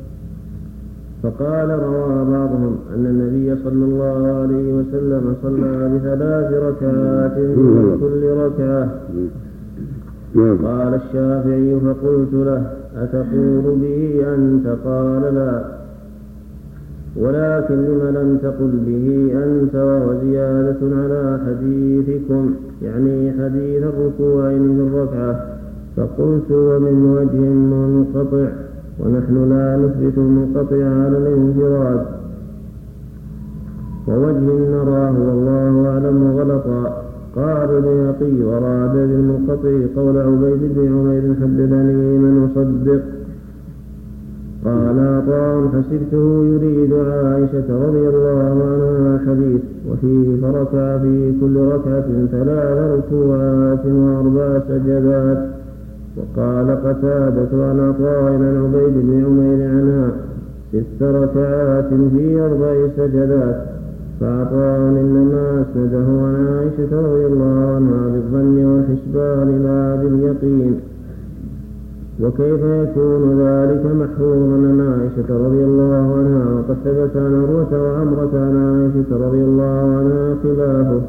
فقال 1.25 1.70
روى 1.70 2.25
بعضهم 2.31 2.77
أن 2.95 3.07
النبي 3.07 3.62
صلى 3.64 3.85
الله 3.85 4.43
عليه 4.43 4.72
وسلم 4.72 5.35
صلى 5.43 5.91
بثلاث 5.95 6.53
ركعات 6.53 7.39
من 7.39 7.97
كل 8.01 8.22
ركعة. 8.45 8.89
نعم. 10.35 10.66
قال 10.66 10.95
الشافعي 10.95 11.81
فقلت 11.81 12.33
له 12.33 12.72
أتقول 12.97 13.79
به 13.81 14.25
أنت 14.35 14.66
قال 14.85 15.35
لا. 15.35 15.64
ولكن 17.16 17.75
لم 17.75 18.16
لم 18.16 18.39
تقل 18.43 18.72
به 18.87 19.33
أنت 19.45 19.75
وهو 19.75 20.20
زيادة 20.25 20.81
على 20.83 21.41
حديثكم 21.47 22.55
يعني 22.83 23.33
حديث 23.33 23.83
الركوعين 23.83 24.77
في 24.77 24.83
الركعة 24.83 25.47
فقلت 25.97 26.51
ومن 26.51 27.16
وجه 27.16 27.41
منقطع. 27.41 28.63
ونحن 29.01 29.51
لا 29.51 29.76
نثبت 29.76 30.18
المنقطع 30.18 30.76
على 30.76 31.18
الانفراد. 31.18 32.07
ووجه 34.09 34.49
نراه 34.74 35.16
والله 35.28 35.88
أعلم 35.88 36.36
غلطا 36.38 37.05
قال 37.36 37.70
البيهقي 37.70 38.42
وراد 38.42 38.92
بالمنقطع 38.92 39.74
قول 39.97 40.18
عبيد 40.18 40.61
بن 40.74 40.86
عمير 40.95 41.34
حدثني 41.40 42.18
من 42.18 42.34
أصدق 42.45 43.03
قال 44.64 44.99
عطاء 44.99 45.68
حسبته 45.68 46.45
يريد 46.45 46.92
عائشة 46.92 47.86
رضي 47.86 48.09
الله 48.09 48.38
عنها 48.51 49.16
الحديث 49.16 49.61
وفيه 49.90 50.40
فركع 50.42 50.99
في 50.99 51.32
كل 51.40 51.57
ركعة 51.57 52.07
ثلاث 52.30 52.90
ركوعات 52.99 53.86
وأربع 53.86 54.61
سجدات. 54.68 55.53
وقال 56.16 56.70
قتادة 56.70 57.52
عن 57.52 57.80
عطاء 57.80 58.32
عن 58.32 58.54
عبيد 58.64 58.94
بن 59.06 59.24
عمير 59.24 59.68
عنها 59.68 60.10
ست 60.72 61.02
ركعات 61.02 61.88
في 61.88 62.40
أربع 62.40 62.88
سجدات. 62.96 63.56
فعطاء 64.20 64.78
إنما 64.78 65.62
أسنده 65.62 66.06
عن 66.26 66.46
عائشة 66.48 67.00
رضي 67.00 67.26
الله 67.26 67.74
عنها 67.74 68.08
بالظن 68.08 68.64
والحسبان 68.64 69.62
لا 69.64 70.02
باليقين. 70.02 70.80
وكيف 72.20 72.60
يكون 72.60 73.40
ذلك 73.40 73.86
محفوظا 73.86 74.54
عن 74.54 74.80
عائشة 74.80 75.46
رضي 75.46 75.64
الله 75.64 76.16
عنها 76.18 76.44
وقد 76.54 76.76
ثبت 76.84 77.16
عن 77.16 77.44
عروة 77.44 77.82
وعمرة 77.82 78.30
عن 78.34 78.56
عائشة 78.56 79.26
رضي 79.26 79.44
الله 79.44 79.96
عنها 79.98 80.36
خلافه؟ 80.42 81.00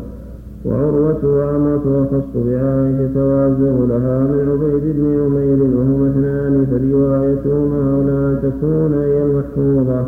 وعروة 0.66 1.22
وعمرة 1.24 1.86
أخص 2.04 2.30
بعائشة 2.36 3.16
وأبلغ 3.30 3.86
لها 3.92 4.20
من 4.20 4.40
عبيد 4.52 4.96
بن 4.98 5.06
عمير 5.22 5.60
وهما 5.76 6.10
اثنان 6.10 6.66
فروايتهما 6.72 7.82
أولى 7.96 8.40
تكون 8.44 8.94
هي 8.94 9.24
المحفوظة. 9.24 10.06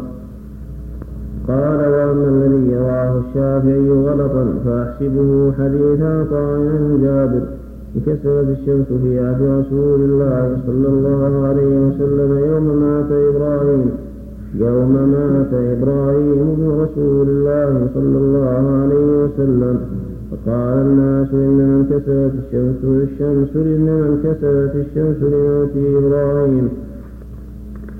قال 1.47 1.79
وأما 1.93 2.27
الذي 2.29 2.77
رواه 2.77 3.19
الشافعي 3.19 3.89
غلطا 3.89 4.45
فأحسبه 4.65 5.51
حديث 5.59 6.01
عطاء 6.01 6.59
جابر 7.01 7.41
انكسرت 7.95 8.47
الشمس 8.59 8.87
في 9.03 9.19
عهد 9.19 9.41
رسول 9.41 9.99
الله 10.01 10.57
صلى 10.67 10.87
الله 10.87 11.47
عليه 11.47 11.87
وسلم 11.87 12.37
يوم 12.37 12.81
مات 12.81 13.11
إبراهيم. 13.11 13.89
يوم 14.55 14.93
مات 15.11 15.53
إبراهيم 15.53 16.55
بن 16.57 16.67
رسول 16.83 17.27
الله 17.29 17.87
صلى 17.93 18.17
الله 18.17 18.81
عليه 18.81 19.23
وسلم. 19.23 20.06
فقال 20.47 20.77
الناس 20.77 21.33
إنما 21.33 21.77
انكسرت 21.79 22.31
الشمس 22.43 22.83
الشمس 22.83 23.55
إنما 23.55 24.07
انكسرت 24.07 24.75
الشمس 24.75 25.17
لموت 25.23 25.75
إبراهيم. 25.75 26.69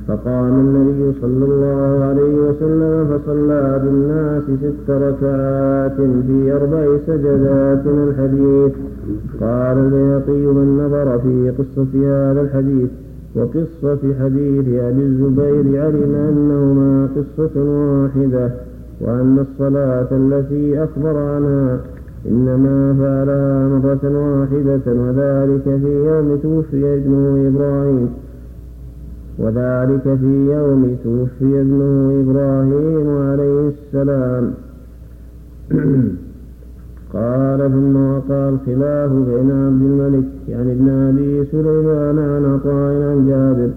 فقام 0.07 0.53
النبي 0.59 1.19
صلى 1.21 1.45
الله 1.45 2.05
عليه 2.05 2.35
وسلم 2.49 3.05
فصلى 3.09 3.81
بالناس 3.83 4.43
ست 4.43 4.89
ركعات 4.89 5.97
في 6.27 6.53
أربع 6.53 6.97
سجدات 7.07 7.85
الحديث. 7.85 8.73
قال 9.41 9.77
البيهقي 9.77 10.45
من 10.57 10.67
نظر 10.85 11.19
في 11.19 11.51
قصة 11.57 11.91
هذا 12.31 12.41
الحديث 12.41 12.89
وقصة 13.35 13.99
حديث 14.21 14.67
أبي 14.67 15.03
الزبير 15.03 15.83
علم 15.83 16.15
أنهما 16.15 17.09
قصة 17.15 17.55
واحدة 17.61 18.51
وأن 19.01 19.39
الصلاة 19.39 20.07
التي 20.11 20.83
أخبر 20.83 21.17
عنها 21.17 21.79
إنما 22.28 22.95
فعلها 22.99 23.67
مرة 23.67 24.03
واحدة 24.03 24.86
وذلك 24.88 25.63
في 25.63 26.05
يوم 26.05 26.39
توفي 26.43 26.95
ابنه 26.95 27.47
إبراهيم. 27.47 28.09
وذلك 29.39 30.03
في 30.03 30.51
يوم 30.51 30.97
توفي 31.03 31.61
ابنه 31.61 32.21
إبراهيم 32.21 33.07
عليه 33.09 33.69
السلام. 33.69 34.53
قال 37.13 37.71
ثم 37.71 37.95
وقع 37.95 38.49
الخلاف 38.49 39.11
بين 39.11 39.51
عبد 39.51 39.82
الملك 39.82 40.25
يعني 40.47 40.71
ابن 40.71 40.89
أبي 40.89 41.45
سليمان 41.51 42.19
عن 42.19 42.45
عطاء 42.45 42.93
عن 43.03 43.28
جابر 43.28 43.69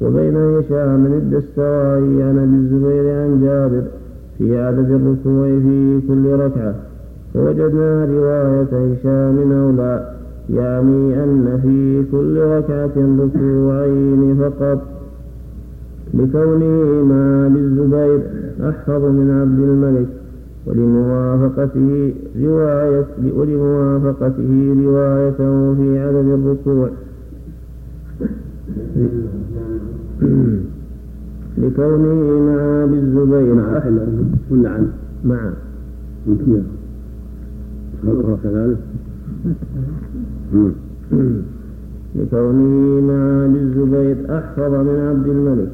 وبين 0.00 0.36
هشام 0.36 1.06
الدستوائي 1.06 2.22
عن 2.22 2.38
أبي 2.38 2.56
الزبير 2.56 3.14
عن 3.14 3.40
جابر 3.42 3.82
في 4.38 4.58
عدد 4.58 4.90
الركوع 4.90 5.46
في 5.46 6.00
كل 6.08 6.26
ركعة. 6.44 6.87
فوجدنا 7.34 8.04
رواية 8.04 8.92
هشام 8.92 9.52
أولى 9.52 10.18
يعني 10.50 11.24
أن 11.24 11.60
في 11.62 12.04
كل 12.12 12.38
ركعة 12.38 12.96
ركوعين 12.96 14.36
فقط. 14.40 14.78
لكونه 16.14 17.04
مع 17.04 17.46
الزبير 17.46 18.20
أحفظ 18.68 19.04
من 19.04 19.30
عبد 19.40 19.58
الملك 19.58 20.08
ولموافقته 20.66 22.14
رواية 22.42 23.06
ولموافقته 23.36 24.74
روايته 24.84 25.74
في 25.74 25.98
عدد 25.98 26.28
الركوع. 26.38 26.90
لكونه 31.58 32.40
مع 32.40 32.84
بالزبير 32.84 33.54
مع 33.54 33.82
ولا 34.50 34.70
عن 34.70 34.88
مع 35.24 35.52
كذلك؟ 38.42 38.78
لكونه 42.16 43.00
مع 43.00 43.46
بالزبير 43.46 44.16
أحفظ 44.38 44.72
من 44.74 44.98
عبد 45.08 45.26
الملك 45.28 45.70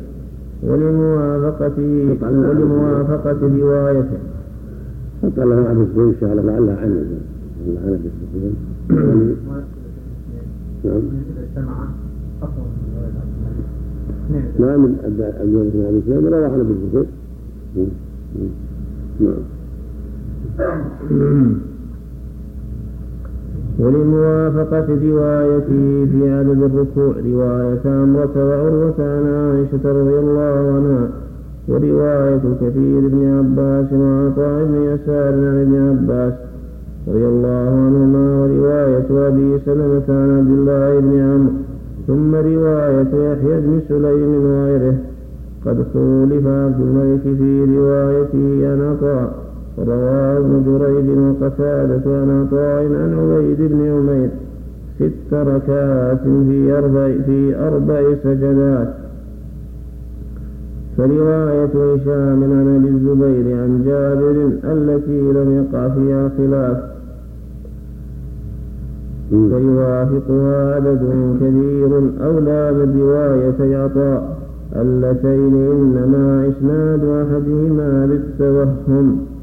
ولموافقته 0.62 2.16
ولموافقة 2.22 3.41
روايته. 3.61 4.18
قال 5.37 5.49
له 5.49 5.68
عبد 5.68 5.81
الزبير 5.81 6.05
ان 6.05 6.14
شاء 6.20 6.33
الله 6.33 6.43
لعلها 6.43 6.77
عنه 6.81 7.05
لعلها 7.66 7.99
بالسكون 8.03 8.55
نعم. 10.85 11.03
ما 14.59 14.77
من 14.77 14.97
عبد 15.05 15.20
الله 15.20 15.70
بن 15.75 15.85
ابي 15.87 16.01
سليم 16.07 16.27
روى 16.35 16.45
عن 16.45 16.61
ابي 16.61 16.72
الزبير. 16.72 17.07
نعم. 19.20 19.43
ولموافقة 23.79 24.87
روايته 24.89 26.07
في 26.12 26.33
عدد 26.33 26.62
الركوع 26.62 27.14
رواية 27.33 27.85
أمرة 27.87 28.35
وعروة 28.37 28.95
عن 28.99 29.25
عائشة 29.27 29.85
رضي 29.85 30.18
الله 30.18 30.55
عنها 30.75 31.09
ورواية 31.68 32.43
كثير 32.61 33.01
بن 33.01 33.20
عباس 33.39 33.93
وعطاء 33.93 34.64
بن 34.64 34.75
يسار 34.75 35.33
عن 35.35 35.57
ابن 35.62 35.77
عباس 35.89 36.33
رضي 37.09 37.27
الله 37.27 37.68
عنهما 37.85 38.25
ورواية 38.41 39.29
أبي 39.29 39.59
سلمة 39.66 40.09
عن 40.09 40.39
عبد 40.39 40.51
الله 40.51 41.01
بن 41.01 41.18
عمرو 41.18 41.53
ثم 42.07 42.35
رواية 42.35 43.33
يحيى 43.33 43.61
بن 43.61 43.81
سليم 43.89 44.45
وغيره. 44.45 44.95
قد 45.66 45.85
خولف 45.93 46.47
عبد 46.47 46.81
الملك 46.81 47.22
في 47.22 47.64
روايته 47.77 48.72
عن 48.72 48.81
عطاء 48.83 49.43
ورواه 49.79 50.39
ابن 50.39 50.62
جريج 50.66 51.18
وقتادة 51.18 52.03
عن 52.07 52.47
عطاء 52.47 52.85
عن 52.85 53.18
عبيد 53.18 53.72
بن 53.72 53.81
عمير 53.91 54.31
ست 54.97 55.35
ركعات 55.35 56.20
في 56.22 56.79
أربع 56.79 57.25
في 57.27 57.57
أربع 57.57 58.14
سجدات. 58.25 58.95
فرواية 60.97 61.95
هشام 61.95 62.45
عن 62.45 62.77
أبي 62.77 62.89
الزبير 62.89 63.57
عن 63.62 63.83
جابر 63.85 64.51
التي 64.64 65.20
لم 65.20 65.66
يقع 65.72 65.89
فيها 65.89 66.31
خلاف. 66.39 66.77
فيوافقها 69.31 70.75
عدد 70.75 71.03
كبير 71.41 71.91
أولى 72.25 72.72
من 72.72 73.75
عطاء. 73.75 74.37
اللتين 74.77 75.55
إنما 75.55 76.49
إسناد 76.49 77.05
أحدهما 77.05 78.07
للتوهم. 78.07 79.34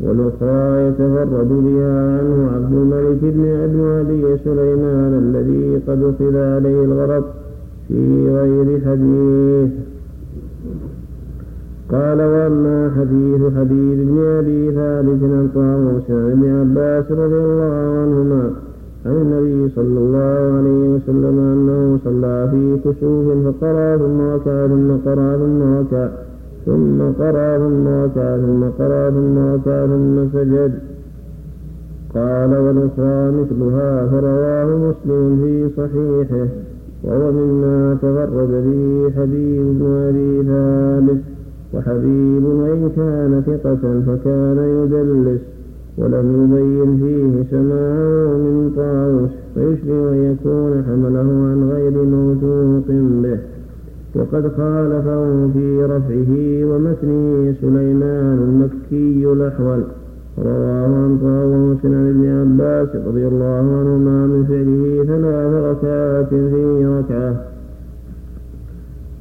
والأخرى 0.00 0.88
يتفرد 0.88 1.48
بها 1.48 2.18
عنه 2.18 2.50
عبد 2.54 2.72
الملك 2.72 3.18
بن 3.22 3.44
أبي 3.46 3.80
ولي 3.80 4.38
سليمان 4.44 5.12
الذي 5.24 5.80
قد 5.88 6.02
أخذ 6.02 6.36
عليه 6.36 6.84
الغرض 6.84 7.24
في 7.88 8.28
غير 8.30 8.80
حديث. 8.86 9.70
قال 11.92 12.18
وأما 12.20 12.90
حديث 12.96 13.40
حبيب 13.56 13.98
بن 14.08 14.18
أبي 14.38 14.70
ثابت 14.70 15.20
عن 15.22 15.48
طاووس 15.54 16.10
ابن 16.10 16.44
عباس 16.60 17.12
رضي 17.12 17.40
الله 17.48 17.98
عنهما 18.02 18.50
عن 19.06 19.12
النبي 19.12 19.74
صلى 19.76 19.98
الله 19.98 20.58
عليه 20.58 20.88
وسلم 20.94 21.38
أنه 21.38 21.98
صلى 22.04 22.48
في 22.50 22.76
كسوف 22.84 23.26
فقرا 23.46 23.96
ثم 23.96 24.20
ركع 24.20 24.66
ثم 24.66 24.90
قرا 25.06 25.36
ثم 25.36 25.62
ركع 25.78 26.08
ثم 26.66 26.98
قرا 27.18 27.58
ثم 27.58 27.88
ركع 27.88 28.36
ثم 28.36 28.62
قرا 28.78 29.10
ثم 29.10 29.38
ركع 29.38 29.86
ثم 29.86 30.16
سجد. 30.32 30.72
قال 32.14 32.50
والاخرى 32.64 33.30
مثلها 33.40 34.06
فرواه 34.06 34.68
مسلم 34.76 35.24
في 35.42 35.68
صحيحه 35.76 36.46
وهو 37.04 37.32
مما 37.32 37.94
تفرد 38.02 38.50
به 38.66 39.10
حبيب 39.16 39.78
بن 39.78 39.86
أبي 40.08 40.42
ثابت 40.42 41.20
وحبيب 41.74 42.44
وإن 42.44 42.90
كان 42.96 43.42
ثقة 43.46 43.82
فكان 44.06 44.58
يدلس 44.58 45.40
ولم 45.98 46.56
يبين 46.56 46.96
فيه 46.96 47.50
سماعه 47.50 48.36
من 48.36 48.72
طاووس 48.76 49.30
فيشبه 49.54 50.10
أن 50.12 50.32
يكون 50.32 50.84
حمله 50.86 51.28
عن 51.50 51.70
غير 51.72 51.94
موثوق 52.04 52.88
به. 53.22 53.55
وقد 54.16 54.52
خالفه 54.56 55.50
في 55.52 55.84
رفعه 55.84 56.32
ومتنه 56.70 57.54
سليمان 57.60 58.38
المكي 58.48 59.32
الأحول. 59.32 59.82
رواه 60.38 60.84
عن 60.84 61.18
طاووس 61.22 61.84
عن 61.84 62.08
ابن 62.10 62.24
عباس 62.40 62.88
رضي 63.08 63.26
الله 63.28 63.64
عنهما 63.78 64.26
من 64.26 64.44
فعله 64.48 65.04
ثلاث 65.04 65.52
ركعات 65.70 66.28
في 66.28 66.86
ركعة. 66.86 67.34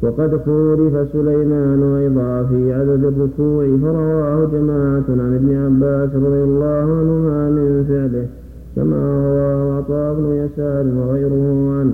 وقد 0.04 0.38
خولف 0.46 1.12
سليمان 1.14 1.82
أيضا 1.84 2.44
في 2.44 2.74
عدد 2.74 3.04
الركوع 3.04 3.78
فرواه 3.82 4.46
جماعة 4.54 5.08
عن 5.10 5.36
ابن 5.36 5.56
عباس 5.66 6.16
رضي 6.16 6.44
الله 6.44 6.86
عنهما 7.00 7.50
من 7.50 7.86
فعله 7.90 8.28
كما 8.76 8.98
رواه 9.26 9.78
عطاء 9.78 10.14
بن 10.14 10.26
يسار 10.26 10.86
وغيره 10.98 11.72
عنه. 11.80 11.94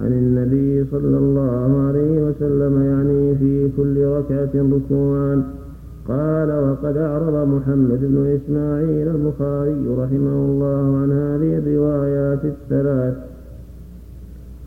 عن 0.00 0.12
النبي 0.12 0.84
صلى 0.90 1.18
الله 1.18 1.86
عليه 1.88 2.24
وسلم 2.24 2.82
يعني 2.82 3.34
في 3.34 3.68
كل 3.76 4.04
ركعة 4.04 4.54
ركوعا. 4.54 5.42
قال 6.08 6.50
وقد 6.50 6.96
أعرض 6.96 7.48
محمد 7.48 8.00
بن 8.00 8.38
إسماعيل 8.38 9.08
البخاري 9.08 9.86
رحمه 9.98 10.36
الله 10.48 10.96
عن 11.02 11.12
هذه 11.12 11.58
الروايات 11.58 12.44
الثلاث 12.44 13.14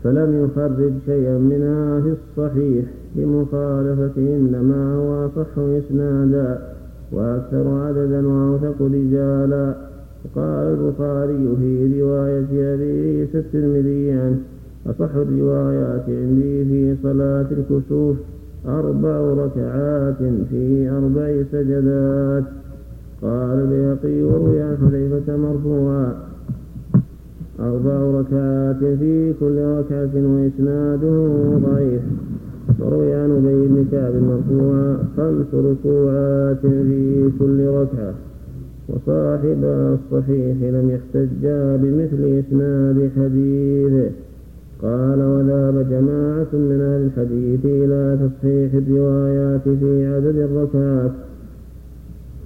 فلم 0.04 0.44
يخرج 0.44 0.92
شيئا 1.06 1.38
منها 1.38 2.00
في 2.00 2.14
الصحيح 2.18 2.84
لمخالفة 3.16 4.20
ما 4.62 4.94
هو 4.96 5.26
أصح 5.26 5.58
إسنادا 5.58 6.58
وأكثر 7.12 7.68
عددا 7.68 8.26
وأوثق 8.26 8.82
رجالا. 8.82 9.74
وقال 10.24 10.66
البخاري 10.74 11.56
في 11.60 12.00
رواية 12.00 12.74
أبي 12.74 12.92
عيسى 13.20 13.38
الترمذي 13.38 14.12
عنه 14.12 14.38
أصح 14.86 15.14
الروايات 15.14 16.04
عندي 16.08 16.64
في 16.64 16.96
صلاة 17.02 17.46
الكسوف 17.50 18.16
أربع 18.66 19.20
ركعات 19.44 20.18
في 20.50 20.90
أربع 20.90 21.42
سجدات. 21.52 22.44
قال 23.22 23.58
البيهقي 23.58 24.22
وروي 24.22 24.62
عن 24.62 24.76
حذيفة 24.76 25.36
مرفوعا. 25.36 26.14
أربع 27.60 28.20
ركعات 28.20 28.98
في 28.98 29.32
كل 29.40 29.58
ركعة 29.58 30.14
وإسناده 30.14 31.16
ضعيف. 31.58 32.02
وروي 32.78 33.14
عن 33.14 33.30
أبي 33.30 33.66
بن 33.68 33.84
كعب 33.92 34.14
مرفوعا. 34.14 34.98
خمس 35.16 35.54
ركوعات 35.54 36.60
في 36.60 37.30
كل 37.38 37.66
ركعة. 37.66 38.14
وصاحب 38.88 39.64
الصحيح 39.64 40.56
لم 40.62 40.90
يحتجا 40.90 41.76
بمثل 41.76 42.42
إسناد 42.42 43.10
حديثه. 43.16 44.10
قال 44.84 45.20
وذهب 45.22 45.86
جماعة 45.90 46.52
من 46.52 46.78
أهل 46.80 47.02
الحديث 47.06 47.60
إلى 47.64 48.18
تصحيح 48.22 48.74
الروايات 48.74 49.62
في 49.80 50.06
عدد 50.06 50.36
الركعات 50.36 51.10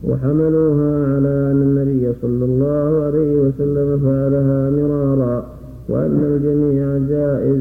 وحملوها 0.04 1.06
على 1.14 1.28
أن 1.50 1.62
النبي 1.62 2.12
صلى 2.22 2.44
الله 2.44 3.04
عليه 3.06 3.34
وسلم 3.40 3.88
فعلها 4.04 4.70
مرارا 4.70 5.46
وأن 5.88 6.20
الجميع 6.24 6.98
جائز 7.08 7.60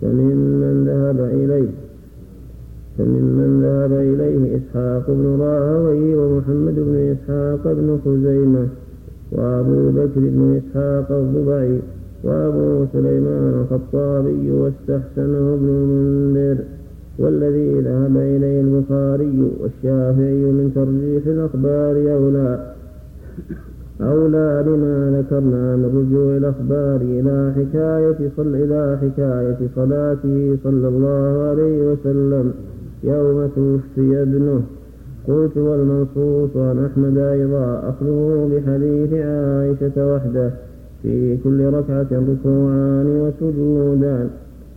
فممن 0.00 0.84
ذهب 0.86 1.20
إليه 1.20 1.68
فممن 2.98 3.60
ذهب 3.62 3.92
إليه 3.92 4.56
إسحاق 4.56 5.04
بن 5.08 5.36
راهوي 5.40 6.14
ومحمد 6.14 6.74
بن 6.74 6.96
إسحاق 7.14 7.72
بن 7.72 7.98
خزيمة 8.04 8.66
وأبو 9.32 9.90
بكر 9.90 10.20
بن 10.20 10.60
إسحاق 10.60 11.12
الضبعي 11.12 11.78
وأبو 12.24 12.84
سليمان 12.92 13.54
الخطابي 13.60 14.50
واستحسنه 14.50 15.54
ابن 15.54 15.68
المنذر 15.68 16.64
والذي 17.18 17.80
ذهب 17.80 18.16
إليه 18.16 18.60
البخاري 18.60 19.50
والشافعي 19.60 20.44
من 20.44 20.72
ترجيح 20.74 21.26
الأخبار 21.26 21.94
أولى. 22.16 22.72
أولى 24.00 24.64
لما 24.66 25.18
ذكرنا 25.18 25.76
من 25.76 25.88
رجوع 25.98 26.36
الأخبار 26.36 27.00
إلى 27.00 27.52
حكاية 27.56 28.30
صل 28.36 28.54
إلى 28.54 28.98
حكاية 29.02 29.68
صلاته 29.76 30.56
صلى 30.64 30.88
الله 30.88 31.48
عليه 31.48 31.92
وسلم 31.92 32.52
يوم 33.04 33.48
توفي 33.56 34.22
ابنه. 34.22 34.62
قلت 35.28 35.56
والمنصوص 35.56 36.56
عن 36.56 36.84
أحمد 36.84 37.18
أيضا 37.18 37.88
أخذه 37.88 38.50
بحديث 38.52 39.12
عائشة 39.12 40.14
وحده. 40.14 40.50
في 41.02 41.36
كل 41.44 41.64
ركعة 41.64 42.06
ركوعان 42.12 43.06
وسجودان. 43.06 44.28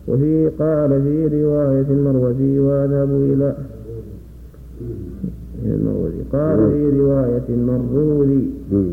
وفي 0.08 0.48
قال 0.58 1.02
في 1.02 1.42
رواية 1.42 1.86
المروزي 1.90 2.58
وأذهب 2.58 3.10
إلى 3.10 3.54
المروزي. 5.64 6.22
قال 6.32 6.70
في 6.70 6.98
رواية 6.98 7.42
المروزي 7.48 8.46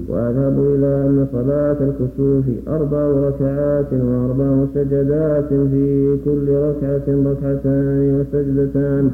وأذهب 0.10 0.60
إلى 0.60 0.88
أن 1.08 1.28
صلاة 1.34 1.78
الكسوف 1.82 2.46
أربع 2.68 3.04
ركعات 3.28 3.94
وأربع 3.94 4.66
سجدات 4.76 5.50
في 5.50 6.18
كل 6.26 6.48
ركعة 6.50 7.08
ركعتان 7.08 8.20
وسجدتان. 8.20 9.12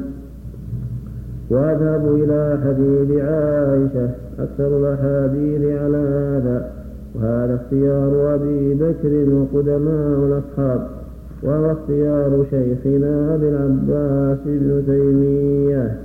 وأذهب 1.50 2.14
إلى 2.14 2.58
حديث 2.64 3.20
عائشة 3.20 4.10
أكثر 4.38 4.78
الأحاديث 4.78 5.62
على 5.80 5.96
هذا. 5.96 6.75
وهذا 7.16 7.54
اختيار 7.54 8.34
أبي 8.34 8.74
بكر 8.74 9.12
وقدماء 9.34 10.18
الأصحاب 10.26 10.86
وهو 11.42 11.72
اختيار 11.72 12.44
شيخنا 12.50 13.34
أبي 13.34 13.48
العباس 13.48 14.38
بن 14.46 14.82
تيمية. 14.86 16.00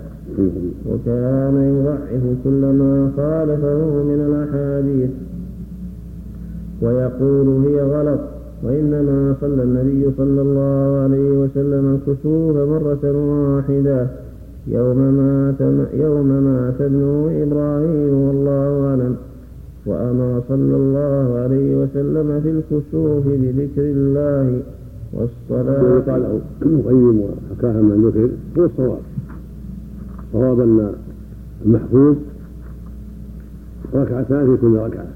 وكان 0.90 1.56
يضعف 1.56 2.24
كل 2.44 2.62
ما 2.62 3.12
خالفه 3.18 4.04
من 4.04 4.20
الأحاديث. 4.28 5.10
ويقول 6.82 7.66
هي 7.66 7.82
غلط 7.82 8.20
وإنما 8.64 9.36
صلى 9.42 9.64
النبي 9.64 10.12
صلى 10.18 10.42
الله 10.42 11.02
عليه 11.04 11.32
وسلم 11.32 11.96
الكسوف 11.96 12.56
مرة 12.58 13.04
واحدة. 13.04 14.08
يوم 14.68 14.98
مات 14.98 15.62
يوم 15.94 16.28
مات 16.28 16.82
ابنه 16.82 17.44
إبراهيم 17.44 18.14
والله 18.14 18.88
أعلم. 18.90 19.16
وأمر 19.86 20.42
صلى 20.50 20.76
الله 20.76 21.40
عليه 21.40 21.76
وسلم 21.76 22.42
في 22.44 22.50
الكسوف 22.50 23.28
بذكر 23.28 23.82
الله 23.82 24.62
والصلاة 25.14 26.00
قال 26.00 26.40
المقيم 26.62 27.20
وحكاها 27.20 27.82
من 27.82 28.06
ذكر 28.06 28.30
هو 28.58 28.66
الصواب. 28.66 29.00
الصواب 30.24 30.60
أن 30.60 30.94
المحفوظ 31.66 32.16
ركعتان 33.96 34.46
في 34.46 34.62
كل 34.62 34.76
ركعة 34.76 35.08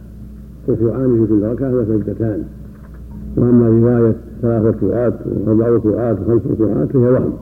ركوعان 0.70 1.26
في 1.26 1.34
كل 1.34 1.44
ركعة 1.44 1.76
وسجدتان. 1.76 2.44
وأما 3.38 3.68
رواية 3.68 4.16
ثلاث 4.42 4.64
ركوعات 4.66 5.14
وأربع 5.26 5.68
ركوعات 5.68 6.18
وخمس 6.20 6.42
ركوعات 6.52 6.88
فهي 6.88 7.10
وهم. 7.10 7.34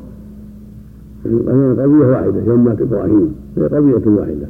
قضية 1.26 2.06
واحدة 2.06 2.44
يوم 2.48 2.66
مات 2.66 2.82
إبراهيم 2.82 3.36
هي 3.58 3.64
قضية 3.64 4.12
واحدة. 4.12 4.48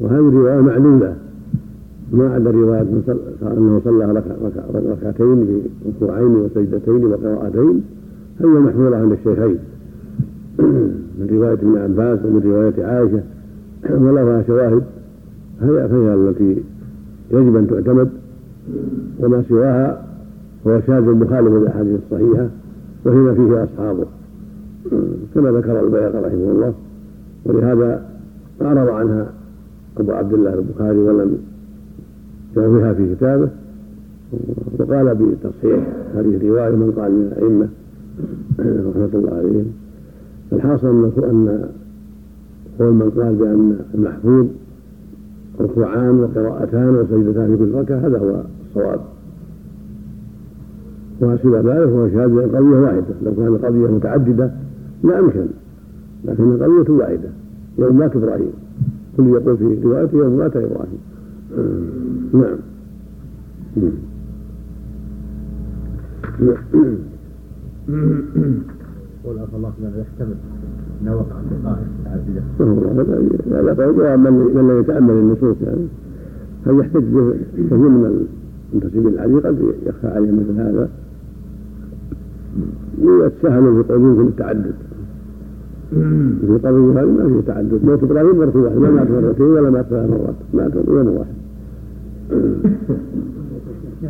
وهذه 0.00 0.28
الرواية 0.28 0.60
معلولة. 0.60 1.16
ما 2.14 2.34
عدا 2.34 2.50
رواية 2.50 2.86
أنه 3.42 3.80
صلى 3.84 4.22
ركعتين 4.74 5.62
بركوعين 5.84 6.36
وسجدتين 6.36 7.04
وقراءتين 7.04 7.82
هي 8.40 8.46
محفوظة 8.46 8.96
عند 8.96 9.12
الشيخين. 9.12 9.58
من 11.18 11.28
رواية 11.30 11.52
ابن 11.52 11.78
عباس 11.78 12.18
ومن 12.24 12.42
رواية 12.44 12.86
عائشة 12.86 13.22
ولها 14.04 14.42
شواهد 14.42 14.82
هي 15.60 15.88
فهي 15.88 16.14
التي 16.14 16.62
يجب 17.30 17.56
أن 17.56 17.66
تعتمد 17.66 18.08
وما 19.20 19.42
سواها 19.48 20.04
هو 20.66 20.80
شاذ 20.86 21.02
مخالف 21.02 21.48
للأحاديث 21.48 22.00
الصحيحة 22.06 22.48
وهي 23.04 23.34
فيه 23.34 23.64
أصحابه. 23.64 24.06
كما 25.34 25.50
ذكر 25.50 25.80
البيهقي 25.80 26.22
رحمه 26.22 26.52
الله 26.52 26.74
ولهذا 27.44 28.02
أعرض 28.62 28.88
عنها 28.88 29.26
أبو 29.98 30.12
عبد 30.12 30.32
الله 30.32 30.54
البخاري 30.54 30.98
ولم 30.98 31.38
يرويها 32.56 32.92
في 32.92 33.14
كتابه 33.14 33.48
وقال 34.78 35.14
بتصحيح 35.14 35.86
هذه 36.14 36.36
الرواية 36.36 36.70
من 36.70 36.92
قال 36.98 37.12
من 37.12 37.32
الأئمة 37.32 37.68
رحمة 38.60 39.10
الله 39.14 39.34
عليهم. 39.34 39.66
الحاصل 40.52 41.10
أن 41.18 41.68
قول 42.78 42.92
من 42.92 43.10
قال 43.10 43.34
بأن 43.34 43.78
المحفوظ 43.94 44.46
ركوعان 45.60 46.20
وقراءتان 46.20 46.88
وسجدتان 46.88 47.56
في 47.56 47.56
كل 47.56 47.78
ركعة 47.78 47.98
هذا 47.98 48.18
هو 48.18 48.42
الصواب. 48.68 49.00
وما 51.20 51.36
سوى 51.42 51.58
ذلك 51.58 51.88
هو 51.88 52.08
شهادة 52.08 52.42
قضية 52.42 52.80
واحدة. 52.80 53.14
لو 53.22 53.34
كان 53.34 53.56
قضية 53.56 53.86
متعددة 53.86 54.50
لا 55.04 55.18
أمكن 55.18 55.46
لكن 56.24 56.52
القضية 56.52 56.94
واحدة 56.94 57.28
يوم 57.78 57.98
مات 57.98 58.16
إبراهيم. 58.16 58.52
كل 59.16 59.26
يقول 59.26 59.56
في 59.56 59.78
روايته 59.84 60.18
يوم 60.18 60.38
مات 60.38 60.56
إبراهيم. 60.56 60.98
نعم 62.32 62.58
يقول 69.24 69.38
أخ 69.38 69.54
الله 69.54 69.72
سبحانه 69.78 69.96
يحتمل 69.98 70.34
أنه 71.02 71.16
وقع 71.16 71.36
في 71.48 71.54
متعددة. 72.00 72.42
هذا 73.72 73.90
جواب 73.90 74.18
من 74.18 74.34
لم 74.54 74.80
يتأمل 74.80 75.10
النصوص 75.10 75.56
يعني. 75.62 75.86
هل 76.66 76.78
يحتج 76.78 77.02
به 77.02 77.34
كثير 77.56 77.78
من 77.78 78.26
المنتسبين 78.72 79.06
العدي 79.06 79.34
قد 79.34 79.58
يخفى 79.86 80.06
عليه 80.06 80.30
مثل 80.30 80.60
هذا. 80.60 80.88
ويتساهلوا 83.02 83.82
في 83.82 83.88
في 83.88 84.20
التعدد. 84.20 84.74
في 85.90 86.58
قضية 86.64 87.02
هذه 87.02 87.10
ما 87.10 87.28
فيه 87.28 87.40
تعدد. 87.46 87.84
موت 87.84 88.02
إبراهيم 88.02 88.36
مرة 88.38 88.56
واحدة. 88.56 88.80
ما 88.80 88.90
مات 88.90 89.10
مرتين 89.10 89.46
ولا 89.46 89.70
مات 89.70 89.86
ثلاث 89.86 90.10
مرات. 90.10 90.34
مات 90.54 90.74
يوم 90.88 91.08
واحد. 91.08 91.33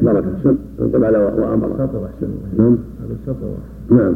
بارك 0.03 0.25
السم 0.37 0.57
طبعا 0.93 1.11
وأمر. 1.19 1.69
سطر 1.79 2.07
احسن 2.07 2.29
نعم. 2.59 2.77
هذا 3.01 3.17
سطر 3.27 3.51
نعم. 3.91 4.15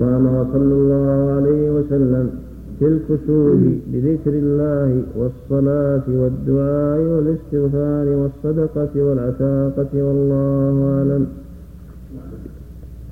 وامر 0.00 0.46
صلى 0.52 0.74
الله 0.74 1.32
عليه 1.36 1.70
وسلم 1.70 2.30
في 2.78 2.86
الكسوف 2.86 3.60
بذكر 3.92 4.30
الله 4.30 5.02
والصلاة 5.16 6.02
والدعاء 6.08 7.00
والاستغفار 7.00 8.06
والصدقة 8.08 9.02
والعتاقة 9.02 9.92
والله 9.94 10.98
أعلم. 10.98 11.26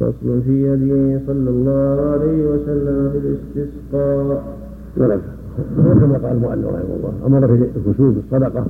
فصل 0.01 0.43
في 0.43 0.75
هديه 0.75 1.21
صلى 1.27 1.51
الله 1.51 1.97
عليه 2.13 2.41
وسلم 2.51 3.11
في 3.13 3.19
الاستسقاء. 3.19 4.43
كما 4.97 6.19
قال 6.19 6.37
المؤلف 6.37 6.67
رحمه 6.67 6.95
الله 6.97 7.13
أمر 7.27 7.47
في 7.47 7.55
الكسوف 7.79 8.15
بالصدقة. 8.15 8.67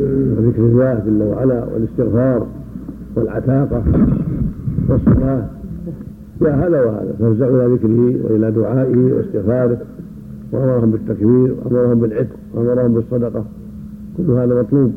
وذكر 0.00 0.62
الله 0.62 1.02
جل 1.06 1.22
وعلا 1.22 1.64
والاستغفار 1.64 2.46
والعتاقة 3.16 3.82
والصلاه 4.88 5.46
جاء 6.40 6.54
هذا 6.54 6.84
وهذا 6.84 7.14
فافزعوا 7.18 7.66
إلى 7.66 7.74
ذكره 7.74 8.24
وإلى 8.24 8.50
دعائه 8.50 9.12
واستغفاره. 9.12 9.78
وأمرهم 10.52 10.90
بالتكبير 10.90 11.54
وأمرهم 11.64 12.00
بالعتق 12.00 12.36
وأمرهم 12.54 12.94
بالصدقة. 12.94 13.44
كل 14.16 14.30
هذا 14.30 14.60
مطلوب. 14.60 14.92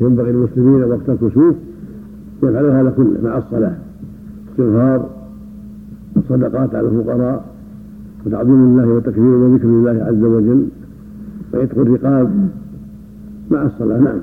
ينبغي 0.00 0.32
للمسلمين 0.32 0.84
وقت 0.84 1.08
الكسوف 1.08 1.54
يفعلوا 2.42 2.80
هذا 2.80 2.90
كله 2.90 3.18
مع 3.24 3.38
الصلاة. 3.38 3.74
استغفار 4.50 5.10
الصدقات 6.16 6.74
على 6.74 6.88
الفقراء 6.88 7.44
وتعظيم 8.26 8.54
الله 8.54 8.88
وتكبير 8.88 9.24
وذكر 9.24 9.64
الله 9.68 10.04
عز 10.04 10.22
وجل 10.24 10.66
وعتق 11.54 11.78
الرقاب. 11.78 12.30
مع 13.52 13.66
الصلاة 13.66 13.98
نعم. 13.98 14.20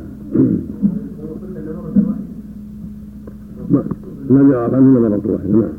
لم 4.30 4.52
عنه 4.54 4.98
إلا 4.98 5.10
مرة 5.10 5.32
واحدة 5.32 5.50
نعم. 5.50 5.74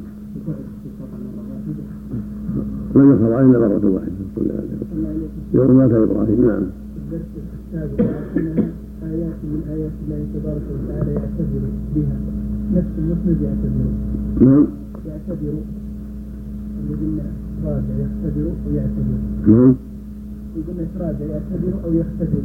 لم 2.95 3.35
عنه 3.35 3.51
إلا 3.51 3.59
مرة 3.59 3.91
واحدة 3.91 4.13
صلى 4.35 4.43
الله 4.45 4.55
عليه 4.55 4.77
وسلم. 4.81 5.29
يوم 5.55 5.77
مات 5.77 5.93
إبراهيم 5.93 6.47
نعم. 6.47 6.63
آيات 9.03 9.39
من 9.45 9.61
آيات 9.75 9.93
الله 10.05 10.21
تبارك 10.35 10.63
وتعالى 10.75 11.13
يعتبر 11.13 11.63
بها 11.95 12.17
نفس 12.75 12.93
المسند 12.99 13.39
يعتبر 13.43 13.87
نعم. 14.41 14.67
يعتبر 15.07 15.55
الذين 16.81 17.21
راجع 17.67 17.95
يختبر 18.05 18.47
أو 18.67 18.75
يعتبر 18.75 19.19
نعم 19.47 19.75
لك 20.79 20.89
راجع 21.01 21.25
يعتبر 21.25 21.73
أو 21.85 21.93
يختبر 21.93 22.43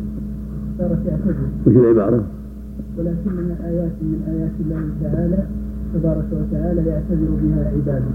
صارت 0.78 1.06
يعتبر 1.08 1.36
وش 1.68 1.76
العبارة؟ 1.76 2.24
ولكنها 2.98 3.56
آيات 3.70 3.92
من 4.02 4.20
آيات 4.28 4.52
الله 4.60 4.84
تعالى 5.04 5.44
تبارك 5.94 6.26
وتعالى 6.34 6.82
يعتبر 6.86 7.30
بها 7.44 7.72
عبادة. 7.76 8.06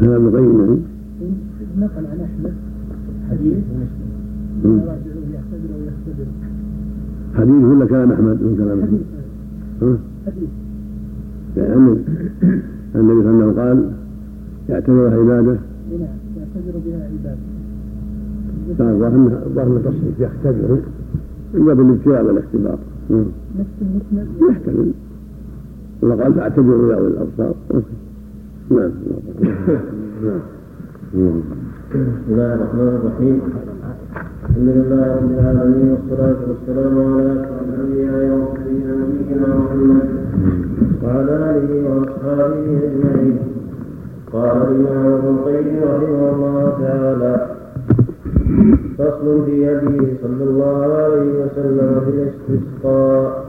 كلام 0.00 0.26
القيم 0.28 0.84
نقل 1.78 2.06
عن 2.06 2.20
أحمد 2.20 2.54
حديث. 3.30 3.54
يعتبر 4.64 5.70
أو 5.74 5.80
يختبر 5.88 6.26
حديث 7.34 7.64
ولا 7.64 7.86
كلام 7.86 8.12
أحمد؟ 8.12 8.42
من 8.42 8.56
كلام 8.56 8.78
أحمد؟ 8.80 9.00
حديث. 9.80 9.82
ها؟ 9.82 9.98
حديث. 10.26 10.48
يعني 11.56 11.74
النبي 12.94 13.22
صلى 13.22 13.30
الله 13.30 13.44
عليه 13.44 13.52
وسلم 13.52 13.60
قال 13.60 13.92
يعتبرها 14.68 15.10
عبادة. 15.10 15.56
نعم 16.00 16.18
يعتبر 16.36 16.74
بها 16.86 17.00
عبادة. 17.04 17.38
كان 18.78 18.98
ظاهر 18.98 19.42
ظاهر 19.54 19.76
التصحيح 19.76 20.14
يختبر 20.20 20.78
من 21.54 21.64
باب 21.64 21.80
الابتلاء 21.80 22.24
والاختبار 22.24 22.78
يحتمل. 24.50 24.92
الله 26.02 26.16
قال 26.22 26.34
فاعتبروا 26.34 26.92
يا 26.92 26.98
أولي 26.98 27.08
الأبصار. 27.08 27.54
نعم 28.70 28.90
نعم. 30.22 30.40
نعم. 31.14 31.40
بسم 31.90 32.28
الله 32.28 32.54
الرحمن 32.54 32.92
الرحيم. 33.00 33.40
الحمد 34.44 34.68
لله 34.68 35.16
رب 35.16 35.30
العالمين 35.30 35.88
والصلاة 35.90 36.40
والسلام 36.48 36.94
على 36.98 37.32
أشرف 37.32 37.58
الأنبياء 37.68 38.14
والمرسلين 38.30 38.86
نبينا 39.00 39.48
محمد 39.58 40.08
وعلى 41.02 41.32
آله 41.50 41.70
وأصحابه 41.88 42.66
أجمعين. 42.86 43.36
قال 44.32 44.56
الإمام 44.56 45.12
ابن 45.12 45.28
القيم 45.28 45.76
رحمه 45.82 46.22
الله 46.34 46.78
تعالى 46.80 47.32
فصل 48.98 49.44
في 49.44 49.70
هديه 49.70 50.14
صلى 50.22 50.44
الله 50.44 50.94
عليه 50.94 51.44
وسلم 51.44 52.00
في 52.04 52.10
الاستسقاء 52.10 53.46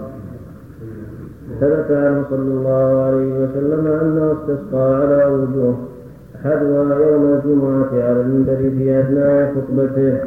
ثبت 1.59 1.91
عنه 1.91 2.25
صلى 2.29 2.51
الله 2.53 3.03
عليه 3.05 3.43
وسلم 3.43 3.87
أنه 3.87 4.31
استسقى 4.31 4.95
على 5.01 5.25
وجوه. 5.25 5.75
أحدها 6.35 7.09
يوم 7.09 7.23
الجمعة 7.33 7.89
على 7.93 8.21
المنبر 8.21 8.55
في 8.55 8.99
أثناء 8.99 9.55
خطبته. 9.55 10.17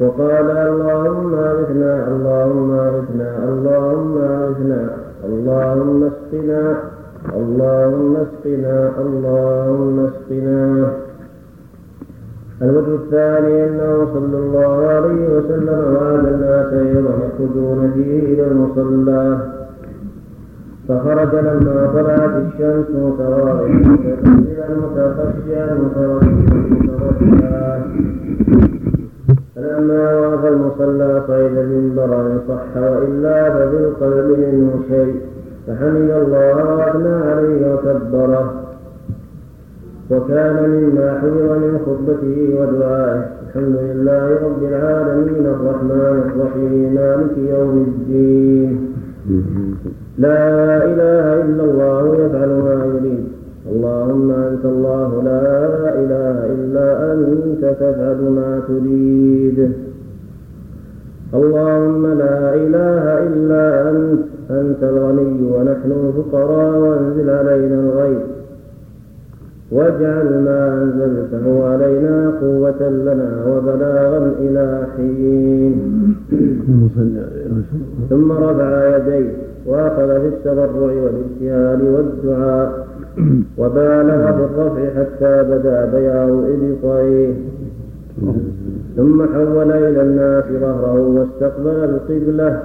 وقال 0.00 0.50
اللهم 0.50 1.34
أغثنا 1.34 2.08
اللهم 2.08 2.70
أغثنا 2.70 3.44
اللهم 3.48 4.18
أغثنا 4.18 4.96
اللهم 5.24 6.10
اسقنا 6.10 6.76
اللهم 7.36 8.16
اسقنا 8.16 8.90
اللهم 9.00 10.06
اسقنا. 10.06 10.90
الوجه 12.62 12.94
الثاني 12.94 13.64
أنه 13.64 14.08
صلى 14.14 14.38
الله 14.38 14.86
عليه 14.86 15.28
وسلم 15.36 15.94
وعد 15.94 16.26
الناس 16.26 16.72
يوما 16.72 17.10
يخرجون 17.26 17.90
فيه 17.94 18.34
إلى 18.34 18.46
المصلى. 18.46 19.38
فخرج 20.88 21.34
لما 21.34 21.90
طلعت 21.94 22.30
الشمس 22.46 22.90
متواضعا 22.90 23.68
متخشعا 24.68 25.74
مترجعا 25.74 26.22
فلما 29.56 30.20
وقف 30.20 30.44
المصلى 30.44 31.22
صعد 31.28 31.56
المنبر 31.56 32.20
أن 32.20 32.40
صح 32.48 32.76
وإلا 32.76 33.50
ففي 33.50 33.76
القلب 33.76 34.38
منه 34.38 34.82
شيء. 34.88 35.20
فحمد 35.66 36.10
الله 36.10 36.74
وأثنى 36.74 37.14
عليه 37.30 37.74
وكبره. 37.74 38.65
وكان 40.10 40.70
مما 40.70 41.18
حفظ 41.18 41.50
من 41.50 41.78
خطبته 41.86 42.60
ودعائه. 42.60 43.24
الحمد 43.46 43.76
لله 43.76 44.28
رب 44.44 44.62
العالمين. 44.62 45.46
الرحمن 45.46 46.22
الرحيم. 46.26 46.94
مالك 46.94 47.38
يوم 47.38 47.86
الدين. 47.88 48.94
لا 50.18 50.84
إله 50.84 51.44
إلا 51.44 51.64
الله 51.64 52.14
يفعل 52.14 52.48
ما 52.48 52.84
يريد. 52.94 53.24
اللهم 53.72 54.30
أنت 54.30 54.64
الله. 54.64 55.22
لا 55.24 55.64
إله 56.02 56.46
إلا 56.54 57.12
أنت. 57.12 57.64
تفعل 57.64 58.20
ما 58.30 58.60
تريد. 58.68 59.72
اللهم 61.34 62.06
لا 62.06 62.54
إله 62.54 63.18
إلا 63.28 63.90
أنت. 63.90 64.20
أنت 64.50 64.82
الغني 64.82 65.52
ونحن 65.52 65.90
الفقراء. 65.92 66.78
وأنزل 66.78 67.30
علينا 67.30 67.74
الغيث. 67.74 68.35
واجعل 69.70 70.44
ما 70.44 70.82
أنزلته 70.82 71.68
علينا 71.68 72.30
قوة 72.40 72.88
لنا 72.88 73.44
وبلاغا 73.48 74.32
إلى 74.40 74.86
حين. 74.96 75.74
ثم 78.10 78.32
رفع 78.32 78.96
يديه 78.96 79.30
وأخذ 79.66 80.20
في 80.20 80.28
التضرع 80.28 80.92
والابتهال 81.02 81.82
والدعاء 81.82 82.86
وبالغ 83.58 84.32
في 84.36 84.44
الرفع 84.44 84.82
حتى 84.96 85.42
بدا 85.42 85.84
بياض 85.84 86.30
إبطيه. 86.30 87.34
ثم 88.96 89.26
حول 89.34 89.72
إلى 89.72 90.02
الناس 90.02 90.44
ظهره 90.44 91.00
واستقبل 91.00 91.68
القبلة 91.68 92.62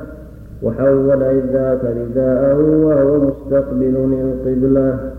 وحول 0.64 1.24
إذ 1.24 1.45
ذاك 1.54 1.82
رداءه 1.84 2.60
وهو 2.86 3.20
مستقبل 3.20 3.95
القبلة. 4.45 5.11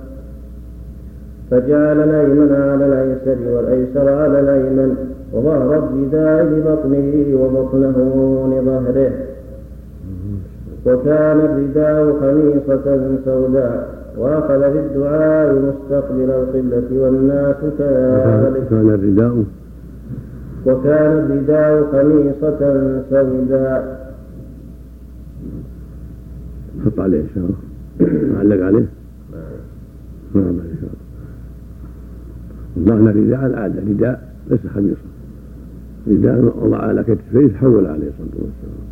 فجعل 1.50 1.98
الأيمن 2.00 2.52
على 2.52 2.86
الأيسر 2.86 3.50
والأيسر 3.50 4.08
على 4.08 4.40
الأيمن 4.40 4.96
وظهر 5.32 5.78
الرداء 5.78 6.44
لبطنه 6.44 7.12
وبطنه 7.40 7.96
لظهره. 8.52 9.12
وكان 10.86 11.40
الرداء 11.40 12.20
خميصة 12.20 13.16
سوداء 13.24 13.88
وأخذ 14.18 14.72
في 14.72 14.78
الدعاء 14.78 15.54
مستقبل 15.54 16.30
القبلة 16.30 17.02
والناس 17.02 17.56
كذلك. 17.78 18.68
كان 18.70 18.90
الرداء 18.90 19.44
وكان 20.66 21.12
الرداء 21.12 21.84
خميصة 21.92 22.60
سوداء. 23.10 24.02
حط 26.84 27.00
عليه 27.00 27.20
إن 27.20 27.28
شاء 27.34 27.44
الله 27.44 28.38
علق 28.38 28.64
عليه 28.64 28.86
نعم 30.34 30.44
إن 30.44 30.91
معنى 32.76 33.10
الرداء 33.10 33.46
العادة 33.46 33.82
رداء 33.88 34.22
ليس 34.50 34.60
خميصة 34.74 34.96
رداء 36.08 36.54
وضع 36.62 36.78
على 36.78 37.02
كتفيه 37.02 37.48
تحول 37.48 37.86
عليه 37.86 38.08
الصلاة 38.08 38.42
والسلام. 38.42 38.82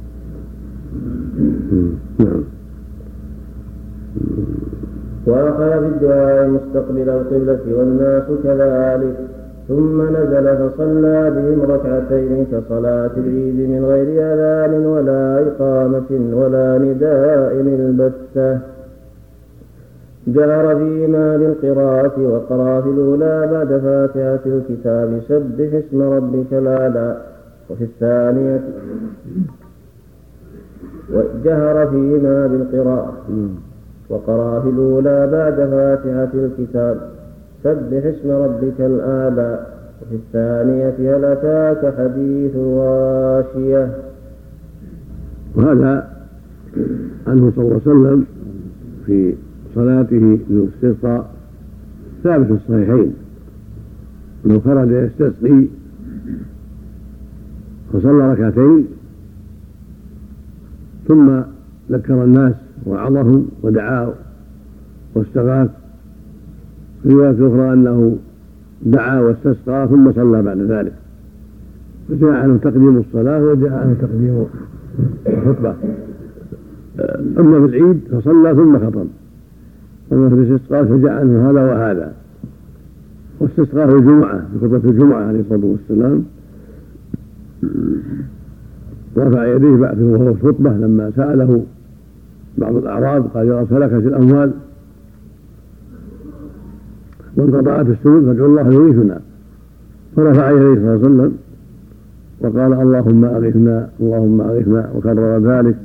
نعم. 2.18 2.42
وأخذ 5.26 5.80
في 5.80 5.86
الدعاء 5.86 6.48
مستقبل 6.48 7.08
القبلة 7.08 7.78
والناس 7.78 8.24
كذلك 8.44 9.16
ثم 9.68 10.02
نزل 10.02 10.56
فصلى 10.56 11.30
بهم 11.30 11.62
ركعتين 11.70 12.46
كصلاة 12.52 13.10
العيد 13.16 13.70
من 13.70 13.84
غير 13.84 14.08
أذان 14.32 14.86
ولا 14.86 15.46
إقامة 15.46 16.34
ولا 16.34 16.78
نداء 16.78 17.60
البتة 17.60 18.58
جهر 20.26 20.76
فيما 20.76 21.36
بالقراءة 21.36 22.20
وقرأ 22.20 22.80
في 22.80 22.88
الأولى 22.88 23.48
بعد 23.52 23.68
فاتحة 23.68 24.40
الكتاب. 24.46 25.20
سبح 25.28 25.74
اسم 25.74 26.02
ربك 26.02 26.52
الأعلى. 26.52 27.16
وفي 27.70 27.84
الثانية 27.84 28.60
وجهر 31.12 31.86
فيما 31.86 32.46
بالقراءة. 32.46 33.12
وقرأ 34.08 34.60
في 34.60 34.68
الأولى 34.68 35.26
بعد 35.26 35.54
فاتحة 35.54 36.30
الكتاب. 36.34 36.96
سبح 37.64 38.04
اسم 38.04 38.30
ربك 38.30 38.80
الأعلى. 38.80 39.66
وفي 40.02 40.14
الثانية 40.14 41.16
هل 41.16 41.24
أتاك 41.24 41.94
حديث 41.98 42.56
الغاشية؟ 42.56 43.88
وهذا 45.56 46.08
عنه 47.26 47.52
صلى 47.56 47.64
الله 47.64 47.80
عليه 47.86 47.90
وسلم 47.90 48.26
في 49.06 49.34
صلاته 49.74 50.38
للاستسقاء 50.50 51.30
ثابت 52.24 52.46
في 52.46 52.52
الصحيحين. 52.52 53.12
انه 54.46 54.60
خرج 54.60 54.90
يستسقي 54.90 55.66
فصلى 57.92 58.32
ركعتين 58.32 58.86
ثم 61.08 61.40
ذكر 61.90 62.24
الناس 62.24 62.54
وعظهم 62.86 63.48
ودعا 63.62 64.14
واستغاث. 65.14 65.70
في 67.02 67.08
رواية 67.08 67.30
أخرى 67.30 67.72
أنه 67.72 68.16
دعا 68.82 69.20
واستسقى 69.20 69.88
ثم 69.88 70.12
صلى 70.12 70.42
بعد 70.42 70.58
ذلك. 70.58 70.92
فجاء 72.08 72.30
عنه 72.30 72.56
تقديم 72.56 72.96
الصلاة 72.96 73.44
وجاء 73.44 73.72
عنه 73.72 73.96
تقديم 74.00 74.46
الخطبة. 75.26 75.74
أما 77.38 77.66
في 77.66 77.76
العيد 77.76 78.00
فصلى 78.12 78.54
ثم 78.54 78.78
خطب. 78.78 79.06
أما 80.12 80.28
في 80.28 80.34
الاستسقاء 80.34 80.84
فجاء 80.84 81.12
عنه 81.12 81.50
هذا 81.50 81.64
وهذا. 81.64 82.12
واستسقاه 83.40 83.84
الجمعة 83.84 84.38
في 84.38 84.58
خطبة 84.60 84.90
الجمعة 84.90 85.24
عليه 85.24 85.40
الصلاة 85.40 85.64
والسلام. 85.64 86.24
رفع 89.16 89.46
يديه 89.46 89.76
بعد 89.76 90.00
وهو 90.00 90.34
في 90.34 90.44
الخطبة 90.44 90.70
لما 90.70 91.10
سأله 91.16 91.62
بعض 92.58 92.76
الأعراب 92.76 93.26
قال 93.34 93.48
يا 93.48 93.66
هلكت 93.70 93.92
الأموال؟ 93.92 94.52
وانقطعت 97.36 97.86
السبل 97.86 98.26
فادعوا 98.26 98.48
الله 98.48 98.72
يغيثنا. 98.74 99.20
فرفع 100.16 100.50
يديه 100.50 100.74
صلى 100.74 100.76
الله 100.76 100.90
عليه 100.90 101.00
وسلم 101.00 101.32
وقال 102.40 102.72
اللهم 102.72 103.24
أغثنا 103.24 103.88
اللهم 104.00 104.40
أغثنا 104.40 104.90
وكرر 104.96 105.38
ذلك. 105.38 105.76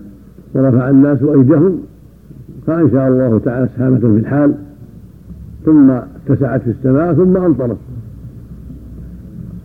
ورفع 0.54 0.90
الناس 0.90 1.24
أيديهم 1.24 1.80
فأنشأ 2.68 3.08
الله 3.08 3.40
تعالى 3.40 3.70
سحابة 3.76 3.98
في 3.98 4.06
الحال 4.06 4.54
ثم 5.66 5.92
اتسعت 5.92 6.62
في 6.62 6.70
السماء 6.70 7.14
ثم 7.14 7.38
أمطرت. 7.38 7.78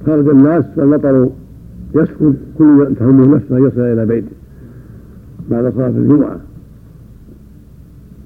خرج 0.06 0.28
الناس 0.28 0.64
فالمطر 0.76 1.28
يسكن 1.94 2.34
كل 2.58 2.94
تهمه 2.98 3.36
نفسه 3.36 3.56
أن 3.56 3.66
يصل 3.66 3.80
إلى 3.80 4.06
بيته 4.06 4.32
بعد 5.50 5.72
صلاة 5.72 5.88
الجمعة. 5.88 6.36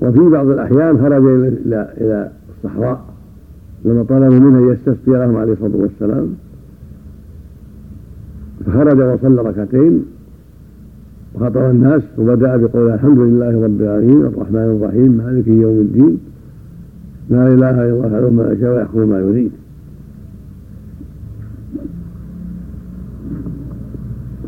وفي 0.03 0.29
بعض 0.29 0.47
الأحيان 0.47 0.99
خرج 0.99 1.25
إلى 1.25 1.93
إلى 2.01 2.31
الصحراء 2.57 3.05
لما 3.85 4.03
طلبوا 4.03 4.39
منه 4.39 4.59
أن 4.59 4.73
يستسقي 4.73 5.13
لهم 5.13 5.37
عليه 5.37 5.53
الصلاة 5.53 5.77
والسلام. 5.77 6.35
فخرج 8.67 8.99
وصلى 8.99 9.43
ركعتين 9.43 10.05
وخطب 11.35 11.71
الناس 11.71 12.03
وبدأ 12.19 12.57
بقول 12.57 12.91
الحمد 12.91 13.19
لله 13.19 13.65
رب 13.65 13.81
العالمين 13.81 14.21
الرحمن 14.27 14.77
الرحيم 14.77 15.13
مالك 15.13 15.49
يوم 15.49 15.81
الدين 15.81 16.19
لا 17.31 17.47
إله 17.47 17.71
إلا 17.71 17.71
الله 17.71 18.07
يفعل 18.07 18.33
ما 18.35 18.53
يشاء 18.53 18.77
ويحكم 18.77 19.09
ما 19.09 19.19
يريد. 19.19 19.53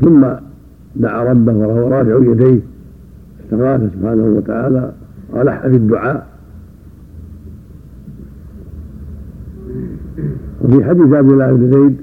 ثم 0.01 0.27
دعا 0.97 1.25
ربه 1.25 1.57
وهو 1.57 1.89
رافع 1.89 2.31
يديه 2.31 2.61
استغاث 3.45 3.93
سبحانه 3.93 4.25
وتعالى 4.25 4.93
ولح 5.33 5.61
في 5.67 5.77
الدعاء. 5.77 6.27
وفي 10.65 10.85
حديث 10.85 11.13
عبد 11.13 11.31
الله 11.31 11.53
بن 11.53 11.73
زيد 11.73 11.97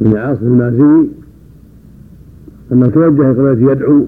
بن 0.00 0.16
عاصم 0.16 0.46
المازني 0.46 1.08
أنه 2.72 2.86
توجه 2.86 3.30
إلى 3.30 3.72
يدعو 3.72 4.06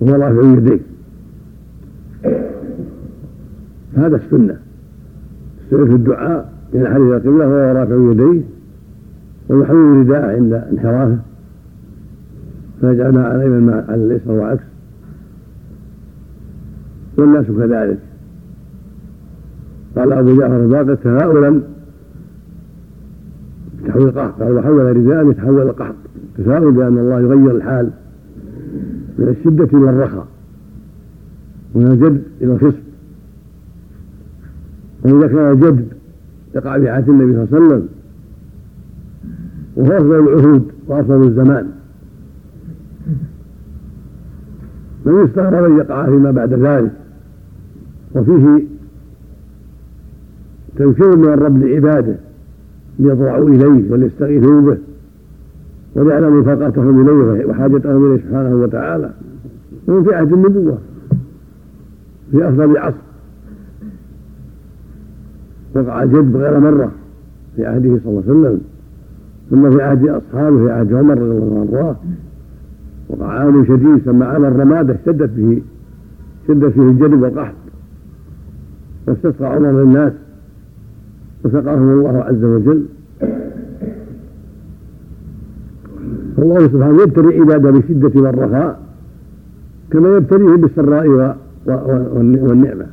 وهو 0.00 0.14
رافع 0.14 0.52
يديه. 0.58 0.80
هذا 3.96 4.16
السنة. 4.16 4.56
السنة 5.64 5.84
في 5.86 5.94
الدعاء 5.94 6.52
من 6.74 6.86
حديث 6.86 7.06
القبلة 7.06 7.48
وهو 7.48 7.76
رافع 7.78 8.10
يديه 8.10 8.42
ويحول 9.48 9.76
الرداء 9.76 10.36
عند 10.36 10.52
انحرافه. 10.52 11.18
فيجعلها 12.80 13.24
على 13.24 13.46
اليمين 13.46 13.70
على 13.70 14.04
اليسر 14.04 14.30
وعكس 14.30 14.64
والناس 17.16 17.46
كذلك. 17.46 17.98
قال 19.96 20.12
أبو 20.12 20.36
جعفر 20.36 20.56
الباقر 20.56 20.94
تفاؤلا 20.94 21.60
تحويل 23.86 24.08
القحط 24.08 24.42
قال 24.42 24.52
وحول 24.52 24.96
رداء 24.96 25.30
يتحول 25.30 25.62
القحط 25.62 25.94
تفاؤل 26.38 26.72
بأن 26.72 26.98
الله 26.98 27.20
يغير 27.20 27.56
الحال 27.56 27.90
من 29.18 29.28
الشدة 29.28 29.78
إلى 29.78 29.90
الرخاء 29.90 30.26
ومن 31.74 31.86
الجد 31.86 32.22
إلى 32.40 32.52
الخصب. 32.52 32.82
وإذا 35.04 35.26
كان 35.26 35.50
الجد 35.50 35.86
يقع 36.54 36.78
في 36.78 36.88
عهد 36.88 37.08
النبي 37.08 37.32
صلى 37.32 37.42
الله 37.42 37.48
عليه 37.56 37.66
وسلم 37.66 37.88
وهو 39.76 39.96
أفضل 39.96 40.28
العهود 40.28 40.72
وأفضل 40.86 41.22
الزمان. 41.28 41.70
من 45.06 45.24
يستغرب 45.24 45.64
أن 45.64 45.78
يقع 45.78 46.06
فيما 46.06 46.30
بعد 46.30 46.54
ذلك 46.54 46.92
وفيه 48.14 48.64
تنفير 50.76 51.16
من 51.16 51.28
الرب 51.28 51.64
لعباده 51.64 52.16
ليضرعوا 52.98 53.48
إليه 53.48 53.92
وليستغيثوا 53.92 54.60
به. 54.60 54.78
وليعلموا 55.94 56.42
فقرتهم 56.42 57.08
اليه 57.08 57.46
وحاجتهم 57.46 58.06
إليه 58.06 58.22
سبحانه 58.22 58.54
وتعالى 58.56 59.10
وهم 59.86 60.04
في 60.04 60.14
عهد 60.14 60.32
النبوة 60.32 60.78
في 62.30 62.48
افضل 62.48 62.78
عصر 62.78 62.96
وقع 65.74 66.02
الجد 66.02 66.36
غير 66.36 66.60
مرة 66.60 66.92
في 67.56 67.66
عهده 67.66 67.98
صلى 68.04 68.06
الله 68.06 68.22
عليه 68.28 68.40
وسلم 68.40 68.60
ثم 69.50 69.70
في 69.70 69.82
عهد 69.82 70.08
أصحابه 70.08 70.64
في 70.64 70.72
عهد 70.72 70.92
عمر 70.92 71.18
رضي 71.18 71.30
الله 71.30 71.78
عنه. 71.78 71.96
وقع 73.08 73.26
عام 73.26 73.64
شديد 73.64 74.02
سمى 74.04 74.24
عام 74.24 74.44
الرماده 74.44 74.94
اشتدت 74.94 75.30
به 75.30 75.62
شدت 76.48 76.72
فيه 76.72 76.82
الجدب 76.82 77.22
والقحط. 77.22 77.54
واستسقى 79.08 79.54
عمر 79.54 79.82
للناس 79.82 80.12
وسقاهم 81.44 81.88
الله 81.92 82.22
عز 82.22 82.44
وجل. 82.44 82.84
فالله 86.42 86.68
سبحانه 86.68 87.02
يبتلي 87.02 87.40
عباده 87.40 87.70
بالشدة 87.70 88.20
والرخاء 88.20 88.80
كما 89.90 90.16
يبتليه 90.16 90.56
بالسراء 90.56 91.36
والنعمة. 91.66 92.86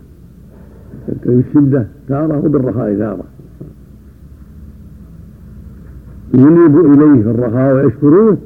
يبتلي 1.09 1.35
بالشدة 1.35 1.87
تارة 2.07 2.45
وبالرخاء 2.45 2.95
تارة. 2.97 3.23
ينيبوا 6.33 6.93
إليه 6.93 7.23
في 7.23 7.29
الرخاء 7.29 7.75
ويشكروه 7.75 8.37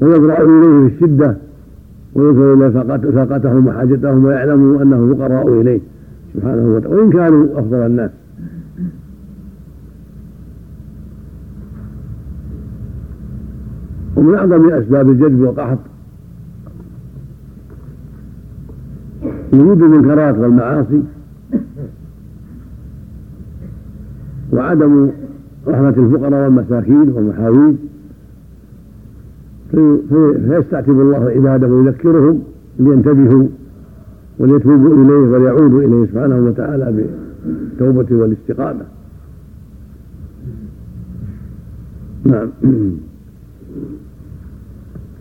ويضرعوا 0.00 0.48
إليه 0.48 0.88
في 0.88 0.94
الشدة 0.94 1.36
وينكر 2.14 2.52
إليه 2.52 2.68
فاقتهم 3.10 3.66
وحاجتهم 3.66 4.24
ويعلموا 4.24 4.82
أنه 4.82 5.14
فقراء 5.14 5.60
إليه 5.60 5.80
سبحانه 6.34 6.74
وتعالى. 6.74 6.96
وإن 6.96 7.10
كانوا 7.10 7.58
أفضل 7.58 7.76
الناس 7.86 8.10
ومن 14.24 14.34
أعظم 14.34 14.70
أسباب 14.70 15.08
الجذب 15.10 15.40
والقحط 15.40 15.78
وجود 19.52 19.82
المنكرات 19.82 20.38
والمعاصي 20.38 21.02
وعدم 24.52 25.10
رحمة 25.66 25.88
الفقراء 25.88 26.44
والمساكين 26.44 27.08
والمحاويج 27.08 27.76
فيستعتب 30.48 31.00
الله 31.00 31.30
عباده 31.30 31.68
ويذكرهم 31.68 32.42
لينتبهوا 32.78 33.46
وليتوبوا 34.38 35.04
إليه 35.04 35.30
وليعودوا 35.32 35.82
إليه 35.82 36.06
سبحانه 36.06 36.38
وتعالى 36.38 37.08
بالتوبة 37.78 38.16
والاستقامة. 38.16 38.84
نعم 42.24 42.48
الوقت 42.64 42.64
الثالث 42.64 42.94
صلى 42.94 43.82
الله 43.82 45.14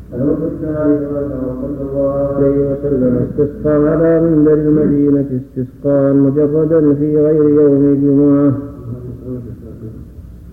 عليه 2.38 2.72
وسلم 2.72 3.14
استسقى 3.26 3.74
على 3.92 4.22
منبر 4.22 4.54
المدينة 4.54 5.26
استسقاء 5.42 6.14
مجردا 6.14 6.94
في 6.94 7.18
غير 7.18 7.50
يوم 7.50 7.84
الجمعة 7.94 8.54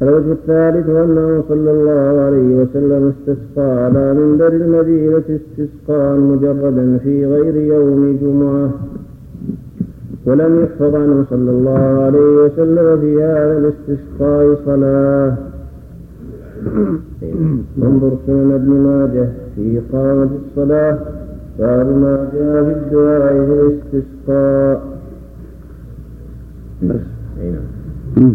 الوجه 0.03 0.33
الثالث 0.33 0.89
أنه 0.89 1.43
صلى 1.49 1.71
الله 1.71 2.21
عليه 2.27 2.55
وسلم 2.63 3.13
استسقى 3.13 3.85
على 3.85 4.15
منبر 4.15 4.49
المدينة 4.49 5.23
استسقاء 5.41 6.19
مجردا 6.19 6.99
في 6.99 7.27
غير 7.27 7.57
يوم 7.57 8.19
جمعة 8.23 8.71
ولم 10.27 10.61
يحفظ 10.63 10.95
عنه 10.95 11.25
صلى 11.31 11.51
الله 11.51 11.79
عليه 11.79 12.45
وسلم 12.45 13.01
في 13.01 13.23
هذا 13.23 13.59
الاستسقاء 13.59 14.55
صلاة 14.67 15.37
انظر 17.83 18.13
سنن 18.27 18.53
ابن 18.53 18.71
ماجه 18.71 19.29
في 19.61 19.79
إقامة 19.79 20.31
الصلاة 20.49 20.99
باب 21.59 21.87
ما 21.87 22.31
جاء 22.35 22.65
في 22.65 22.73
الدعاء 22.73 23.33
في 23.47 23.53
الاستسقاء. 23.53 24.99
بس. 26.83 27.01
نعم 28.17 28.35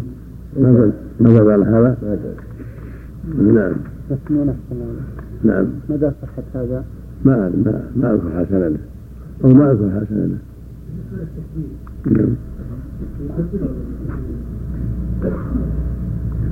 ما 0.57 0.91
ماذا 1.19 1.51
قال 1.51 1.63
هذا؟ 1.63 1.97
نعم. 3.37 3.73
نعم. 5.43 5.65
مدى 5.89 6.11
صحة 6.21 6.61
هذا؟ 6.61 6.83
ما 7.25 7.51
ما 7.65 7.89
ما 7.95 8.13
اذكر 8.13 8.45
حسنا. 8.45 8.69
له 8.69 8.77
أو 9.43 9.49
ما 9.49 9.71
اذكر 9.71 10.05
حسنا. 10.05 10.27
له 10.27 10.37
نعم. 12.05 12.35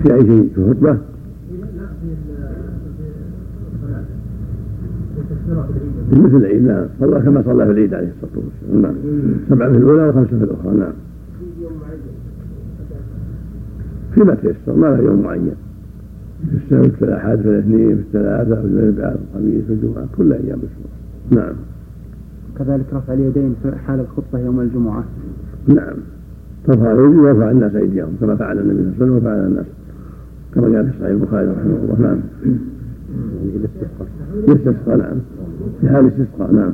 في 0.04 0.14
أي 0.14 0.26
شيء؟ 0.26 0.52
في 0.56 1.04
الخطبه؟ 5.52 6.26
مثل 6.26 6.36
العيد 6.36 6.64
نعم. 6.64 6.86
صلى 7.00 7.22
كما 7.22 7.44
صلى 7.44 7.66
في 7.66 7.72
العيد 7.72 7.94
عليه 7.94 8.12
الصلاة 8.18 8.44
والسلام. 8.46 8.82
نعم. 8.82 8.96
سبعة 9.50 9.72
في 9.72 9.78
الأولى 9.78 10.10
وخمسة 10.10 10.38
في 10.38 10.44
الأخرى 10.44 10.78
نعم. 10.78 10.94
فيما 14.14 14.36
تيسر 14.36 14.76
ما 14.76 14.88
له 14.88 14.98
يوم 14.98 15.22
معين. 15.22 15.56
في 16.50 16.56
السبت 16.56 16.96
في 16.96 17.06
الأحد 17.06 17.38
في 17.38 17.50
الاثنين 17.50 17.96
في 17.96 18.02
الثلاثة 18.02 18.62
في 18.62 18.68
الاربعاء 18.68 19.18
في 19.18 19.38
الخميس 19.38 19.66
في 19.66 19.74
الجمعة 19.74 20.06
كل 20.18 20.34
أيام 20.34 20.60
الأسبوع 20.60 20.92
نعم. 21.32 21.54
كذلك 22.58 22.86
رفع 22.94 23.14
اليدين 23.14 23.56
في 23.64 23.76
حال 23.76 24.00
الخطبة 24.00 24.40
يوم 24.40 24.60
الجمعة. 24.60 25.04
نعم. 25.68 25.96
ترفع 26.68 26.92
الايدي 26.92 27.18
ويرفع 27.18 27.52
الناس 27.52 27.76
أيديهم 27.76 28.16
كما 28.22 28.36
فعل 28.36 28.60
النبي 28.60 28.74
صلى 28.74 28.82
الله 28.82 28.96
عليه 28.96 29.06
وسلم 29.06 29.18
وفعل 29.18 29.48
الناس 29.48 29.66
كما 30.56 30.70
جاء 30.70 30.84
في 30.84 30.92
صحيح 31.00 31.10
البخاري 31.10 31.48
رحمه 31.48 31.78
الله. 31.84 32.00
نعم. 32.00 32.20
الاستسقاء 33.56 34.08
الاستسقاء 34.48 34.98
نعم 34.98 35.18
في 35.82 35.90
حال 35.90 36.06
الاستسقاء 36.06 36.52
نعم 36.52 36.74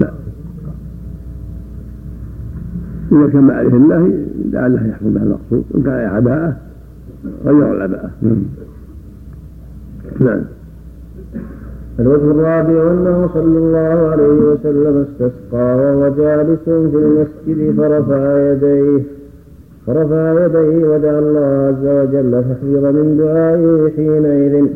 لا 0.00 0.12
إذا 3.12 3.26
كان 3.32 3.50
عليه 3.50 3.68
الله 3.68 4.26
لعله 4.52 4.86
يحصل 4.86 5.10
به 5.10 5.22
المقصود 5.22 5.64
إن 5.74 5.82
كان 5.82 5.92
عباءة 5.92 6.56
غير 7.44 7.72
العباءة 7.72 8.10
نعم 8.22 8.42
نعم 10.20 10.42
الوجه 12.00 12.30
الرابع 12.30 12.92
أنه 12.92 13.28
صلى 13.34 13.58
الله 13.58 14.08
عليه 14.08 14.52
وسلم 14.52 15.06
استسقى 15.08 15.76
وهو 15.76 16.08
جالس 16.08 16.60
في 16.64 16.96
المسجد 16.96 17.76
فرفع 17.76 18.52
يديه. 18.52 19.02
فرفع 19.86 20.44
يديه 20.44 20.88
ودعا 20.88 21.18
الله 21.18 21.40
عز 21.68 21.86
وجل 21.86 22.44
فحفظ 22.44 22.84
من 22.96 23.16
دعائه 23.16 23.90
حينئذ. 23.96 24.66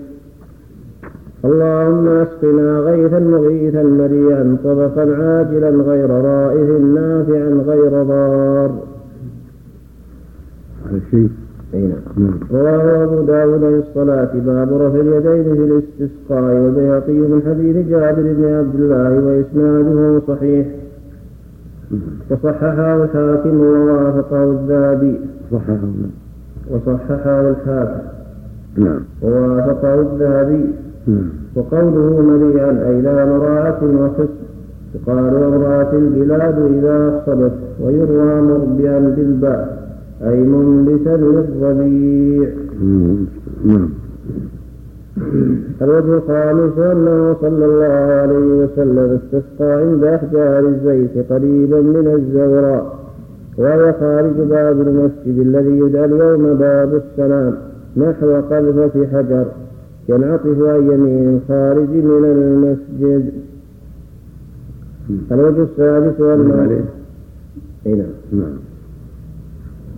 اللهم 1.44 2.08
اسقنا 2.08 2.78
غيثا 2.78 3.18
مغيثا 3.18 3.82
مريعا 3.82 4.56
طبقا 4.64 5.04
عاجلا 5.20 5.70
غير 5.70 6.10
رائه 6.10 6.78
نافعا 6.78 7.50
غير 7.66 8.02
ضار. 8.02 8.70
هذا 10.84 11.00
شيء 11.10 11.30
أي 11.74 11.92
نعم. 12.16 12.34
رواه 12.52 13.04
أبو 13.04 13.22
داود 13.22 13.60
في 13.60 13.82
الصلاة. 13.88 14.32
باب 14.34 14.72
رفع 14.82 15.00
اليدين 15.00 15.54
في 15.54 15.64
الاستسقاء. 15.64 16.42
والبيهقي 16.54 17.12
من 17.12 17.42
حديث 17.46 17.76
جابر 17.88 18.22
بن 18.22 18.44
عبد 18.44 18.74
الله 18.74 19.12
وإسناده 19.26 20.20
صحيح. 20.28 20.66
وصححه 22.30 23.04
الحاكم 23.04 23.60
ووافقه 23.60 24.44
الذهبي 24.44 25.20
صححه 25.52 25.78
وصححه 26.70 27.40
الحاكم 27.50 28.00
نعم. 28.76 29.00
ووافقه 29.22 30.00
الذهبي 30.00 30.64
وقوله 31.56 32.22
مريعا 32.22 32.88
أي 32.88 33.00
لا 33.02 33.24
مراعة 33.24 33.80
وحسن 33.82 34.28
يقال 34.94 35.34
وامرأة 35.34 35.92
البلاد 35.92 36.58
إذا 36.58 37.08
أفصلت 37.08 37.52
ويروى 37.80 38.40
مربعا 38.40 38.98
بالباء 38.98 39.80
أي 40.22 40.42
منبتا 40.42 41.16
للربيع 41.16 42.48
نعم. 43.64 43.88
الوجه 45.82 46.14
الخامس 46.16 46.78
أنه 46.78 47.36
صلى 47.40 47.64
الله 47.64 48.12
عليه 48.22 48.64
وسلم 48.64 49.18
استسقى 49.18 49.72
عند 49.72 50.04
أحجار 50.04 50.68
الزيت 50.68 51.32
قريبا 51.32 51.80
من 51.80 52.06
الزوراء 52.14 52.98
وهي 53.58 53.92
خارج 54.00 54.32
باب 54.32 54.80
المسجد 54.80 55.38
الذي 55.38 55.78
يدعى 55.78 56.04
اليوم 56.04 56.54
باب 56.54 56.94
السلام 56.94 57.54
نحو 57.96 58.40
قذفة 58.50 59.06
حجر 59.12 59.46
ينعطف 60.08 60.62
عن 60.62 60.92
يمين 60.92 61.28
الخارج 61.36 61.88
من 61.88 62.24
المسجد 62.24 63.32
الوجه 65.32 65.62
السادس 65.62 66.20
والمعنى 66.20 66.80
أي 67.86 67.94
نعم. 68.32 68.69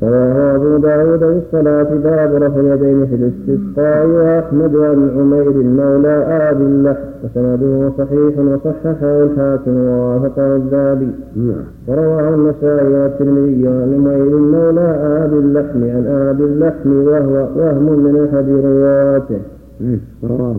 رواه 0.02 0.54
أبو 0.56 0.76
داود 0.76 1.18
في 1.18 1.40
الصلاة 1.46 1.82
باب 1.94 2.34
رفع 2.42 2.60
اليدين 2.60 3.06
في 3.06 3.14
الاستسقاء 3.14 4.06
وأحمد 4.06 4.76
عن 4.76 5.10
عمير 5.18 5.52
مولى 5.62 6.08
آبي 6.50 6.64
اللحم 6.64 7.02
وسنده 7.24 7.90
صحيح 7.98 8.38
وصححه 8.38 9.22
الحاكم 9.22 9.76
ووافقه 9.76 10.56
الذهبي 10.56 11.08
نعم. 11.36 11.64
ورواه 11.88 12.34
النسائي 12.34 12.88
والترمذي 12.94 13.68
عن 13.68 13.94
عمير 13.94 14.36
مولى 14.36 14.88
آبي 15.24 15.38
اللحم 15.38 15.84
عن 15.84 16.06
آبي 16.06 16.44
اللحم 16.44 16.92
وهو 16.92 17.48
وهم 17.56 18.04
من 18.04 18.28
أحد 18.28 18.48
رواته 18.48 19.40
إيه 19.80 19.98
رواه. 20.30 20.56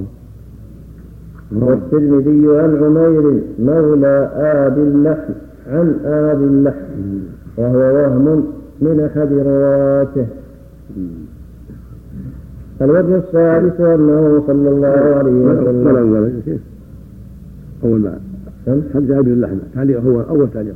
والترمذي 1.61 2.47
عن 2.59 2.83
عمير 2.83 3.41
مولى 3.59 4.29
آبي 4.35 4.81
اللحم 4.81 5.33
عن 5.71 5.95
آبي 6.05 6.43
اللحم 6.43 7.19
وهو 7.57 7.77
وهم 7.79 8.43
من 8.81 8.99
أحد 8.99 9.33
رواته 9.33 10.27
الوجه 12.81 13.15
الثالث 13.15 13.81
أنه 13.81 14.43
صلى 14.47 14.69
الله 14.69 14.87
عليه 14.87 15.45
وسلم. 15.45 16.59
أول 17.83 17.99
ما 17.99 18.17
حد 18.93 19.07
جابر 19.07 19.27
اللحمة 19.27 19.59
تعليق 19.75 20.01
هو 20.01 20.21
أول 20.21 20.47
تعليق. 20.53 20.75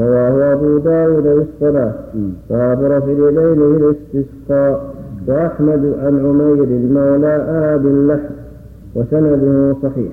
على 0.00 0.30
رواه 0.30 0.52
أبو 0.52 0.78
داود 0.78 1.22
في 1.22 1.44
الصلاة 1.54 1.92
وأبر 2.50 3.00
في 3.00 3.12
اليدين 3.12 3.54
في 3.54 3.94
الاستسقاء 4.14 4.94
وأحمد 5.26 5.94
عن 5.98 6.26
عمير 6.26 6.66
مولى 6.66 7.34
آب 7.74 7.86
اللحم. 7.86 8.34
وسنده 8.94 9.76
صحيح. 9.82 10.12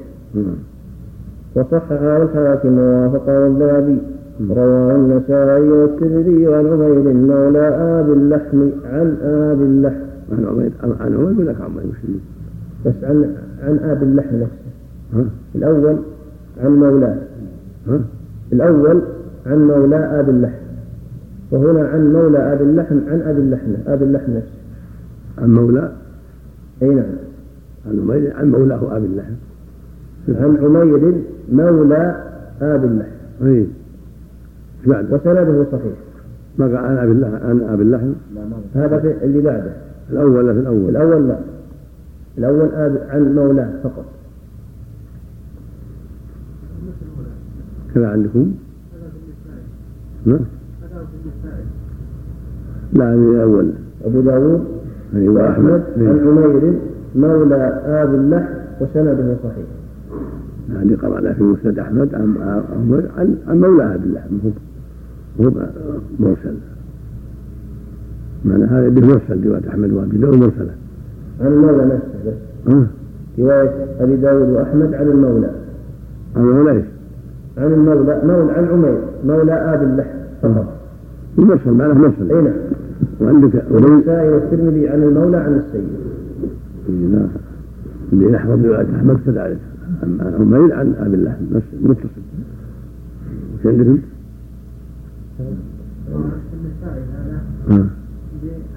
وصححه 1.56 2.24
الحاكم 2.24 2.80
ووافقه 2.80 3.48
الذهبي 3.48 3.98
رواه 4.41 4.95
النسائي 4.95 5.70
والترمذي 5.70 6.48
عن 6.48 6.68
عمير 6.68 7.14
مولى 7.14 7.68
آب 7.68 8.14
اللحم 8.14 8.70
عن 8.86 9.18
آب 9.22 9.61
اللحم. 9.61 10.10
عن 10.32 10.45
عمير 10.45 10.72
عن 10.84 10.94
عمير 10.99 11.40
ولا 11.40 11.52
عن 11.52 11.72
المسلمين 11.84 12.22
بس 12.86 12.94
عن 13.03 13.36
عن 13.64 13.80
آب 13.90 14.03
اللحم 14.03 14.36
نفسه. 14.36 15.30
الأول 15.56 15.98
عن 16.64 16.72
مولاه 16.72 17.18
الأول 18.53 19.02
عن 19.45 19.68
مولاه 19.68 20.20
آب 20.20 20.30
اللحم. 20.30 20.64
وهنا 21.52 21.88
عن 21.88 22.14
مولى 22.14 22.53
آب 22.53 22.61
اللحم 22.61 22.99
عن 23.07 23.22
ابي 23.22 23.41
اللحم 23.41 23.72
آب 23.88 24.03
اللحم 24.03 24.32
نفسه. 24.32 24.60
عن 25.38 25.49
مولى؟ 25.53 25.91
أي 26.82 26.90
نعم. 26.90 27.06
عن 27.88 27.99
عمير 27.99 28.34
عن 28.36 28.52
مولاه 28.52 28.98
ابي 28.98 29.06
اللحم. 29.06 29.34
عن 30.30 30.57
عمير 30.57 31.14
مولى 31.52 32.16
آب 32.61 32.86
اللحم. 32.86 33.45
إيش 33.45 33.68
بعد 34.85 35.14
وسنده 35.14 35.65
صحيح 35.72 35.93
ما 36.57 36.65
قال 36.65 36.76
عن 36.77 36.97
أبي 36.97 37.11
اللحم 37.11 37.35
عن 37.35 37.61
أبي 37.61 37.84
اللحم 37.84 38.11
هذا 38.73 38.99
في 38.99 39.26
اللي 39.26 39.41
بعده. 39.41 39.72
الأول 40.11 40.31
ولا 40.31 40.53
في 40.53 40.60
الأول؟ 40.60 40.89
الأول 40.89 41.27
لا. 41.27 41.39
الأول 42.38 42.69
آب 42.73 42.97
عن 43.10 43.35
مولاه 43.35 43.69
فقط. 43.84 44.06
كذا 47.95 48.07
عندكم؟ 48.07 48.51
ها؟ 50.27 50.39
لا 52.93 53.14
هذه 53.14 53.31
الأول. 53.31 53.69
أبو 54.06 54.22
داود 54.22 54.64
أيوه 55.15 55.34
وأحمد 55.43 55.72
أحمد. 55.72 56.07
عن 56.07 56.19
عمير 56.27 56.73
مولى 57.15 57.81
آب 57.85 58.14
اللحم 58.15 58.53
وسنده 58.81 59.35
صحيح. 59.43 59.65
يعني 60.73 60.95
قرانا 60.95 61.34
في 61.34 61.43
مسند 61.43 61.80
أحمد 61.80 62.15
عن 62.15 62.35
عن 63.18 63.38
عن, 63.47 63.60
مولى 63.60 63.95
ابي 63.95 64.03
اللحم 64.03 64.35
مرسل. 66.20 66.56
معنى 68.45 68.64
هذا 68.64 68.90
به 68.90 69.07
مرسل 69.07 69.48
رواية 69.48 69.70
أحمد 69.70 69.91
وأبي 69.91 70.18
داود 70.18 70.36
مرسلة. 70.38 70.72
عن 71.41 71.48
المولى 71.48 71.86
نفسه. 71.86 72.20
بس 72.28 72.34
ها؟ 72.74 72.88
رواية 73.40 73.74
أبي 73.99 74.16
داود 74.16 74.49
وأحمد 74.49 74.94
عن 74.94 75.07
المولى. 75.07 75.52
عن 76.36 76.44
مولى 76.44 76.72
إيش؟ 76.72 76.86
عن 77.57 77.74
المولى 77.74 78.22
مولى 78.24 78.52
عن 78.52 78.66
عمير 78.66 78.98
مولى 79.26 79.53
آب 79.53 79.84
اللحم. 79.84 80.18
فقط 80.41 80.74
المرسل 81.38 81.72
معناه 81.72 81.94
مرسل. 81.94 82.32
أي 82.32 82.41
نعم. 82.41 82.53
وعندك 83.22 83.64
والنسائي 83.72 84.30
والترمذي 84.30 84.90
عن 84.90 85.03
المولى 85.03 85.38
عن 85.38 85.53
السيد. 85.53 85.88
لا 87.11 87.28
اللي 88.14 88.32
يحفظ 88.34 88.66
رواية 88.66 88.88
أحمد 88.95 89.20
كذلك. 89.26 89.60
عن 90.03 90.18
عن 90.20 90.34
عمير 90.40 90.74
عن 90.74 90.94
ابي 90.99 91.16
اللحم 91.16 91.44
متصل. 91.82 92.10
إيش 93.57 93.66
عندكم؟ 93.66 93.98
هذا. 95.40 95.56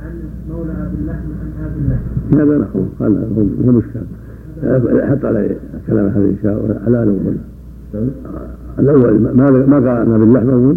عن 0.02 0.12
مولى 0.51 0.72
ابي 0.72 0.97
اللحم 1.01 1.28
عن 1.40 1.64
ابي 1.64 1.78
اللحم 1.78 2.40
هذا 2.40 2.59
نحو 2.59 2.84
قال 3.01 3.16
هو 3.16 3.66
هو 3.66 3.72
مشكل 3.72 4.01
حط 5.10 5.24
عليه 5.24 5.56
كلام 5.86 6.06
هذا 6.06 6.24
إن 6.24 6.36
شاء 6.43 6.52
الله. 6.52 6.80
على 6.86 7.02
الأول. 7.02 7.36
نعم. 7.94 8.09
الأول 8.78 9.20
ما 9.20 9.51
ما 9.51 9.76
قال 9.76 9.89
عن 9.89 10.10
ابي 10.10 10.24
اللحم 10.24 10.51
اول 10.51 10.76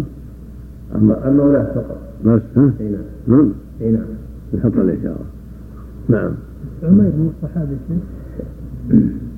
أما 0.94 1.30
مولاه 1.30 1.64
فقط. 1.74 1.98
نفس 2.24 2.44
ها؟ 2.56 2.70
أي 2.80 2.90
نعم. 2.90 3.02
نعم. 3.28 3.52
أي 3.80 3.90
نعم. 3.90 4.02
نحط 4.54 4.78
عليه 4.78 4.92
إن 4.92 5.02
شاء 5.02 5.16
الله. 5.16 5.26
نعم. 6.20 6.32
عمير 6.82 7.12
مو 7.18 7.30
صحابي 7.42 7.76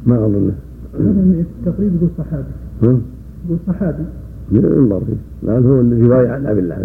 ما 0.07 0.27
اظنه 0.27 0.53
هذا 0.95 1.45
التقريب 1.59 1.95
يقول 1.95 2.11
صحابي. 2.19 2.45
يقول 2.83 3.59
صحابي. 3.67 4.05
ينظر 4.53 5.01
فيه 5.01 5.49
لأن 5.49 5.67
هو 5.67 5.81
الروايه 5.81 6.29
عن 6.29 6.47
أبي 6.47 6.61
اللحم. 6.61 6.81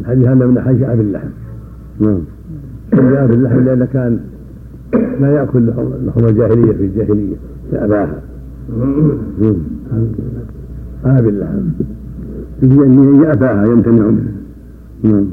الحديث 0.00 0.26
هذا 0.26 0.46
من 0.46 0.60
حديث 0.60 0.82
أبي 0.82 1.02
اللحم. 1.02 1.28
نعم. 2.00 2.20
أبي 2.92 3.34
اللحم 3.34 3.60
لأنه 3.64 3.84
كان 3.92 4.20
لا 5.20 5.34
يأكل 5.34 5.66
لحم 6.06 6.26
الجاهلية 6.26 6.72
في 6.72 6.84
الجاهلية 6.84 7.36
فاباها 7.72 8.22
نعم. 9.40 9.56
أبي 11.04 11.28
اللحم. 11.28 11.60
اللي 12.62 13.26
يأباها 13.26 13.66
يمتنع 13.66 14.06
منه. 14.06 14.32
نعم. 15.02 15.26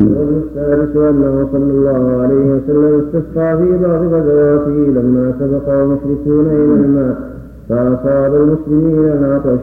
الرجل 0.00 0.42
السادس 0.46 0.96
أنه 0.96 1.48
صلى 1.52 1.70
الله 1.70 2.22
عليه 2.22 2.54
وسلم 2.54 3.00
استسقى 3.00 3.58
في 3.58 3.78
بعض 3.82 4.02
غزواته 4.02 4.70
لما 4.70 5.34
سبق 5.40 5.68
المشركون 5.68 6.46
إلى 6.46 6.84
الماء 6.84 7.38
فأصاب 7.68 8.34
المسلمين 8.34 8.98
العطش 8.98 9.60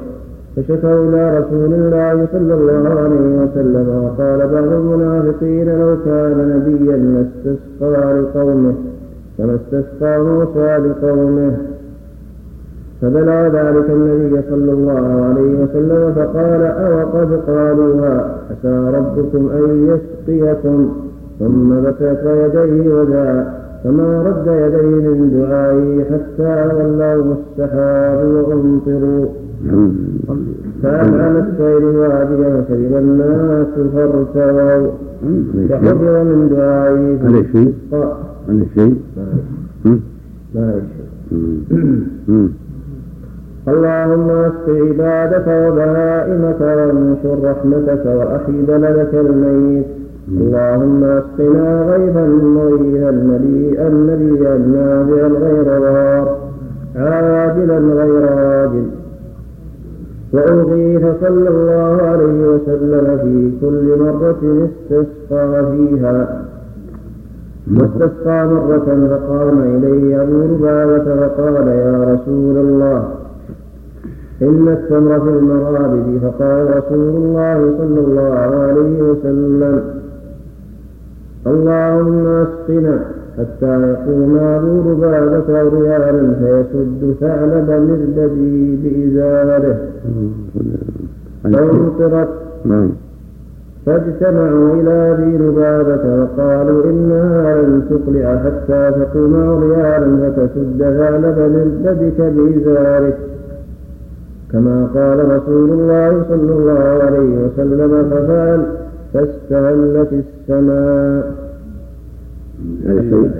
فشكوا 0.55 1.09
إلى 1.09 1.39
رسول 1.39 1.73
الله 1.73 2.27
صلى 2.31 2.53
الله 2.53 2.89
عليه 2.89 3.43
وسلم 3.43 3.87
وقال 4.03 4.39
بعض 4.39 4.71
المنافقين 4.73 5.79
لو 5.79 5.97
كان 6.05 6.37
نبيا 6.55 6.97
لاستسقى 6.97 8.21
لقومه 8.21 8.73
كما 9.37 9.55
استسقى 9.55 10.19
موسى 10.19 10.77
لقومه. 10.77 11.57
فبلغ 13.01 13.47
ذلك 13.47 13.89
النبي 13.89 14.41
صلى 14.49 14.71
الله 14.71 15.25
عليه 15.25 15.63
وسلم 15.63 16.13
فقال 16.15 16.61
أو 16.61 17.19
قد 17.19 17.39
قالوها 17.47 18.37
عسى 18.51 18.97
ربكم 18.97 19.49
أن 19.49 19.87
يسقيكم 19.89 20.93
ثم 21.39 21.81
بسط 21.81 22.25
يديه 22.25 22.93
ودعا 22.93 23.53
فما 23.83 24.23
رد 24.23 24.47
يديه 24.47 25.09
من 25.09 25.29
دعائه 25.39 26.03
حتى 26.03 26.75
ولوا 26.75 27.35
السحاب 27.35 28.27
وأمطروا. 28.27 29.25
فأنعم 30.85 31.35
السير 31.37 31.83
واديا 31.85 32.49
وشرب 32.55 32.93
الناس 33.03 33.73
فارتووا 33.93 34.91
فحفظ 35.69 36.03
من 36.03 36.49
دعائه 36.51 37.17
في 37.17 37.25
هذا 37.25 37.43
شيء؟ 37.51 37.73
هذا 38.49 38.65
شيء 38.75 38.95
ما 39.17 39.99
ما 40.55 40.65
يشاء 40.77 41.05
اللهم 43.67 44.29
اسق 44.29 44.67
عبادك 44.69 45.47
وبهائمك 45.47 46.61
وانشر 46.61 47.37
رحمتك 47.49 48.05
وأحي 48.05 48.61
بلدك 48.67 49.13
الميت. 49.13 49.85
اللهم 50.41 51.03
اسقنا 51.03 51.69
غيثا 51.91 52.25
مريئا 52.57 53.11
مليئا 53.11 53.89
مليئا 53.89 54.57
نافعا 54.57 55.27
غير 55.27 55.63
ضار 55.63 56.37
عاجلا 56.95 57.77
غير 57.77 58.23
عاجل. 58.29 58.85
وأغيث 60.35 61.01
صلى 61.21 61.49
الله 61.49 62.01
عليه 62.01 62.39
وسلم 62.47 63.05
في 63.23 63.51
كل 63.61 63.85
مرة 63.99 64.67
استسقى 64.67 65.65
فيها. 65.71 66.45
واستسقى 67.77 68.47
مرة 68.47 69.07
فقام 69.09 69.59
إليه 69.75 70.21
أبو 70.21 70.37
لبابة 70.43 71.27
فقال 71.27 71.67
يا 71.67 72.13
رسول 72.13 72.57
الله 72.57 73.09
إن 74.41 74.67
التمر 74.67 75.19
في 75.19 75.29
المغابر 75.29 76.19
فقال 76.23 76.77
رسول 76.77 77.15
الله 77.15 77.73
صلى 77.77 77.99
الله 77.99 78.39
عليه 78.65 79.01
وسلم 79.01 79.83
اللهم 81.47 82.27
اسقنا. 82.27 83.14
حتى 83.37 83.81
يقوم 83.91 84.37
أبو 84.37 84.91
لبابة 84.91 85.49
ريالا 85.69 86.33
فيسد 86.39 87.15
ثعلب 87.19 87.69
مربدي 87.69 88.75
بإزاره. 88.75 89.77
فانطرت 91.43 92.29
نعم. 92.65 92.89
فاجتمعوا 93.85 94.73
إلى 94.73 94.91
أبي 95.11 95.37
لبابة 95.37 96.21
وقالوا 96.21 96.83
إنها 96.85 97.61
لن 97.61 97.81
تقلع 97.89 98.37
حتى 98.37 98.91
تقوم 98.91 99.35
عريانا 99.35 100.29
فتسد 100.29 100.79
ثعلب 100.79 101.37
مربدك 101.39 102.21
بإزارك 102.21 103.17
كما 104.51 104.87
قال 104.95 105.37
رسول 105.37 105.69
الله 105.69 106.23
صلى 106.29 106.53
الله 106.53 107.03
عليه 107.03 107.45
وسلم 107.45 108.09
ففعل 108.09 108.65
فاستهلت 109.13 110.13
السماء. 110.13 111.44
هذا 112.85 113.01
شيء؟ 113.01 113.31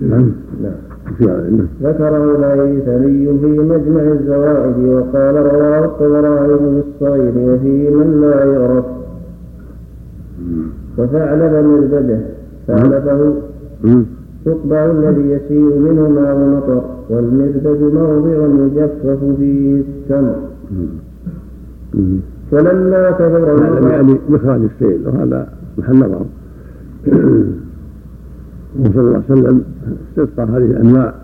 نعم. 0.00 0.32
نعم. 0.62 0.72
نعم. 1.20 1.66
ذكره 1.82 2.36
الهيثمي 2.36 3.38
في 3.40 3.58
مجمع 3.58 4.02
الزوائد 4.12 4.78
وقال 4.78 5.34
رواه 5.34 5.84
الطبراني 5.84 6.58
في 6.58 6.82
الصغير 6.88 7.32
وفي 7.36 7.90
من 7.90 8.20
لا 8.20 8.44
يعرف 8.44 8.84
وثعلب 10.98 11.64
مربده 11.66 12.20
ثعلبه. 12.66 13.34
تقبع 14.44 14.90
الذي 14.90 15.30
يسيء 15.30 15.78
منه 15.78 16.08
ماء 16.08 16.36
المطر 16.36 16.82
والمربد 17.10 17.94
موضع 17.94 18.64
يجفف 18.64 19.36
فيه 19.38 19.80
التمر. 19.80 20.36
ولما 22.52 23.10
كثر 23.10 23.38
يعلم 23.38 23.66
المطر 23.66 23.90
يعني 23.90 24.18
مخرج 24.28 24.60
السيل 24.62 25.00
وهذا 25.06 25.48
محل 25.78 25.96
نظر. 25.96 26.24
وصلى 28.80 29.00
الله 29.00 29.22
عليه 29.28 29.40
وسلم 29.40 29.62
استسقى 30.08 30.42
هذه 30.44 30.56
الأنواع. 30.56 31.14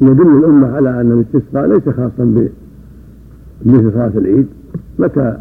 يدل 0.00 0.38
الأمة 0.38 0.76
على 0.76 1.00
أن 1.00 1.12
الاستسقاء 1.12 1.66
ليس 1.66 1.88
خاصا 1.88 2.48
مثل 3.64 3.92
صلاة 3.92 4.12
العيد. 4.16 4.46
متى 4.98 5.36